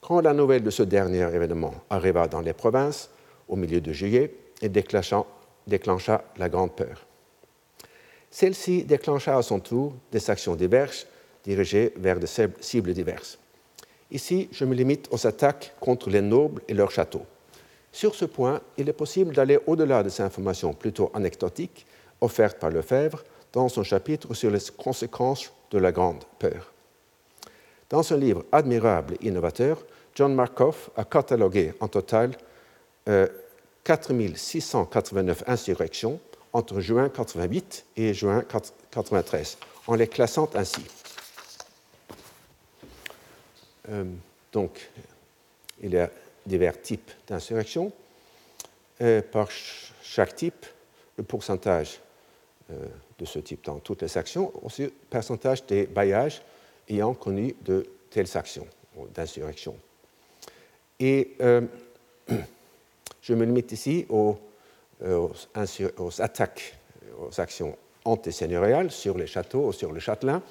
Quand 0.00 0.20
la 0.20 0.34
nouvelle 0.34 0.62
de 0.62 0.70
ce 0.70 0.82
dernier 0.82 1.22
événement 1.32 1.72
arriva 1.88 2.28
dans 2.28 2.40
les 2.40 2.52
provinces, 2.52 3.08
au 3.48 3.56
milieu 3.56 3.80
de 3.80 3.92
juillet, 3.92 4.34
et 4.60 4.68
déclencha, 4.68 5.24
déclencha 5.66 6.24
la 6.36 6.48
grande 6.48 6.72
peur. 6.72 7.06
Celle-ci 8.30 8.84
déclencha 8.84 9.38
à 9.38 9.42
son 9.42 9.60
tour 9.60 9.94
des 10.10 10.28
actions 10.28 10.56
diverses 10.56 11.06
dirigées 11.44 11.92
vers 11.96 12.18
des 12.18 12.26
cibles 12.60 12.92
diverses. 12.92 13.38
Ici, 14.10 14.48
je 14.50 14.64
me 14.64 14.74
limite 14.74 15.08
aux 15.10 15.26
attaques 15.26 15.74
contre 15.80 16.10
les 16.10 16.20
nobles 16.20 16.62
et 16.68 16.74
leurs 16.74 16.90
châteaux. 16.90 17.24
Sur 17.92 18.14
ce 18.14 18.24
point, 18.24 18.60
il 18.76 18.88
est 18.88 18.92
possible 18.92 19.34
d'aller 19.34 19.58
au-delà 19.66 20.02
de 20.02 20.08
ces 20.08 20.22
informations 20.22 20.72
plutôt 20.72 21.10
anecdotiques 21.14 21.86
offertes 22.20 22.58
par 22.58 22.70
Lefebvre 22.70 23.22
dans 23.52 23.68
son 23.68 23.84
chapitre 23.84 24.34
sur 24.34 24.50
les 24.50 24.58
conséquences 24.76 25.52
de 25.74 25.78
la 25.80 25.92
Grande 25.92 26.24
Peur. 26.38 26.72
Dans 27.90 28.04
son 28.04 28.16
livre 28.16 28.44
admirable 28.52 29.14
et 29.20 29.26
innovateur, 29.26 29.84
John 30.14 30.32
Markoff 30.32 30.90
a 30.96 31.04
catalogué 31.04 31.74
en 31.80 31.88
total 31.88 32.30
euh, 33.08 33.26
4689 33.82 35.42
insurrections 35.48 36.20
entre 36.52 36.80
juin 36.80 37.08
88 37.08 37.86
et 37.96 38.14
juin 38.14 38.44
93, 38.92 39.58
en 39.88 39.94
les 39.96 40.06
classant 40.06 40.48
ainsi. 40.54 40.86
Euh, 43.90 44.04
donc, 44.52 44.88
il 45.82 45.90
y 45.92 45.98
a 45.98 46.08
divers 46.46 46.80
types 46.80 47.10
d'insurrections. 47.26 47.92
Euh, 49.00 49.20
par 49.20 49.48
chaque 50.02 50.36
type, 50.36 50.66
le 51.16 51.24
pourcentage 51.24 52.00
euh, 52.70 52.86
de 53.18 53.24
ce 53.24 53.38
type 53.38 53.64
dans 53.64 53.78
toutes 53.78 54.02
les 54.02 54.18
actions, 54.18 54.52
aussi 54.64 54.90
pourcentage 55.10 55.64
des 55.66 55.86
bailliages 55.86 56.42
ayant 56.88 57.14
connu 57.14 57.54
de 57.64 57.86
telles 58.10 58.36
actions 58.36 58.66
d'insurrection. 59.14 59.76
Et 61.00 61.34
euh, 61.40 61.62
je 63.22 63.34
me 63.34 63.44
limite 63.44 63.72
ici 63.72 64.06
aux, 64.08 64.36
euh, 65.02 65.28
attaques, 66.18 66.76
aux 67.18 67.40
actions 67.40 67.76
antiseigneuriales 68.04 68.90
sur 68.90 69.16
les 69.16 69.26
châteaux 69.26 69.68
ou 69.68 69.72
sur 69.72 69.92
le 69.92 70.00
châtelain, 70.00 70.42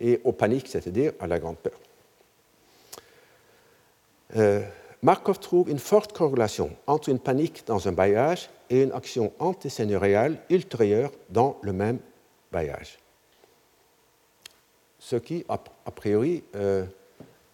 et 0.00 0.20
aux 0.24 0.32
paniques, 0.32 0.68
c'est-à-dire 0.68 1.12
à 1.20 1.26
la 1.26 1.38
grande 1.38 1.58
peur. 1.58 1.78
Euh, 4.36 4.60
Markov 5.02 5.38
trouve 5.38 5.70
une 5.70 5.78
forte 5.78 6.12
corrélation 6.12 6.70
entre 6.86 7.08
une 7.08 7.20
panique 7.20 7.62
dans 7.66 7.86
un 7.86 7.92
bailliage 7.92 8.50
et 8.68 8.82
une 8.82 8.92
action 8.92 9.32
antiseigneuriale 9.38 10.38
ultérieure 10.50 11.12
dans 11.30 11.58
le 11.62 11.72
même 11.72 11.98
bailliage. 12.50 12.98
Ce 14.98 15.16
qui, 15.16 15.44
a, 15.48 15.58
priori, 15.92 16.42
euh, 16.56 16.84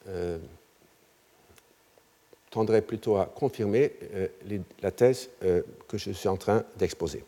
euh, 0.08 0.38
tendrait 2.50 2.80
plutôt 2.80 3.16
à 3.16 3.26
confirmer 3.26 3.92
euh, 4.14 4.28
la 4.80 4.90
thèse 4.90 5.28
que 5.40 5.98
je 5.98 6.12
suis 6.12 6.28
en 6.28 6.36
train 6.36 6.64
d'exposer. 6.76 7.24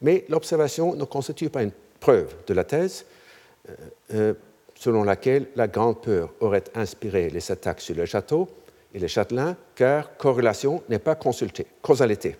Mais 0.00 0.24
l'observation 0.28 0.94
ne 0.94 1.04
constitue 1.04 1.50
pas 1.50 1.64
une 1.64 1.72
preuve 1.98 2.34
de 2.46 2.54
la 2.54 2.64
thèse 2.64 3.04
selon 4.74 5.04
laquelle 5.04 5.46
la 5.54 5.68
grande 5.68 6.00
peur 6.00 6.32
aurait 6.40 6.64
inspiré 6.74 7.30
les 7.30 7.52
attaques 7.52 7.80
sur 7.80 7.94
le 7.94 8.04
château 8.04 8.48
et 8.94 8.98
les 8.98 9.08
châtelains, 9.08 9.56
car 9.74 10.16
corrélation 10.16 10.82
n'est 10.88 10.98
pas 10.98 11.14
consultée, 11.14 11.66
causalité. 11.80 12.36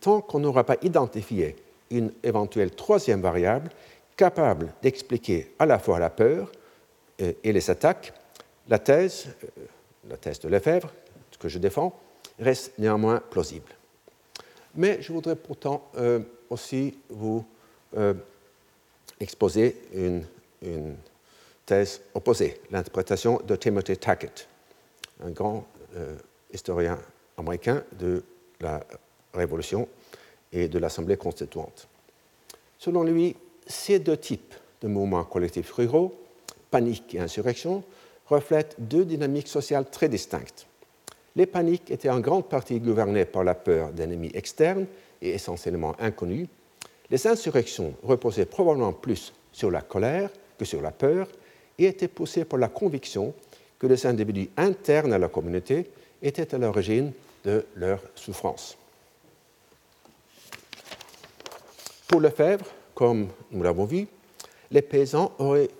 Tant 0.00 0.20
qu'on 0.20 0.38
n'aura 0.38 0.64
pas 0.64 0.76
identifié 0.82 1.56
une 1.90 2.12
éventuelle 2.22 2.70
troisième 2.70 3.20
variable 3.20 3.70
capable 4.16 4.72
d'expliquer 4.82 5.54
à 5.58 5.66
la 5.66 5.78
fois 5.78 5.98
la 5.98 6.10
peur 6.10 6.50
euh, 7.20 7.32
et 7.42 7.52
les 7.52 7.70
attaques, 7.70 8.12
la 8.68 8.78
thèse, 8.78 9.28
euh, 9.42 9.64
la 10.08 10.16
thèse 10.16 10.40
de 10.40 10.48
Lefebvre, 10.48 10.92
que 11.38 11.48
je 11.48 11.58
défends, 11.58 11.98
reste 12.38 12.78
néanmoins 12.78 13.20
plausible. 13.30 13.72
Mais 14.76 15.02
je 15.02 15.12
voudrais 15.12 15.36
pourtant 15.36 15.88
euh, 15.96 16.20
aussi 16.50 16.96
vous 17.10 17.44
exposer 19.20 19.76
une, 19.94 20.24
une, 20.62 20.96
thèse 21.64 22.00
opposée, 22.12 22.60
l'interprétation 22.72 23.40
de 23.46 23.54
Timothy 23.54 23.96
Tackett, 23.96 24.48
un 25.22 25.30
grand 25.30 25.64
historien 26.52 26.98
américain 27.36 27.82
de 27.98 28.22
la 28.60 28.80
Révolution 29.32 29.88
et 30.52 30.68
de 30.68 30.78
l'Assemblée 30.78 31.16
constituante. 31.16 31.88
Selon 32.78 33.02
lui, 33.02 33.36
ces 33.66 33.98
deux 33.98 34.16
types 34.16 34.54
de 34.80 34.88
mouvements 34.88 35.24
collectifs 35.24 35.72
ruraux, 35.72 36.14
panique 36.70 37.14
et 37.14 37.20
insurrection, 37.20 37.82
reflètent 38.26 38.76
deux 38.78 39.04
dynamiques 39.04 39.48
sociales 39.48 39.88
très 39.90 40.08
distinctes. 40.08 40.66
Les 41.36 41.46
paniques 41.46 41.90
étaient 41.90 42.10
en 42.10 42.20
grande 42.20 42.48
partie 42.48 42.78
gouvernées 42.78 43.24
par 43.24 43.44
la 43.44 43.54
peur 43.54 43.92
d'ennemis 43.92 44.30
externes 44.34 44.86
et 45.20 45.30
essentiellement 45.30 45.94
inconnus. 45.98 46.48
Les 47.10 47.26
insurrections 47.26 47.94
reposaient 48.02 48.46
probablement 48.46 48.92
plus 48.92 49.32
sur 49.52 49.70
la 49.70 49.82
colère 49.82 50.30
que 50.58 50.64
sur 50.64 50.80
la 50.80 50.90
peur 50.90 51.28
et 51.78 51.86
étaient 51.86 52.08
poussées 52.08 52.44
par 52.44 52.58
la 52.58 52.68
conviction 52.68 53.34
que 53.78 53.86
les 53.86 54.06
individus 54.06 54.50
internes 54.56 55.12
à 55.12 55.18
la 55.18 55.28
communauté 55.28 55.90
étaient 56.22 56.54
à 56.54 56.58
l'origine 56.58 57.12
de 57.44 57.64
leur 57.76 58.00
souffrance. 58.14 58.76
Pour 62.08 62.20
Lefebvre, 62.20 62.66
comme 62.94 63.28
nous 63.50 63.62
l'avons 63.62 63.84
vu, 63.84 64.06
les 64.70 64.82
paysans 64.82 65.32
auraient 65.38 65.70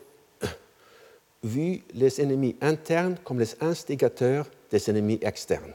vu 1.43 1.83
les 1.95 2.21
ennemis 2.21 2.57
internes 2.61 3.17
comme 3.25 3.39
les 3.39 3.55
instigateurs 3.63 4.47
des 4.71 4.91
ennemis 4.91 5.19
externes. 5.23 5.73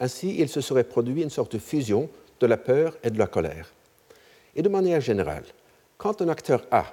Ainsi, 0.00 0.36
il 0.38 0.48
se 0.48 0.60
serait 0.60 0.84
produit 0.84 1.22
une 1.22 1.30
sorte 1.30 1.52
de 1.52 1.58
fusion 1.58 2.08
de 2.40 2.46
la 2.46 2.56
peur 2.56 2.96
et 3.02 3.10
de 3.10 3.18
la 3.18 3.26
colère. 3.26 3.72
Et 4.54 4.62
de 4.62 4.68
manière 4.68 5.00
générale, 5.00 5.44
quand 5.96 6.20
un 6.22 6.28
acteur 6.28 6.64
A 6.70 6.84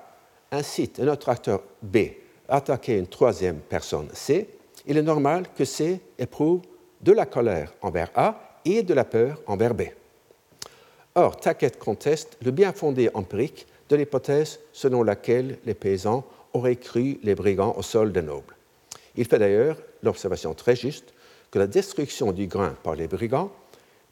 incite 0.52 1.00
un 1.00 1.08
autre 1.08 1.30
acteur 1.30 1.64
B 1.82 1.98
attaquer 2.50 2.98
une 2.98 3.08
troisième 3.08 3.60
personne 3.60 4.10
C, 4.14 4.50
il 4.86 4.98
est 4.98 5.04
normal 5.04 5.46
que 5.56 5.66
C 5.66 6.00
éprouve 6.18 6.62
de 7.02 7.12
la 7.12 7.26
colère 7.26 7.74
envers 7.82 8.12
A 8.16 8.60
et 8.66 8.84
de 8.84 8.94
la 8.94 9.06
peur 9.06 9.42
envers 9.48 9.74
B. 9.74 9.84
Or, 11.16 11.38
Taquet 11.38 11.72
conteste 11.72 12.38
le 12.44 12.52
bien 12.52 12.72
fondé 12.72 13.10
empirique 13.14 13.68
de 13.90 13.96
l'hypothèse 13.96 14.60
selon 14.72 15.04
laquelle 15.04 15.58
les 15.66 15.74
paysans 15.74 16.26
auraient 16.54 16.76
cru 16.76 17.20
les 17.24 17.36
brigands 17.36 17.76
au 17.78 17.82
sol 17.82 18.12
des 18.12 18.22
nobles. 18.22 18.56
Il 19.16 19.26
fait 19.26 19.40
d'ailleurs 19.40 19.78
l'observation 20.04 20.54
très 20.54 20.76
juste 20.76 21.14
que 21.52 21.60
la 21.60 21.68
destruction 21.68 22.32
du 22.32 22.48
grain 22.48 22.76
par 22.84 22.96
les 22.96 23.08
brigands 23.08 23.52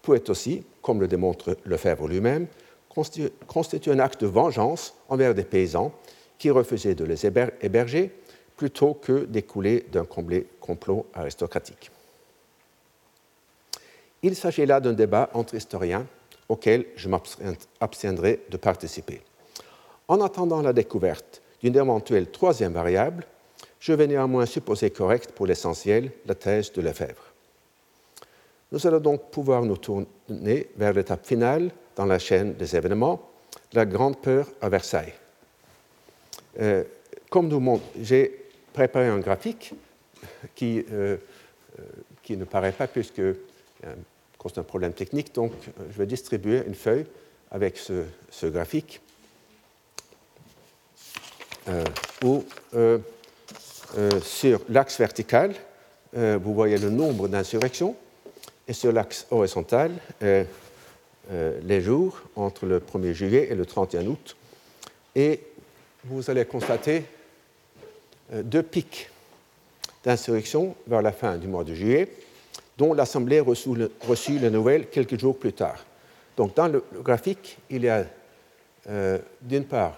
pouvait 0.02 0.30
aussi, 0.30 0.64
comme 0.82 1.00
le 1.00 1.08
démontre 1.08 1.56
Lefebvre 1.66 2.08
lui-même, 2.08 2.48
constituer 3.48 3.92
un 3.92 4.00
acte 4.00 4.22
de 4.22 4.28
vengeance 4.28 4.96
envers 5.08 5.36
des 5.36 5.44
paysans 5.44 5.94
qui 6.40 6.50
refusaient 6.50 6.96
de 6.96 7.06
les 7.06 7.26
héberger 7.26 8.12
plutôt 8.58 8.96
que 8.96 9.26
d'écouler 9.26 9.86
d'un 9.92 10.06
complot 10.06 11.06
aristocratique. 11.14 11.92
Il 14.24 14.36
s'agit 14.36 14.66
là 14.66 14.80
d'un 14.80 14.94
débat 14.94 15.30
entre 15.34 15.54
historiens 15.54 16.06
auquel 16.50 16.86
je 16.96 17.08
m'abstiendrai 17.08 18.42
de 18.50 18.58
participer. 18.58 19.22
En 20.08 20.22
attendant 20.22 20.62
la 20.62 20.74
découverte 20.74 21.42
d'une 21.62 21.76
éventuelle 21.76 22.32
troisième 22.32 22.74
variable, 22.74 23.26
je 23.80 23.94
vais 23.94 24.08
néanmoins 24.08 24.46
supposer 24.46 24.90
correcte 24.90 25.32
pour 25.32 25.46
l'essentiel 25.46 26.12
la 26.26 26.36
thèse 26.36 26.72
de 26.72 26.82
Lefebvre. 26.82 27.34
Nous 28.72 28.86
allons 28.88 29.00
donc 29.00 29.30
pouvoir 29.30 29.64
nous 29.64 29.78
tourner 29.78 30.68
vers 30.76 30.94
l'étape 30.94 31.26
finale 31.26 31.72
dans 31.96 32.06
la 32.06 32.20
chaîne 32.20 32.54
des 32.54 32.76
événements, 32.76 33.22
la 33.74 33.86
grande 33.86 34.18
peur 34.18 34.48
à 34.62 34.70
Versailles. 34.70 35.14
Euh, 36.60 36.84
comme 37.30 37.48
nous 37.48 37.82
j'ai 38.02 38.47
préparé 38.78 39.08
un 39.08 39.18
graphique 39.18 39.74
qui, 40.54 40.86
euh, 40.92 41.18
euh, 41.80 41.84
qui 42.22 42.38
ne 42.38 42.46
paraît 42.46 42.72
pas 42.72 42.88
puisque 42.88 43.24
c'est 44.50 44.60
un 44.60 44.64
problème 44.64 44.94
technique, 44.94 45.36
donc 45.36 45.52
je 45.92 45.98
vais 45.98 46.06
distribuer 46.06 46.64
une 46.66 46.74
feuille 46.74 47.06
avec 47.52 47.76
ce, 47.78 48.46
graphique 48.46 49.02
où 52.24 52.46
sur 54.22 54.62
l'axe 54.70 54.98
vertical, 54.98 55.54
vous 56.14 56.54
voyez 56.54 56.78
le 56.78 56.90
nombre 56.90 57.28
d'insurrections 57.28 57.98
et 58.68 58.74
sur 58.74 58.94
l'axe 58.94 59.28
horizontal, 59.32 59.92
euh, 60.24 60.44
euh, 61.32 61.60
les 61.64 61.82
jours 61.82 62.22
entre 62.38 62.66
le 62.66 62.80
1er 62.80 63.14
juillet 63.14 63.48
et 63.52 63.56
le 63.56 63.66
31 63.66 64.06
août. 64.08 64.38
Et 65.14 65.42
vous 66.06 66.30
allez 66.30 66.46
constater 66.46 66.98
euh, 66.98 67.17
deux 68.32 68.64
pics 68.64 69.10
d'insurrection 70.04 70.76
vers 70.88 71.02
la 71.02 71.12
fin 71.12 71.38
du 71.38 71.48
mois 71.48 71.64
de 71.64 71.74
juillet, 71.74 72.12
dont 72.78 72.94
l'Assemblée 72.94 73.40
reçut, 73.40 73.76
le, 73.76 73.92
les 74.40 74.50
nouvelles 74.50 74.90
quelques 74.90 75.20
jours 75.20 75.38
plus 75.38 75.54
tard. 75.54 75.86
Donc 76.36 76.56
dans 76.56 76.68
le, 76.68 76.84
graphique, 77.02 77.58
il 77.70 77.84
y 77.84 77.90
a 77.90 78.06
d'une 79.42 79.66
part 79.66 79.98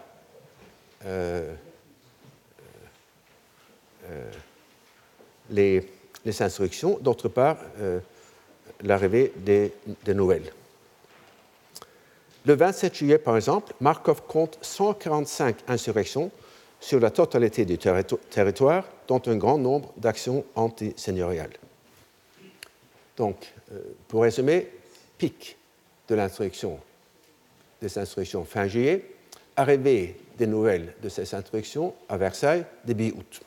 les, 5.52 5.88
les, 6.26 6.42
insurrections, 6.42 6.98
d'autre 7.02 7.28
part 7.28 7.58
l'arrivée 8.84 9.34
des, 9.36 9.74
nouvelles. 10.14 10.52
Le 12.46 12.54
27 12.54 12.96
juillet, 12.96 13.18
par 13.18 13.36
exemple, 13.36 13.74
Markov 13.82 14.24
compte 14.28 14.58
145 14.62 15.58
insurrections 15.68 16.32
sur 16.80 17.00
la 17.00 17.12
totalité 17.12 17.66
du 17.66 17.78
territoire, 17.78 18.86
dont 19.08 19.22
un 19.26 19.36
grand 19.36 19.58
nombre 19.58 19.92
d'actions 19.98 20.46
antiseigneuriales. 20.56 21.58
Donc, 23.18 23.52
euh, 23.74 23.82
pour 24.08 24.24
résumer, 24.24 24.70
pic 25.18 25.58
de 26.08 26.16
l'insurrection, 26.16 26.80
des 27.82 27.98
insurrections 27.98 28.46
fin 28.46 28.68
juillet, 28.68 29.04
arrivée 29.56 30.18
des 30.38 30.48
nouvelles 30.48 30.96
de 31.04 31.10
ces 31.10 31.36
insurrections 31.36 31.94
à 32.08 32.18
Versailles 32.18 32.66
début 32.86 33.12
août. 33.12 33.42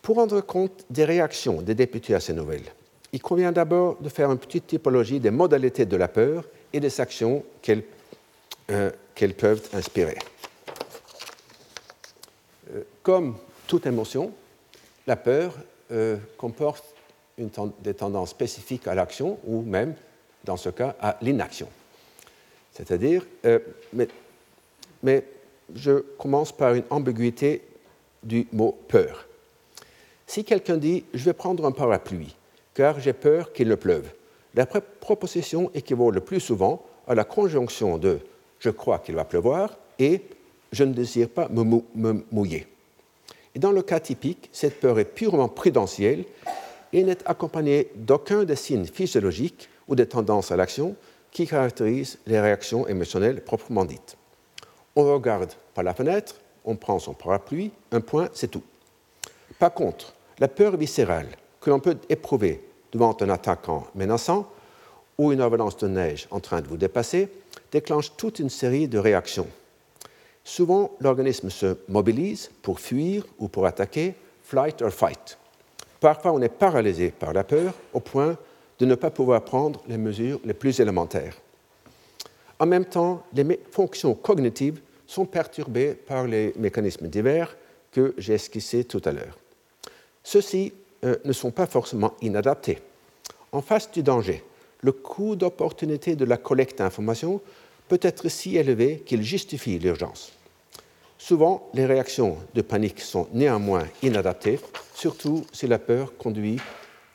Pour 0.00 0.16
rendre 0.16 0.40
compte 0.40 0.86
des 0.88 1.04
réactions 1.04 1.60
des 1.60 1.74
députés 1.74 2.14
à 2.14 2.20
ces 2.20 2.32
nouvelles, 2.32 2.72
il 3.12 3.20
convient 3.20 3.52
d'abord 3.52 3.96
de 3.96 4.08
faire 4.08 4.30
une 4.30 4.38
petite 4.38 4.68
typologie 4.68 5.18
des 5.18 5.30
modalités 5.30 5.86
de 5.86 5.96
la 5.96 6.08
peur 6.08 6.44
et 6.72 6.78
des 6.78 7.00
actions 7.00 7.42
qu'elles 7.62 7.82
euh, 8.70 8.90
peuvent 9.36 9.68
inspirer. 9.72 10.18
Euh, 13.08 13.12
comme 13.12 13.36
toute 13.66 13.86
émotion, 13.86 14.32
la 15.06 15.16
peur 15.16 15.54
euh, 15.92 16.18
comporte 16.36 16.84
des 17.38 17.94
tendances 17.94 18.30
spécifiques 18.30 18.86
à 18.86 18.94
l'action 18.94 19.38
ou 19.46 19.62
même, 19.62 19.94
dans 20.44 20.56
ce 20.56 20.68
cas, 20.68 20.94
à 21.00 21.16
l'inaction. 21.22 21.68
C'est-à-dire, 22.72 23.24
mais, 23.92 24.08
mais 25.02 25.24
je 25.74 26.00
commence 26.18 26.52
par 26.52 26.74
une 26.74 26.84
ambiguïté 26.90 27.62
du 28.22 28.46
mot 28.52 28.76
peur. 28.88 29.26
Si 30.26 30.44
quelqu'un 30.44 30.76
dit 30.76 31.04
Je 31.14 31.24
vais 31.24 31.32
prendre 31.32 31.64
un 31.64 31.72
parapluie, 31.72 32.34
car 32.74 33.00
j'ai 33.00 33.12
peur 33.12 33.52
qu'il 33.52 33.68
ne 33.68 33.74
pleuve, 33.74 34.10
la 34.54 34.66
proposition 34.66 35.70
équivaut 35.74 36.10
le 36.10 36.20
plus 36.20 36.40
souvent 36.40 36.84
à 37.06 37.14
la 37.14 37.24
conjonction 37.24 37.98
de 37.98 38.18
Je 38.58 38.70
crois 38.70 38.98
qu'il 38.98 39.14
va 39.14 39.24
pleuvoir 39.24 39.76
et 39.98 40.22
Je 40.72 40.84
ne 40.84 40.92
désire 40.92 41.28
pas 41.28 41.48
me, 41.48 42.24
mouiller. 42.30 42.66
Et 43.54 43.58
dans 43.58 43.72
le 43.72 43.82
cas 43.82 44.00
typique, 44.00 44.48
cette 44.52 44.80
peur 44.80 44.98
est 44.98 45.04
purement 45.04 45.48
prudentielle 45.48 46.24
et 46.92 47.02
n'est 47.02 47.26
accompagnée 47.26 47.90
d'aucun 47.96 48.44
des 48.44 48.56
signes 48.56 48.86
physiologiques 48.86 49.68
ou 49.88 49.94
des 49.94 50.06
tendances 50.06 50.52
à 50.52 50.56
l'action 50.56 50.96
qui 51.30 51.46
caractérisent 51.46 52.18
les 52.26 52.40
réactions 52.40 52.86
émotionnelles 52.86 53.42
proprement 53.42 53.84
dites. 53.84 54.16
On 54.96 55.04
regarde 55.04 55.52
par 55.74 55.84
la 55.84 55.94
fenêtre, 55.94 56.36
on 56.64 56.76
prend 56.76 56.98
son 56.98 57.14
parapluie, 57.14 57.70
un 57.92 58.00
point, 58.00 58.28
c'est 58.32 58.50
tout. 58.50 58.62
Par 59.58 59.72
contre, 59.72 60.14
la 60.38 60.48
peur 60.48 60.76
viscérale 60.76 61.28
que 61.60 61.70
l'on 61.70 61.80
peut 61.80 61.96
éprouver 62.08 62.62
devant 62.92 63.16
un 63.20 63.28
attaquant 63.28 63.86
menaçant 63.94 64.50
ou 65.18 65.32
une 65.32 65.40
avalanche 65.40 65.76
de 65.78 65.88
neige 65.88 66.28
en 66.30 66.40
train 66.40 66.60
de 66.60 66.68
vous 66.68 66.76
dépasser 66.76 67.28
déclenche 67.72 68.16
toute 68.16 68.38
une 68.38 68.50
série 68.50 68.88
de 68.88 68.98
réactions. 68.98 69.48
Souvent, 70.48 70.96
l'organisme 71.00 71.50
se 71.50 71.76
mobilise 71.88 72.50
pour 72.62 72.80
fuir 72.80 73.22
ou 73.38 73.48
pour 73.48 73.66
attaquer, 73.66 74.14
flight 74.42 74.80
or 74.80 74.90
fight. 74.90 75.36
Parfois, 76.00 76.32
on 76.32 76.40
est 76.40 76.48
paralysé 76.48 77.10
par 77.10 77.34
la 77.34 77.44
peur 77.44 77.74
au 77.92 78.00
point 78.00 78.34
de 78.78 78.86
ne 78.86 78.94
pas 78.94 79.10
pouvoir 79.10 79.44
prendre 79.44 79.82
les 79.86 79.98
mesures 79.98 80.40
les 80.46 80.54
plus 80.54 80.80
élémentaires. 80.80 81.36
En 82.58 82.64
même 82.64 82.86
temps, 82.86 83.22
les 83.34 83.60
fonctions 83.70 84.14
cognitives 84.14 84.80
sont 85.06 85.26
perturbées 85.26 85.92
par 85.92 86.26
les 86.26 86.54
mécanismes 86.56 87.08
divers 87.08 87.54
que 87.92 88.14
j'ai 88.16 88.32
esquissés 88.32 88.84
tout 88.84 89.02
à 89.04 89.12
l'heure. 89.12 89.38
Ceux-ci 90.24 90.72
euh, 91.04 91.16
ne 91.26 91.34
sont 91.34 91.50
pas 91.50 91.66
forcément 91.66 92.14
inadaptés. 92.22 92.78
En 93.52 93.60
face 93.60 93.90
du 93.90 94.02
danger, 94.02 94.42
le 94.80 94.92
coût 94.92 95.36
d'opportunité 95.36 96.16
de 96.16 96.24
la 96.24 96.38
collecte 96.38 96.78
d'informations 96.78 97.42
peut 97.86 98.00
être 98.00 98.30
si 98.30 98.56
élevé 98.56 99.02
qu'il 99.04 99.22
justifie 99.22 99.78
l'urgence. 99.78 100.32
Souvent, 101.18 101.68
les 101.74 101.84
réactions 101.84 102.38
de 102.54 102.62
panique 102.62 103.00
sont 103.00 103.28
néanmoins 103.32 103.86
inadaptées, 104.02 104.60
surtout 104.94 105.44
si 105.52 105.66
la 105.66 105.80
peur 105.80 106.16
conduit, 106.16 106.60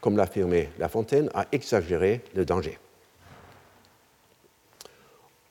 comme 0.01 0.17
l'affirmait 0.17 0.69
La 0.77 0.89
Fontaine, 0.89 1.29
à 1.33 1.47
exagérer 1.53 2.21
le 2.35 2.43
danger. 2.43 2.77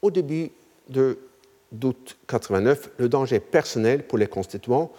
Au 0.03 0.11
début 0.11 0.51
d'août 0.89 2.17
89, 2.29 2.91
le 2.99 3.09
danger 3.09 3.41
personnel 3.41 4.07
pour 4.07 4.19
les 4.19 4.27
constituants 4.27 4.93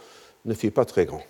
ne 0.46 0.54
fut 0.56 0.72
pas 0.72 0.86
très 0.86 1.06
grand. 1.06 1.24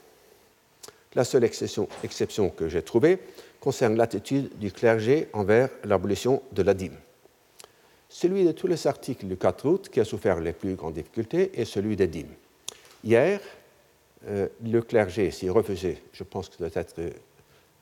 La 1.15 1.25
seule 1.25 1.43
exception, 1.43 2.49
que 2.49 2.69
j'ai 2.69 2.81
trouvée 2.81 3.19
concerne 3.59 3.97
l'attitude 3.97 4.57
du 4.57 4.71
clergé 4.71 5.27
envers 5.33 5.69
l'abolition 5.83 6.41
de 6.53 6.63
la 6.63 6.73
dîme. 6.73 6.97
Celui 8.13 8.45
de 8.45 8.51
tous 8.51 8.67
les 8.67 8.85
articles 8.85 9.25
du 9.25 9.37
4 9.37 9.67
août 9.67 9.89
qui 9.91 9.99
a 9.99 10.05
souffert 10.05 10.39
les 10.39 10.53
plus 10.53 10.75
grandes 10.75 10.93
difficultés 10.93 11.59
est 11.59 11.65
celui 11.65 11.95
des 11.95 12.05
dîmes. 12.05 12.35
Hier, 13.03 13.41
euh, 14.27 14.47
le 14.63 14.81
clergé 14.83 15.31
s'y 15.31 15.49
refusait. 15.49 15.97
Je 16.13 16.23
pense 16.23 16.47
que 16.47 16.57
ça 16.57 16.69
doit 16.69 16.79
être 16.79 16.99
euh, 16.99 17.09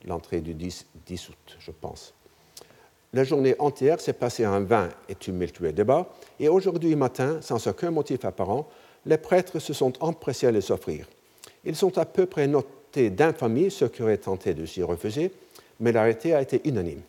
l'entrée 0.05 0.39
du 0.39 0.53
10, 0.53 0.85
10, 1.05 1.29
août, 1.29 1.57
je 1.59 1.71
pense. 1.71 2.13
La 3.11 3.25
journée 3.25 3.57
entière 3.59 3.99
s'est 3.99 4.13
passée 4.13 4.47
en 4.47 4.63
vain 4.63 4.87
et 5.09 5.15
tumultueux 5.15 5.73
débat, 5.73 6.07
et 6.39 6.47
aujourd'hui 6.47 6.95
matin, 6.95 7.39
sans 7.41 7.67
aucun 7.67 7.91
motif 7.91 8.23
apparent, 8.23 8.69
les 9.05 9.17
prêtres 9.17 9.59
se 9.59 9.73
sont 9.73 9.91
empressés 10.01 10.47
à 10.47 10.51
les 10.51 10.71
offrir. 10.71 11.09
Ils 11.65 11.75
sont 11.75 11.97
à 11.97 12.05
peu 12.05 12.25
près 12.25 12.47
notés 12.47 13.09
d'infamie 13.09 13.69
ceux 13.69 13.89
qui 13.89 14.01
auraient 14.01 14.17
tenté 14.17 14.53
de 14.53 14.65
s'y 14.65 14.81
refuser, 14.81 15.33
mais 15.81 15.91
l'arrêté 15.91 16.33
a 16.33 16.41
été 16.41 16.61
unanime. 16.63 17.01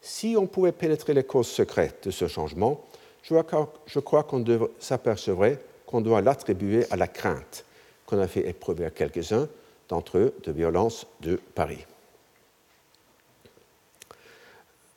Si 0.00 0.34
on 0.38 0.46
pouvait 0.46 0.72
pénétrer 0.72 1.14
les 1.14 1.24
causes 1.24 1.48
secrètes 1.48 2.04
de 2.04 2.10
ce 2.10 2.26
changement, 2.26 2.84
je 3.22 3.98
crois 4.00 4.22
qu'on 4.22 4.44
s'apercevrait 4.78 5.60
qu'on 5.86 6.00
doit 6.00 6.22
l'attribuer 6.22 6.86
à 6.90 6.96
la 6.96 7.06
crainte 7.06 7.64
qu'on 8.06 8.18
a 8.18 8.26
fait 8.26 8.48
éprouver 8.48 8.86
à 8.86 8.90
quelques-uns 8.90 9.48
d'entre 9.88 10.18
eux 10.18 10.34
de 10.42 10.52
violence 10.52 11.06
de 11.20 11.36
Paris. 11.54 11.86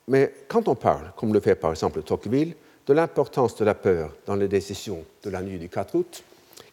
Mais 0.08 0.34
quand 0.48 0.68
on 0.68 0.76
parle, 0.76 1.12
comme 1.16 1.34
le 1.34 1.40
fait 1.40 1.56
par 1.56 1.72
exemple 1.72 2.02
Tocqueville, 2.02 2.56
de 2.86 2.94
l'importance 2.94 3.56
de 3.56 3.66
la 3.66 3.76
peur 3.76 4.14
dans 4.26 4.36
les 4.36 4.48
décisions 4.48 5.06
de 5.24 5.30
la 5.30 5.42
nuit 5.42 5.58
du 5.58 5.70
4 5.70 5.96
août, 5.96 6.24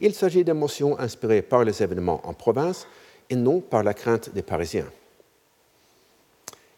il 0.00 0.14
s'agit 0.14 0.44
d'émotions 0.44 0.98
inspirées 0.98 1.42
par 1.42 1.62
les 1.62 1.82
événements 1.82 2.20
en 2.24 2.32
province 2.32 2.86
et 3.28 3.36
non 3.36 3.60
par 3.60 3.82
la 3.82 3.94
crainte 3.94 4.32
des 4.32 4.42
Parisiens. 4.42 4.90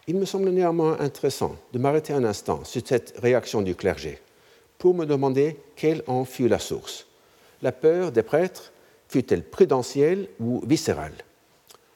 Il 0.09 0.17
me 0.17 0.25
semble 0.25 0.51
néanmoins 0.51 0.99
intéressant 0.99 1.57
de 1.73 1.79
m'arrêter 1.79 2.13
un 2.13 2.25
instant 2.25 2.65
sur 2.65 2.83
cette 2.85 3.15
réaction 3.19 3.63
du 3.63 3.77
clergé 3.77 4.19
pour 4.79 4.95
me 4.95 5.07
demander 5.07 5.57
quelle 5.77 6.03
en 6.09 6.25
fut 6.25 6.49
la 6.49 6.59
source. 6.59 7.07
La 7.63 7.71
peur 7.71 8.11
des 8.11 8.25
prêtres 8.25 8.73
fut-elle 9.09 9.45
prudentielle 9.45 10.29
ou 10.41 10.61
viscérale? 10.67 11.15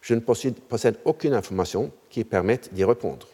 Je 0.00 0.14
ne 0.14 0.20
possède 0.20 0.98
aucune 1.04 1.34
information 1.34 1.90
qui 2.09 2.22
permette 2.22 2.72
d'y 2.72 2.84
répondre. 2.84 3.26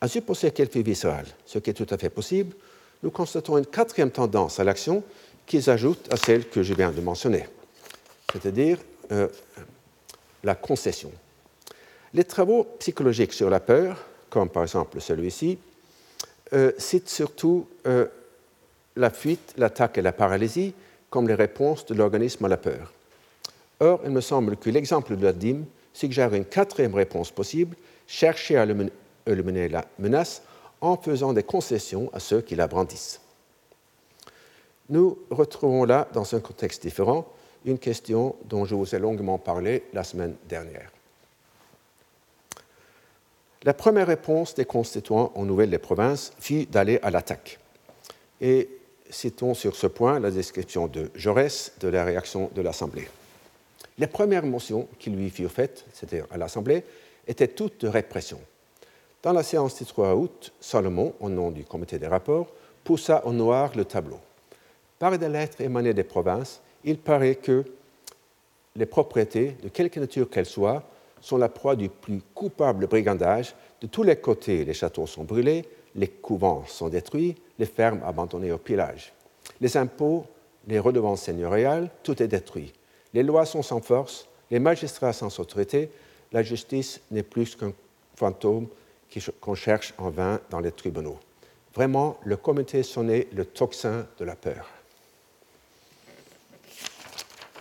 À 0.00 0.06
supposer 0.06 0.52
qu'elle 0.52 0.70
fut 0.70 0.82
viscérale, 0.82 1.26
ce 1.44 1.58
qui 1.58 1.70
est 1.70 1.74
tout 1.74 1.92
à 1.92 1.98
fait 1.98 2.10
possible, 2.10 2.54
nous 3.02 3.10
constatons 3.10 3.58
une 3.58 3.66
quatrième 3.66 4.12
tendance 4.12 4.60
à 4.60 4.64
l'action 4.64 5.02
qui 5.44 5.60
s'ajoute 5.60 6.12
à 6.12 6.16
celle 6.16 6.48
que 6.48 6.62
je 6.62 6.74
viens 6.74 6.92
de 6.92 7.00
mentionner. 7.00 7.46
c'est-à-dire 8.32 8.78
la 10.44 10.54
concession. 10.54 11.10
Les 12.14 12.24
travaux 12.24 12.64
psychologiques 12.78 13.32
sur 13.32 13.50
la 13.50 13.60
peur, 13.60 14.04
comme 14.30 14.48
par 14.48 14.62
exemple 14.62 15.00
celui-ci, 15.00 15.58
citent 16.78 17.08
surtout 17.08 17.66
la 18.96 19.10
fuite, 19.10 19.54
l'attaque 19.56 19.98
et 19.98 20.02
la 20.02 20.12
paralysie 20.12 20.74
comme 21.10 21.28
les 21.28 21.34
réponses 21.34 21.86
de 21.86 21.94
l'organisme 21.94 22.44
à 22.44 22.48
la 22.48 22.56
peur. 22.56 22.92
Or, 23.80 24.00
il 24.04 24.10
me 24.10 24.20
semble 24.20 24.56
que 24.56 24.70
l'exemple 24.70 25.16
de 25.16 25.24
la 25.24 25.32
dîme 25.32 25.64
suggère 25.92 26.34
une 26.34 26.44
quatrième 26.44 26.94
réponse 26.94 27.30
possible, 27.30 27.76
chercher 28.06 28.56
à 28.56 28.66
éliminer 29.26 29.68
la 29.68 29.84
menace 29.98 30.42
en 30.80 30.96
faisant 30.96 31.32
des 31.32 31.42
concessions 31.42 32.10
à 32.12 32.20
ceux 32.20 32.40
qui 32.40 32.56
la 32.56 32.66
brandissent. 32.66 33.20
Nous 34.90 35.18
retrouvons 35.30 35.84
là, 35.84 36.08
dans 36.12 36.34
un 36.34 36.40
contexte 36.40 36.82
différent, 36.82 37.26
une 37.64 37.78
question 37.78 38.36
dont 38.44 38.64
je 38.64 38.74
vous 38.74 38.94
ai 38.94 38.98
longuement 38.98 39.38
parlé 39.38 39.84
la 39.92 40.04
semaine 40.04 40.34
dernière. 40.48 40.90
La 43.64 43.74
première 43.74 44.06
réponse 44.06 44.54
des 44.54 44.64
constituants 44.64 45.32
en 45.34 45.44
Nouvelle-des-Provinces 45.44 46.32
fut 46.38 46.66
d'aller 46.66 47.00
à 47.02 47.10
l'attaque. 47.10 47.58
Et 48.40 48.68
citons 49.10 49.54
sur 49.54 49.74
ce 49.74 49.88
point 49.88 50.20
la 50.20 50.30
description 50.30 50.86
de 50.86 51.10
Jaurès 51.16 51.72
de 51.80 51.88
la 51.88 52.04
réaction 52.04 52.50
de 52.54 52.62
l'Assemblée. 52.62 53.08
Les 53.98 54.06
premières 54.06 54.46
motions 54.46 54.86
qui 55.00 55.10
lui 55.10 55.28
furent 55.28 55.50
faites, 55.50 55.84
c'était 55.92 56.22
à 56.30 56.36
l'Assemblée, 56.36 56.84
étaient 57.26 57.48
toutes 57.48 57.80
de 57.80 57.88
répression. 57.88 58.40
Dans 59.24 59.32
la 59.32 59.42
séance 59.42 59.76
du 59.76 59.84
3 59.84 60.14
août, 60.14 60.52
Salomon, 60.60 61.14
au 61.18 61.28
nom 61.28 61.50
du 61.50 61.64
comité 61.64 61.98
des 61.98 62.06
rapports, 62.06 62.46
poussa 62.84 63.26
au 63.26 63.32
noir 63.32 63.72
le 63.74 63.84
tableau. 63.84 64.20
Par 65.00 65.18
des 65.18 65.28
lettres 65.28 65.60
émanées 65.60 65.94
des 65.94 66.04
provinces, 66.04 66.60
il 66.84 66.98
paraît 66.98 67.34
que 67.34 67.64
les 68.76 68.86
propriétés, 68.86 69.56
de 69.62 69.68
quelque 69.68 69.98
nature 69.98 70.30
qu'elles 70.30 70.46
soient, 70.46 70.84
sont 71.20 71.38
la 71.38 71.48
proie 71.48 71.76
du 71.76 71.88
plus 71.88 72.20
coupable 72.34 72.86
brigandage. 72.86 73.54
De 73.80 73.86
tous 73.86 74.02
les 74.02 74.16
côtés, 74.16 74.64
les 74.64 74.74
châteaux 74.74 75.06
sont 75.06 75.24
brûlés, 75.24 75.64
les 75.94 76.08
couvents 76.08 76.64
sont 76.66 76.88
détruits, 76.88 77.36
les 77.58 77.66
fermes 77.66 78.02
abandonnées 78.04 78.52
au 78.52 78.58
pillage. 78.58 79.12
Les 79.60 79.76
impôts, 79.76 80.26
les 80.66 80.78
redevances 80.78 81.22
seigneuriales, 81.22 81.90
tout 82.02 82.22
est 82.22 82.28
détruit. 82.28 82.72
Les 83.14 83.22
lois 83.22 83.46
sont 83.46 83.62
sans 83.62 83.80
force, 83.80 84.28
les 84.50 84.58
magistrats 84.58 85.12
sans 85.12 85.38
autorité, 85.40 85.90
la 86.32 86.42
justice 86.42 87.00
n'est 87.10 87.22
plus 87.22 87.56
qu'un 87.56 87.72
fantôme 88.16 88.68
qu'on 89.40 89.54
cherche 89.54 89.94
en 89.98 90.10
vain 90.10 90.40
dans 90.50 90.60
les 90.60 90.72
tribunaux. 90.72 91.18
Vraiment, 91.74 92.18
le 92.24 92.36
comité 92.36 92.82
sonnait 92.82 93.28
le 93.32 93.44
tocsin 93.44 94.06
de 94.18 94.24
la 94.24 94.36
peur. 94.36 94.68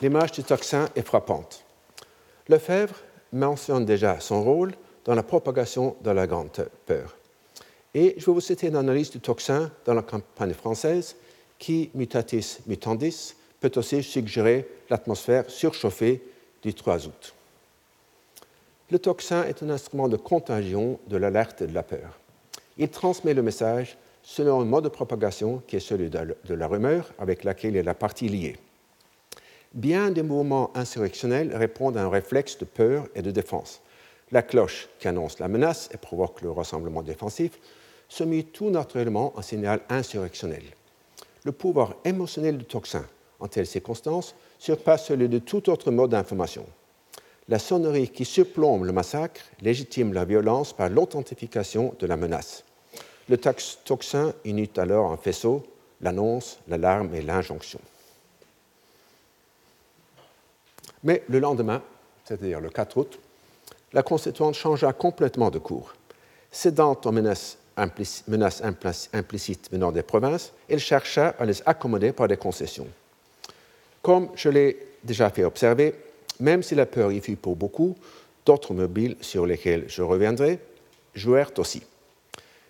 L'image 0.02 0.32
du 0.32 0.44
tocsin 0.44 0.90
est 0.96 1.02
frappante. 1.02 1.64
Lefebvre 2.48 2.96
mentionne 3.34 3.86
déjà 3.86 4.20
son 4.20 4.44
rôle 4.44 4.74
dans 5.06 5.16
la 5.16 5.24
propagation 5.24 5.96
de 6.02 6.12
la 6.12 6.28
grande 6.28 6.70
peur. 6.86 7.16
Et 7.94 8.16
je 8.18 8.26
vais 8.26 8.32
vous 8.32 8.42
citer 8.42 8.68
une 8.68 8.76
analyse 8.76 9.10
du 9.10 9.20
tocsin 9.20 9.72
dans 9.86 9.94
la 9.94 10.02
campagne 10.02 10.54
française 10.54 11.16
qui, 11.58 11.90
mutatis 11.96 12.60
mutandis, 12.68 13.36
peut 13.60 13.72
aussi 13.76 14.04
suggérer 14.04 14.68
l'atmosphère 14.90 15.50
surchauffée 15.50 16.22
du 16.62 16.74
3 16.74 17.08
août. 17.08 17.34
Le 18.92 19.00
tocsin 19.00 19.44
est 19.44 19.64
un 19.64 19.70
instrument 19.70 20.08
de 20.08 20.18
contagion 20.18 21.00
de 21.08 21.18
l'alerte 21.18 21.62
et 21.62 21.68
de 21.68 21.74
la 21.74 21.84
peur. 21.84 22.20
Il 22.78 22.90
transmet 22.90 23.34
le 23.34 23.42
message 23.42 23.98
selon 24.22 24.62
un 24.62 24.66
mode 24.66 24.84
de 24.84 24.90
propagation 24.90 25.62
qui 25.68 25.78
est 25.78 25.80
celui 25.80 26.10
de 26.10 26.54
la 26.54 26.68
rumeur 26.68 27.12
avec 27.18 27.44
laquelle 27.44 27.72
il 27.72 27.78
est 27.78 27.84
la 27.84 27.94
partie 27.94 28.30
liée. 28.30 28.58
Bien 29.78 30.10
des 30.10 30.24
mouvements 30.24 30.72
insurrectionnels 30.76 31.56
répondent 31.56 31.98
à 31.98 32.02
un 32.02 32.10
réflexe 32.10 32.58
de 32.58 32.66
peur 32.66 33.08
et 33.14 33.22
de 33.22 33.30
défense. 33.30 33.80
La 34.32 34.42
cloche 34.42 34.90
qui 34.98 35.08
annonce 35.08 35.38
la 35.38 35.48
menace 35.48 35.88
et 35.94 35.98
provoque 35.98 36.42
le 36.42 36.50
rassemblement 36.50 37.04
défensif 37.04 37.60
se 38.10 38.24
mit 38.24 38.46
tout 38.46 38.72
naturellement 38.72 39.34
en 39.38 39.44
signal 39.44 39.82
insurrectionnel. 39.90 40.64
Le 41.44 41.52
pouvoir 41.52 41.94
émotionnel 42.06 42.58
du 42.58 42.66
tocsin 42.66 43.06
en 43.40 43.48
telles 43.48 43.68
circonstances 43.68 44.34
surpasse 44.58 45.06
celui 45.06 45.30
de 45.30 45.38
tout 45.38 45.70
autre 45.70 45.92
mode 45.92 46.10
d'information. 46.10 46.66
La 47.48 47.60
sonnerie 47.60 48.10
qui 48.10 48.26
surplombe 48.26 48.84
le 48.84 48.94
massacre 48.94 49.42
légitime 49.62 50.12
la 50.12 50.26
violence 50.26 50.74
par 50.74 50.90
l'authentification 50.90 51.94
de 52.00 52.08
la 52.08 52.18
menace. 52.18 52.64
Le 53.30 53.38
tocsin 53.38 54.34
unit 54.44 54.72
alors 54.78 55.12
en 55.12 55.18
faisceau 55.18 55.62
l'annonce, 56.02 56.58
l'alarme 56.68 57.14
et 57.14 57.22
l'injonction. 57.22 57.80
Mais 61.08 61.24
le 61.30 61.40
lendemain, 61.40 61.82
c'est-à-dire 62.26 62.60
le 62.60 62.70
4 62.70 62.98
août, 62.98 63.20
la 63.94 64.04
constituante 64.04 64.56
changea 64.56 64.92
complètement 64.92 65.50
de 65.50 65.58
cours. 65.58 65.94
Cédant 66.52 67.00
aux 67.06 67.12
menaces, 67.14 67.58
implicites 67.78 69.70
venant 69.72 69.94
des 69.94 70.04
provinces, 70.04 70.52
elle 70.68 70.80
chercha 70.80 71.30
à 71.40 71.46
les 71.46 71.64
accommoder 71.66 72.12
par 72.12 72.28
des 72.28 72.36
concessions. 72.36 72.88
Comme 74.02 74.28
je 74.36 74.50
l'ai 74.50 74.78
déjà 75.02 75.30
fait 75.30 75.46
observer, 75.46 75.96
même 76.42 76.62
si 76.62 76.76
la 76.76 76.86
peur 76.86 77.14
y 77.14 77.22
fut 77.22 77.38
pour 77.38 77.56
beaucoup, 77.56 77.96
d'autres 78.46 78.74
mobiles 78.74 79.16
sur 79.22 79.46
lesquels 79.46 79.86
je 79.88 80.02
reviendrai 80.02 80.60
jouèrent 81.16 81.58
aussi. 81.58 81.84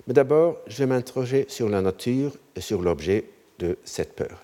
Mais 0.06 0.14
d'abord, 0.14 0.58
je 0.68 0.78
vais 0.78 0.86
m'interroger 0.86 1.48
sur 1.50 1.70
la 1.70 1.82
nature 1.82 2.34
et 2.56 2.62
sur 2.62 2.84
l'objet 2.84 3.26
de 3.58 3.80
cette 3.84 4.14
peur. 4.14 4.44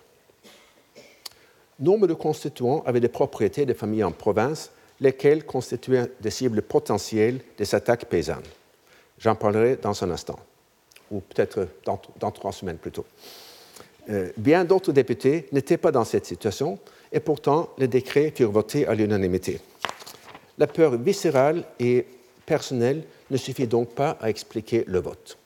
Nombre 1.84 2.08
de 2.08 2.14
constituants 2.14 2.82
avaient 2.86 3.02
des 3.02 3.10
propriétés 3.10 3.66
de 3.66 3.74
familles 3.74 4.06
en 4.06 4.14
province, 4.14 4.72
lesquelles 5.02 5.46
constituaient 5.46 6.10
des 6.22 6.30
cibles 6.30 6.62
potentielles 6.62 7.42
des 7.58 7.76
attaques 7.76 8.06
paysannes. 8.06 8.48
J'en 9.20 9.36
parlerai 9.36 9.76
dans 9.76 10.02
un 10.02 10.10
instant, 10.12 10.40
ou 11.12 11.20
peut-être 11.20 11.68
dans, 11.84 12.32
trois 12.32 12.54
semaines 12.54 12.78
plutôt. 12.78 13.06
Euh, 14.10 14.32
bien 14.38 14.64
d'autres 14.64 14.94
députés 14.94 15.50
n'étaient 15.52 15.76
pas 15.76 15.92
dans 15.92 16.06
cette 16.06 16.26
situation, 16.26 16.80
et 17.12 17.20
pourtant 17.20 17.70
les 17.78 17.90
décrets 17.90 18.32
furent 18.34 18.54
votés 18.54 18.88
à 18.88 18.96
l'unanimité. 18.96 19.60
La 20.58 20.68
peur 20.68 20.96
viscérale 20.96 21.66
et 21.82 22.08
personnelle 22.46 23.04
ne 23.30 23.36
suffit 23.36 23.68
donc 23.68 23.90
pas 23.90 24.12
à 24.22 24.30
expliquer 24.30 24.86
le 24.88 25.00
vote. 25.00 25.38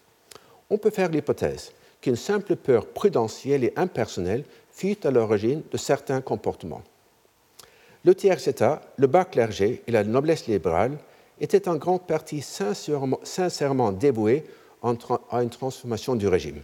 On 0.69 0.77
peut 0.77 0.91
faire 0.91 1.09
l'hypothèse 1.09 1.71
qu'une 1.99 2.15
simple 2.15 2.57
peur 2.57 2.85
prudentielle 2.85 3.63
et 3.63 3.73
impersonnelle 3.75 4.43
fut 4.77 5.07
à 5.07 5.11
l'origine 5.11 5.63
de 5.71 5.77
certains 5.77 6.21
comportements. 6.21 6.83
Le 8.05 8.13
tiers-état, 8.13 8.81
le 8.97 9.07
bas 9.07 9.25
clergé 9.25 9.81
et 9.87 9.91
la 9.91 10.03
noblesse 10.03 10.45
libérale 10.45 10.99
étaient 11.41 11.67
en 11.67 11.77
grande 11.77 12.05
partie 12.05 12.41
sincèrement, 12.41 13.19
sincèrement 13.23 13.91
dévoués 13.91 14.43
à 14.83 15.41
une 15.41 15.49
transformation 15.49 16.15
du 16.15 16.27
régime, 16.27 16.61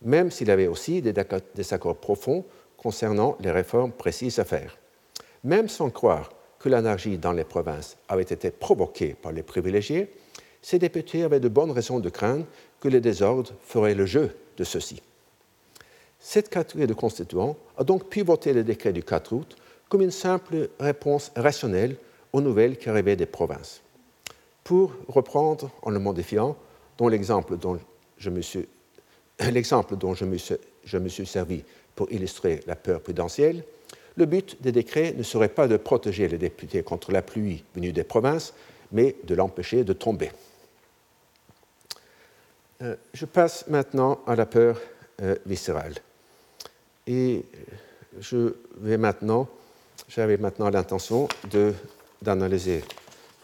même 0.00 0.30
s'il 0.30 0.50
avait 0.50 0.68
aussi 0.68 1.02
des 1.02 1.12
désaccords 1.54 1.96
profonds 1.96 2.46
concernant 2.78 3.36
les 3.40 3.50
réformes 3.50 3.92
précises 3.92 4.38
à 4.38 4.44
faire. 4.46 4.78
Même 5.44 5.68
sans 5.68 5.90
croire 5.90 6.30
que 6.58 6.70
l'anarchie 6.70 7.18
dans 7.18 7.32
les 7.32 7.44
provinces 7.44 7.98
avait 8.08 8.22
été 8.22 8.50
provoquée 8.50 9.14
par 9.20 9.32
les 9.32 9.42
privilégiés, 9.42 10.10
ces 10.62 10.78
députés 10.78 11.24
avaient 11.24 11.40
de 11.40 11.48
bonnes 11.48 11.72
raisons 11.72 12.00
de 12.00 12.08
craindre 12.08 12.46
que 12.80 12.88
les 12.88 13.00
désordres 13.00 13.52
feraient 13.62 13.94
le 13.94 14.06
jeu 14.06 14.34
de 14.56 14.64
ceux-ci. 14.64 15.02
Cette 16.20 16.50
catégorie 16.50 16.86
de 16.86 16.94
constituants 16.94 17.56
a 17.78 17.84
donc 17.84 18.08
pu 18.08 18.22
voter 18.22 18.52
le 18.52 18.62
décret 18.62 18.92
du 18.92 19.02
4 19.02 19.32
août 19.32 19.56
comme 19.88 20.02
une 20.02 20.10
simple 20.10 20.68
réponse 20.78 21.32
rationnelle 21.34 21.96
aux 22.32 22.40
nouvelles 22.40 22.76
qui 22.76 22.88
arrivaient 22.88 23.16
des 23.16 23.26
provinces. 23.26 23.80
Pour 24.62 24.92
reprendre 25.08 25.70
en 25.82 25.90
le 25.90 25.98
modifiant, 25.98 26.56
dont 26.98 27.08
l'exemple 27.08 27.56
dont 27.56 27.78
je 28.18 28.30
me 28.30 28.40
suis 31.08 31.26
servi 31.26 31.64
pour 31.96 32.12
illustrer 32.12 32.60
la 32.66 32.76
peur 32.76 33.00
prudentielle, 33.00 33.64
le 34.16 34.26
but 34.26 34.60
des 34.60 34.72
décrets 34.72 35.14
ne 35.16 35.22
serait 35.22 35.48
pas 35.48 35.66
de 35.66 35.78
protéger 35.78 36.28
les 36.28 36.38
députés 36.38 36.82
contre 36.82 37.10
la 37.10 37.22
pluie 37.22 37.64
venue 37.74 37.92
des 37.92 38.04
provinces, 38.04 38.52
mais 38.92 39.16
de 39.24 39.34
l'empêcher 39.34 39.82
de 39.82 39.92
tomber. 39.94 40.30
Euh, 42.82 42.96
je 43.14 43.24
passe 43.24 43.66
maintenant 43.68 44.20
à 44.26 44.36
la 44.36 44.46
peur 44.46 44.80
euh, 45.22 45.36
viscérale. 45.46 45.94
Et 47.12 47.44
je 48.20 48.54
vais 48.76 48.96
maintenant, 48.96 49.48
j'avais 50.08 50.36
maintenant 50.36 50.70
l'intention 50.70 51.26
d'analyser, 52.22 52.84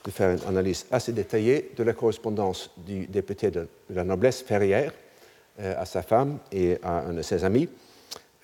de, 0.05 0.11
faire 0.13 0.31
une 0.39 0.49
analyse 0.49 0.87
assez 0.93 1.11
détaillée 1.11 1.73
de 1.77 1.83
la 1.83 1.93
correspondance 1.93 2.71
du 2.77 3.07
député 3.07 3.51
de, 3.51 3.67
la 3.91 4.05
noblesse 4.05 4.43
Ferrière 4.43 4.93
euh, 5.59 5.75
à 5.77 5.85
sa 5.85 6.03
femme 6.03 6.39
et 6.53 6.79
à 6.81 7.09
un 7.09 7.15
de 7.15 7.23
ses 7.23 7.43
amis 7.43 7.69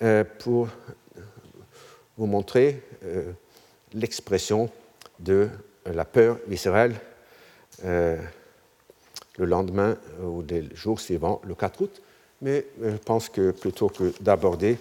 euh, 0.01 0.25
pour 0.39 0.67
vous 2.17 2.25
montrer 2.25 2.83
euh, 3.05 3.31
l'expression 3.93 4.69
de 5.21 5.47
la 5.85 6.03
peur 6.03 6.37
viscérale 6.49 6.95
le 7.81 9.45
lendemain 9.45 9.97
ou 10.21 10.43
des 10.43 10.67
jours 10.75 10.99
suivants, 10.99 11.41
le 11.45 11.55
4 11.55 11.81
août. 11.81 12.01
Mais 12.41 12.65
je 12.81 12.97
pense 12.97 13.29
que 13.29 13.51
plutôt 13.51 13.87
que 13.89 14.13
d'aborder 14.21 14.77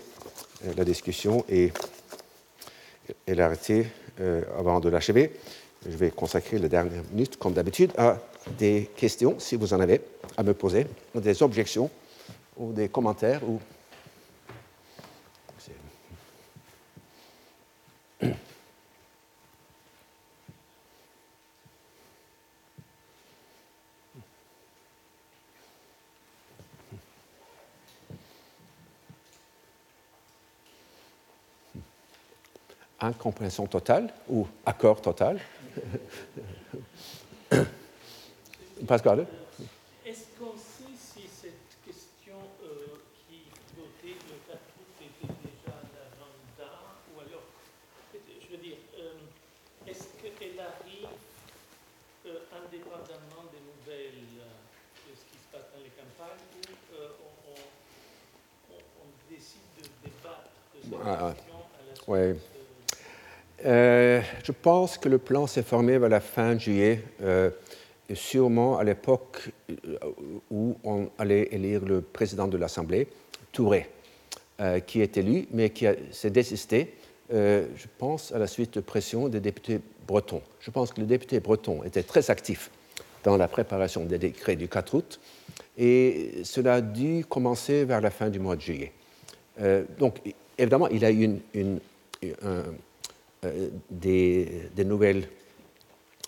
la 0.76 0.84
discussion 0.84 1.44
et, 1.48 1.72
l'arrêter 3.26 3.86
avant 4.58 4.80
de 4.80 4.88
l'achever, 4.88 5.32
je 5.84 5.96
vais 5.96 6.10
consacrer 6.10 6.58
les 6.58 6.68
dernières 6.68 7.02
minutes, 7.12 7.36
comme 7.36 7.52
d'habitude, 7.52 7.92
à 7.96 8.18
des 8.58 8.90
questions, 8.96 9.36
si 9.38 9.56
vous 9.56 9.74
en 9.74 9.80
avez, 9.80 10.00
à 10.36 10.42
me 10.42 10.54
poser, 10.54 10.86
des 11.14 11.42
objections 11.42 11.90
ou 12.56 12.72
des 12.72 12.88
commentaires 12.88 13.42
ou 13.48 13.60
incompréhension 33.02 33.66
totale 33.66 34.12
ou 34.28 34.46
accord 34.64 35.00
total. 35.00 35.40
Pascal 38.86 39.26
Est-ce 40.06 40.26
qu'on 40.38 40.56
sait 40.56 40.94
si 40.96 41.28
cette 41.28 41.76
question 41.84 42.36
euh, 42.64 42.98
qui 43.28 43.42
votait 43.76 44.16
le 44.28 44.36
4 44.46 44.58
août 44.78 44.94
était 45.00 45.32
déjà 45.42 45.74
à 45.74 45.82
l'agenda 45.94 46.70
ou 47.14 47.20
alors, 47.20 47.46
je 48.14 48.48
veux 48.50 48.62
dire, 48.62 48.78
euh, 48.98 49.88
est-ce 49.88 50.04
qu'elle 50.20 50.58
arrive 50.60 51.08
euh, 52.26 52.38
indépendamment 52.64 53.44
des 53.52 53.62
nouvelles 53.62 54.22
de 55.06 55.12
ce 55.14 55.24
qui 55.30 55.38
se 55.38 55.46
passe 55.52 55.68
dans 55.74 55.82
les 55.82 55.90
campagnes 55.90 56.46
ou 56.56 56.60
on, 57.48 58.74
on, 58.74 58.78
on, 58.78 59.08
décide 59.30 59.68
de 59.78 59.84
débattre 60.04 60.50
de 60.74 60.78
cette 60.82 61.00
ah, 61.04 61.34
question 61.34 61.58
à 61.58 61.80
la 61.88 61.94
suite 61.94 62.08
ouais. 62.08 62.36
Euh, 63.64 64.20
je 64.42 64.51
pense 64.62 64.96
que 64.96 65.08
le 65.08 65.18
plan 65.18 65.46
s'est 65.46 65.62
formé 65.62 65.98
vers 65.98 66.08
la 66.08 66.20
fin 66.20 66.56
juillet, 66.56 67.02
euh, 67.22 67.50
sûrement 68.14 68.78
à 68.78 68.84
l'époque 68.84 69.50
euh, 69.70 69.98
où 70.50 70.76
on 70.84 71.08
allait 71.18 71.48
élire 71.50 71.84
le 71.84 72.00
président 72.00 72.46
de 72.46 72.56
l'Assemblée, 72.56 73.08
Touré, 73.52 73.90
qui 74.86 75.02
est 75.02 75.16
élu, 75.16 75.46
mais 75.50 75.70
qui 75.70 75.86
s'est 76.12 76.30
désisté, 76.30 76.94
je 77.30 77.86
pense, 77.98 78.32
à 78.32 78.38
la 78.38 78.46
suite 78.46 78.74
de 78.74 78.80
pression 78.80 79.28
des 79.28 79.40
députés 79.40 79.80
bretons. 80.06 80.40
Je 80.60 80.70
pense 80.70 80.92
que 80.92 81.00
les 81.00 81.06
députés 81.06 81.40
bretons 81.40 81.82
étaient 81.82 82.04
très 82.04 82.30
actifs 82.30 82.70
dans 83.24 83.36
la 83.36 83.48
préparation 83.48 84.04
des 84.04 84.18
décrets 84.18 84.56
du 84.56 84.68
4 84.68 84.94
août, 84.94 85.20
et 85.76 86.42
cela 86.44 86.74
a 86.74 86.80
dû 86.80 87.26
commencer 87.28 87.84
vers 87.84 88.00
la 88.00 88.10
fin 88.10 88.30
du 88.30 88.38
mois 88.38 88.56
de 88.56 88.62
juillet. 88.62 88.92
donc, 89.98 90.20
évidemment, 90.56 90.88
il 90.88 91.04
a 91.04 91.10
eu 91.10 91.24
une, 91.24 91.40
une, 91.52 91.80
un, 92.42 92.62
euh, 93.44 93.70
des, 93.90 94.70
nouvelles, 94.84 95.28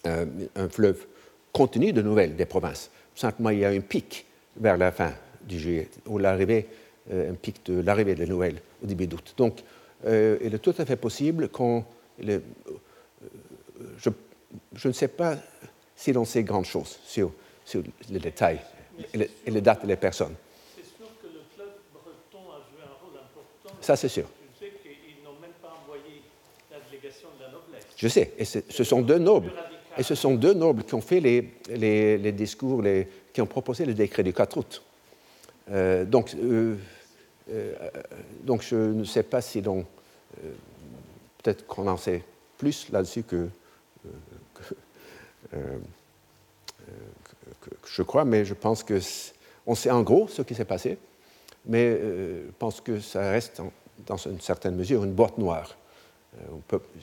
euh, 0.04 0.26
un 0.56 0.68
fleuve 0.68 1.06
continu 1.52 1.92
de 1.92 2.02
nouvelles 2.02 2.34
des 2.34 2.44
provinces. 2.44 2.90
Simplement, 3.14 3.50
il 3.50 3.60
y 3.60 3.64
a 3.64 3.68
un 3.68 3.78
pic 3.78 4.26
vers 4.56 4.76
la 4.76 4.90
fin 4.90 5.12
du 5.42 5.60
juillet, 5.60 5.88
ou 6.06 6.18
l'arrivée, 6.18 6.66
euh, 7.12 7.30
un 7.30 7.34
pic 7.34 7.64
de 7.66 7.80
l'arrivée 7.80 8.16
des 8.16 8.26
nouvelles 8.26 8.60
au 8.82 8.86
début 8.86 9.06
d'août. 9.06 9.32
Donc, 9.36 9.60
il 10.04 10.52
est 10.52 10.58
tout 10.60 10.74
à 10.76 10.84
fait 10.84 10.96
possible 10.96 11.48
qu'on. 11.48 11.84
je, 12.18 12.40
je, 14.74 14.88
ne 14.88 14.92
sais 14.92 15.08
pas 15.08 15.38
si 15.94 16.12
l'on 16.12 16.24
sait 16.24 16.42
grand 16.42 16.64
chose 16.64 16.98
sur, 17.06 17.32
sur 17.64 17.82
les 18.10 18.18
détails 18.18 18.60
et 19.14 19.18
les, 19.18 19.30
et 19.46 19.50
les, 19.52 19.60
dates 19.60 19.84
et 19.84 19.86
les 19.86 19.96
personnes. 19.96 20.34
C'est 20.76 20.84
sûr 20.84 21.06
que 21.22 21.28
le 21.28 21.40
club 21.54 21.68
breton 21.94 22.50
a 22.50 22.58
joué 22.68 22.82
un 22.82 22.92
rôle 23.02 23.16
important. 23.16 23.80
Ça, 23.80 23.96
c'est 23.96 24.08
sûr. 24.08 24.28
Je 28.04 28.08
sais, 28.10 28.32
et 28.36 28.44
ce 28.44 28.84
sont 28.84 29.00
deux 29.00 29.16
nobles. 29.16 29.50
Et 29.96 30.02
ce 30.02 30.14
sont 30.14 30.34
deux 30.34 30.52
nobles 30.52 30.84
qui 30.84 30.92
ont 30.92 31.00
fait 31.00 31.20
les, 31.20 32.32
discours, 32.32 32.84
qui 33.32 33.40
ont 33.40 33.46
proposé 33.46 33.86
le 33.86 33.94
décret 33.94 34.22
du 34.22 34.34
4 34.34 34.58
août. 34.58 34.82
Euh, 35.70 36.04
donc, 36.04 36.34
euh, 36.34 36.76
euh, 37.50 37.72
donc, 38.42 38.60
je 38.60 38.76
ne 38.76 39.04
sais 39.04 39.22
pas 39.22 39.40
si 39.40 39.62
l'on. 39.62 39.86
Peut-être 41.42 41.66
qu'on 41.66 41.88
en 41.88 41.96
sait 41.96 42.22
plus 42.58 42.90
là-dessus 42.90 43.22
que, 43.22 43.48
que, 44.52 44.74
je 47.86 48.02
crois, 48.02 48.26
mais 48.26 48.44
je 48.44 48.52
pense 48.52 48.82
que 48.82 49.00
on 49.66 49.74
sait 49.74 49.90
en 49.90 50.02
gros 50.02 50.28
ce 50.28 50.42
qui 50.42 50.54
s'est 50.54 50.66
passé, 50.66 50.98
mais 51.64 51.98
je 51.98 52.52
pense 52.58 52.82
que 52.82 53.00
ça 53.00 53.30
reste 53.30 53.62
dans 54.06 54.18
une 54.18 54.42
certaine 54.42 54.76
mesure 54.76 55.04
une 55.04 55.14
boîte 55.14 55.38
noire. 55.38 55.74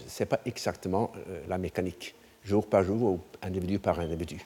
Ce 0.08 0.24
n'est 0.24 0.28
pas 0.28 0.40
exactement 0.46 1.12
euh, 1.28 1.42
la 1.48 1.58
mécanique, 1.58 2.16
jour 2.44 2.68
par 2.68 2.84
jour 2.84 3.02
ou 3.02 3.20
individu 3.42 3.80
par 3.80 4.00
individu. 4.00 4.46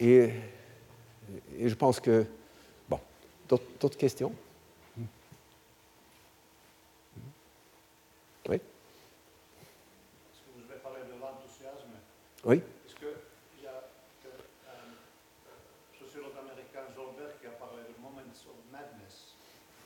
Et, 0.00 0.30
et 1.58 1.68
je 1.68 1.74
pense 1.74 2.00
que. 2.00 2.26
Bon, 2.88 3.00
d'autres 3.48 3.96
questions? 3.96 4.32
Oui? 8.48 8.56
Est-ce 8.56 10.40
que 10.40 10.50
vous 10.56 10.64
avez 10.70 10.80
parlé 10.80 11.00
de 11.00 11.20
l'enthousiasme? 11.20 11.92
Oui. 12.44 12.56
Est-ce 12.56 12.94
qu'il 12.94 13.62
y 13.62 13.66
a 13.66 13.84
un 14.72 14.88
sociologue 15.98 16.32
américain, 16.40 16.84
Zolberg, 16.96 17.32
qui 17.40 17.46
a 17.46 17.50
parlé 17.50 17.82
de 17.82 18.00
moments 18.02 18.20
of 18.20 18.58
madness, 18.72 19.34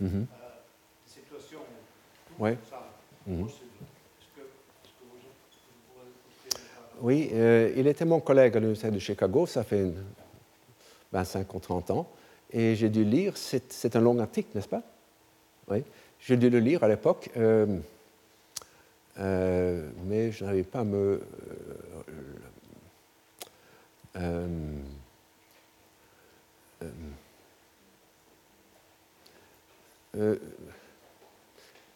mm 0.01 0.07
-hmm. 0.07 0.23
euh, 0.23 0.61
situation 1.07 1.61
où 1.61 2.45
oui. 2.45 2.57
ça 2.71 2.82
Mhm. 3.27 3.49
Oui, 7.01 7.31
euh, 7.33 7.73
il 7.77 7.87
était 7.87 8.05
mon 8.05 8.21
collègue 8.21 8.57
à 8.57 8.61
l'Université 8.61 8.91
de 8.91 8.99
Chicago, 8.99 9.47
ça 9.47 9.65
fait 9.65 9.91
25 11.13 11.53
ou 11.55 11.59
30 11.59 11.91
ans, 11.91 12.09
et 12.53 12.77
j'ai 12.77 12.89
dû 12.89 13.05
lire, 13.05 13.35
c'est 13.37 13.97
un 13.97 14.01
long 14.01 14.19
article, 14.19 14.51
n'est-ce 14.55 14.69
pas? 14.69 14.83
Oui, 15.69 15.83
j'ai 16.21 16.37
dû 16.37 16.49
le 16.49 16.61
lire 16.61 16.85
à 16.85 16.89
l'époque, 16.89 17.31
euh, 17.37 17.79
euh, 19.19 19.91
mais 20.07 20.31
je 20.31 20.45
n'arrive 20.45 20.65
pas 20.65 20.81
à 20.81 20.85
me... 20.85 21.21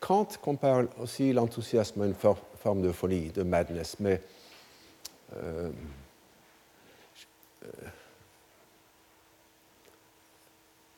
Kant 0.07 0.29
compare 0.41 0.85
aussi 1.01 1.33
l'enthousiasme 1.33 2.03
à 2.03 2.07
une 2.07 2.15
forme 2.15 2.81
de 2.81 2.93
folie, 2.93 3.31
de 3.31 3.43
madness, 3.43 3.97
mais 3.99 4.21
euh, 5.35 5.69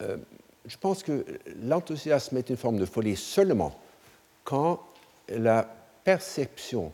euh, 0.03 0.19
je 0.67 0.77
pense 0.77 1.03
que 1.03 1.25
l'enthousiasme 1.63 2.37
est 2.37 2.51
une 2.51 2.59
forme 2.59 2.77
de 2.77 2.85
folie 2.85 3.17
seulement 3.17 3.81
quand 4.45 4.85
la 5.31 5.67
perception 6.05 6.93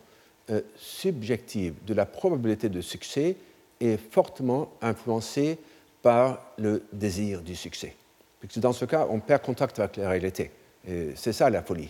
euh, 0.51 0.61
subjective 0.77 1.75
de 1.85 1.95
la 1.95 2.07
probabilité 2.07 2.69
de 2.69 2.81
succès 2.81 3.35
est 3.81 3.97
fortement 3.97 4.71
influencée 4.83 5.59
par 6.01 6.39
le 6.59 6.85
désir 6.93 7.43
du 7.43 7.57
succès. 7.57 7.97
Parce 8.41 8.55
que 8.55 8.61
dans 8.61 8.73
ce 8.73 8.85
cas, 8.85 9.09
on 9.11 9.19
perd 9.19 9.43
contact 9.43 9.81
avec 9.81 9.97
la 9.97 10.11
réalité. 10.11 10.53
C'est 10.87 11.33
ça 11.33 11.49
la 11.49 11.63
folie, 11.63 11.89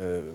euh, 0.00 0.32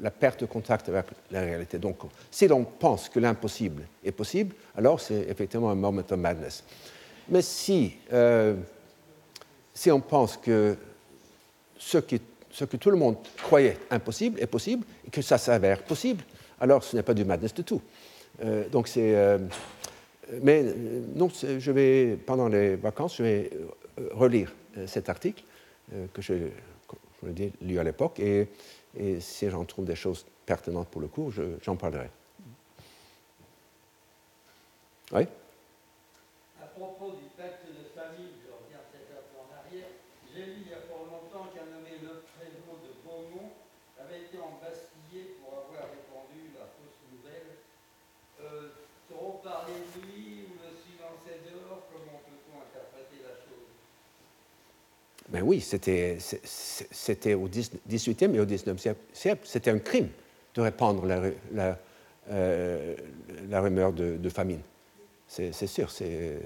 la 0.00 0.10
perte 0.10 0.40
de 0.40 0.46
contact 0.46 0.88
avec 0.88 1.06
la 1.30 1.40
réalité. 1.40 1.78
Donc, 1.78 1.98
si 2.30 2.46
l'on 2.46 2.64
pense 2.64 3.08
que 3.08 3.20
l'impossible 3.20 3.84
est 4.04 4.12
possible, 4.12 4.54
alors 4.76 5.00
c'est 5.00 5.26
effectivement 5.28 5.70
un 5.70 5.74
moment 5.74 6.02
of 6.10 6.18
madness. 6.18 6.64
Mais 7.28 7.42
si, 7.42 7.94
euh, 8.12 8.56
si 9.72 9.90
on 9.90 10.00
pense 10.00 10.36
que 10.36 10.76
ce, 11.78 11.98
que 11.98 12.76
tout 12.76 12.90
le 12.90 12.96
monde 12.96 13.16
croyait 13.38 13.78
impossible 13.90 14.40
est 14.40 14.46
possible 14.46 14.84
et 15.06 15.10
que 15.10 15.22
ça 15.22 15.38
s'avère 15.38 15.82
possible, 15.84 16.24
alors 16.60 16.82
ce 16.82 16.96
n'est 16.96 17.02
pas 17.02 17.14
du 17.14 17.24
madness 17.24 17.54
du 17.54 17.64
tout. 17.64 17.80
Euh, 18.44 18.68
donc 18.68 18.88
c'est. 18.88 19.38
mais 20.42 20.64
non, 21.14 21.30
je 21.30 21.70
vais 21.70 22.18
pendant 22.26 22.48
les 22.48 22.76
vacances, 22.76 23.16
je 23.16 23.22
vais 23.22 23.50
relire 24.12 24.52
cet 24.86 25.08
article 25.08 25.44
euh, 25.94 26.06
que 26.12 26.22
j'ai 26.22 26.52
lu 27.62 27.78
à 27.78 27.84
l'époque. 27.84 28.20
Et, 28.20 28.48
et, 28.96 29.20
si 29.20 29.48
j'en 29.50 29.64
trouve 29.64 29.84
des 29.84 29.96
choses 29.96 30.24
pertinentes 30.46 30.88
pour 30.88 31.00
le 31.00 31.08
cours, 31.08 31.32
j'en 31.62 31.76
parlerai. 31.76 32.10
Oui? 35.12 35.24
À 36.60 36.66
propos 36.76 37.16
du 37.16 37.24
pacte 37.36 37.64
de 37.64 37.88
famille, 37.96 38.36
je 38.44 38.52
reviens 38.52 38.84
peut-être 38.92 39.16
un 39.16 39.24
peu 39.32 39.40
en 39.40 39.48
arrière, 39.56 39.88
j'ai 40.28 40.44
lu 40.44 40.68
il 40.68 40.70
y 40.70 40.74
a 40.76 40.84
pas 40.84 41.00
longtemps 41.00 41.48
qu'un 41.56 41.64
nommé 41.72 41.96
Le 42.04 42.28
Prénom 42.36 42.76
de 42.84 42.92
Beaumont 43.00 43.56
avait 43.96 44.28
été 44.28 44.36
embastillé 44.36 45.40
pour 45.40 45.64
avoir 45.64 45.88
répandu 45.88 46.52
la 46.52 46.68
fausse 46.76 47.00
nouvelle. 47.08 47.64
Euh, 48.44 48.76
trop 49.08 49.40
parler 49.42 49.80
de 49.80 49.96
lui 50.04 50.44
ou 50.44 50.60
le 50.60 50.76
silencer 50.76 51.40
dehors, 51.48 51.88
comment 51.88 52.20
peut-on 52.28 52.60
interpréter 52.60 53.24
la 53.24 53.32
chose 53.40 53.72
ben 55.30 55.42
oui, 55.42 55.60
c'était 55.60 56.18
au 57.34 57.48
XVIIIe 57.48 58.34
et 58.34 58.40
au 58.40 58.46
XIXe 58.46 58.82
siècle, 59.12 59.40
c'était 59.44 59.70
un 59.70 59.78
crime 59.78 60.08
de 60.54 60.60
répandre 60.62 61.04
la, 61.04 61.76
la, 63.48 63.60
rumeur 63.60 63.92
de, 63.92 64.28
famine. 64.30 64.60
C'est 65.28 65.66
sûr, 65.66 65.90
c'est 65.90 66.38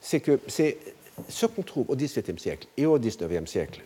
c'est 0.00 0.20
que 0.20 0.40
c'est 0.48 0.78
ce 1.28 1.46
qu'on 1.46 1.62
trouve 1.62 1.88
au 1.88 1.96
XVIIe 1.96 2.38
siècle 2.38 2.66
et 2.76 2.84
au 2.84 2.98
XIXe 2.98 3.48
siècle, 3.48 3.82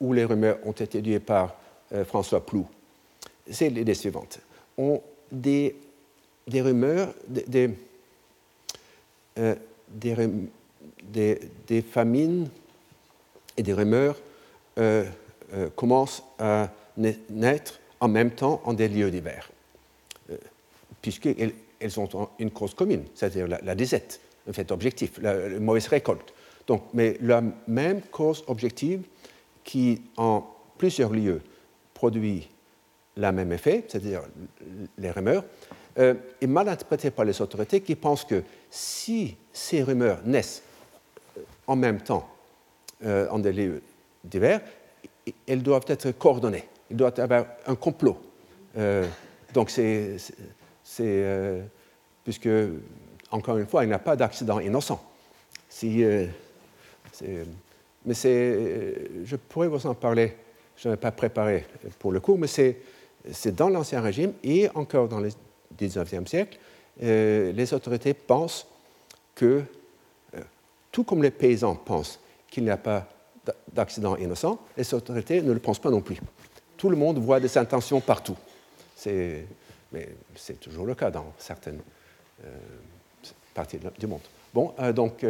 où 0.00 0.12
les 0.14 0.24
rumeurs 0.24 0.58
ont 0.64 0.72
été 0.72 0.84
étudiées 0.84 1.20
par 1.20 1.54
François 2.06 2.44
Plou, 2.44 2.66
c'est 3.50 3.68
l'idée 3.68 3.94
suivante. 3.94 4.40
On, 4.78 5.02
des, 5.30 5.76
rumeurs, 6.50 7.14
des, 7.28 7.70
des, 9.92 11.82
famines 11.82 12.48
et 13.56 13.62
des 13.62 13.72
rumeurs 13.72 14.16
euh, 14.78 15.04
euh, 15.54 15.68
commencent 15.76 16.22
à 16.38 16.70
naître 16.96 17.80
en 18.00 18.08
même 18.08 18.30
temps 18.30 18.60
en 18.64 18.72
des 18.72 18.88
lieux 18.88 19.10
divers, 19.10 19.50
euh, 20.30 20.36
puisqu'elles 21.00 21.52
elles 21.80 21.98
ont 21.98 22.28
une 22.38 22.52
cause 22.52 22.74
commune, 22.74 23.04
c'est-à-dire 23.14 23.48
la, 23.48 23.60
la, 23.60 23.74
disette, 23.74 24.20
un 24.48 24.52
fait 24.52 24.70
objectif, 24.70 25.18
la, 25.20 25.48
mauvaise 25.58 25.88
récolte. 25.88 26.32
Donc, 26.68 26.84
mais 26.94 27.16
la 27.20 27.42
même 27.66 28.02
cause 28.02 28.44
objective 28.46 29.02
qui, 29.64 30.00
en 30.16 30.46
plusieurs 30.78 31.12
lieux, 31.12 31.40
produit 31.92 32.48
le 33.16 33.32
même 33.32 33.52
effet, 33.52 33.84
c'est-à-dire 33.88 34.22
les 34.96 35.10
rumeurs, 35.10 35.44
euh, 35.98 36.14
est 36.40 36.46
mal 36.46 36.68
interprété 36.68 37.10
par 37.10 37.24
les 37.24 37.40
autorités 37.40 37.80
qui 37.80 37.94
pensent 37.96 38.24
que 38.24 38.42
si 38.70 39.36
ces 39.52 39.82
rumeurs 39.82 40.20
naissent 40.24 40.62
euh, 41.36 41.42
en 41.66 41.76
même 41.76 42.00
temps 42.00 42.28
euh, 43.04 43.28
en 43.28 43.38
des 43.38 43.52
lieux 43.52 43.82
divers, 44.24 44.60
elles 45.46 45.62
doivent 45.62 45.84
être 45.88 46.10
coordonnées. 46.12 46.64
Il 46.90 46.96
doit 46.96 47.12
y 47.16 47.20
avoir 47.20 47.44
un 47.66 47.74
complot. 47.74 48.18
Euh, 48.76 49.06
donc 49.52 49.70
c'est, 49.70 50.16
puisque 52.24 52.48
encore 53.30 53.58
une 53.58 53.66
fois, 53.66 53.84
il 53.84 53.88
n'y 53.88 53.94
a 53.94 53.98
pas 53.98 54.16
d'accident 54.16 54.60
innocent. 54.60 55.02
Mais 55.82 56.28
je 58.14 59.36
pourrais 59.48 59.68
vous 59.68 59.86
en 59.86 59.94
parler. 59.94 60.36
Je 60.76 60.88
n'avais 60.88 61.00
pas 61.00 61.12
préparé 61.12 61.66
pour 61.98 62.12
le 62.12 62.20
cours, 62.20 62.38
mais 62.38 62.46
c'est 62.46 63.54
dans 63.54 63.68
l'Ancien 63.68 64.00
Régime 64.00 64.32
et 64.42 64.68
encore 64.74 65.08
dans 65.08 65.20
les 65.20 65.30
19e 65.78 66.26
siècle, 66.26 66.58
euh, 67.02 67.52
les 67.52 67.74
autorités 67.74 68.14
pensent 68.14 68.66
que, 69.34 69.62
euh, 70.34 70.40
tout 70.90 71.04
comme 71.04 71.22
les 71.22 71.30
paysans 71.30 71.74
pensent 71.74 72.18
qu'il 72.50 72.64
n'y 72.64 72.70
a 72.70 72.76
pas 72.76 73.08
d'accident 73.72 74.16
innocent, 74.16 74.58
les 74.76 74.94
autorités 74.94 75.40
ne 75.42 75.52
le 75.52 75.58
pensent 75.58 75.80
pas 75.80 75.90
non 75.90 76.00
plus. 76.00 76.20
Tout 76.76 76.90
le 76.90 76.96
monde 76.96 77.18
voit 77.18 77.40
des 77.40 77.56
intentions 77.58 78.00
partout. 78.00 78.36
Mais 79.06 80.08
c'est 80.36 80.60
toujours 80.60 80.86
le 80.86 80.94
cas 80.94 81.10
dans 81.10 81.32
certaines 81.38 81.80
euh, 82.44 82.48
parties 83.54 83.78
du 83.98 84.06
monde. 84.06 84.20
Bon, 84.54 84.74
donc, 84.94 85.24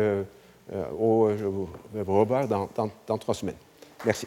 au, 0.98 1.30
je 1.36 1.44
vous 1.44 1.68
revoir 1.92 2.48
dans 2.48 3.18
trois 3.18 3.34
semaines. 3.34 3.56
Merci. 4.04 4.26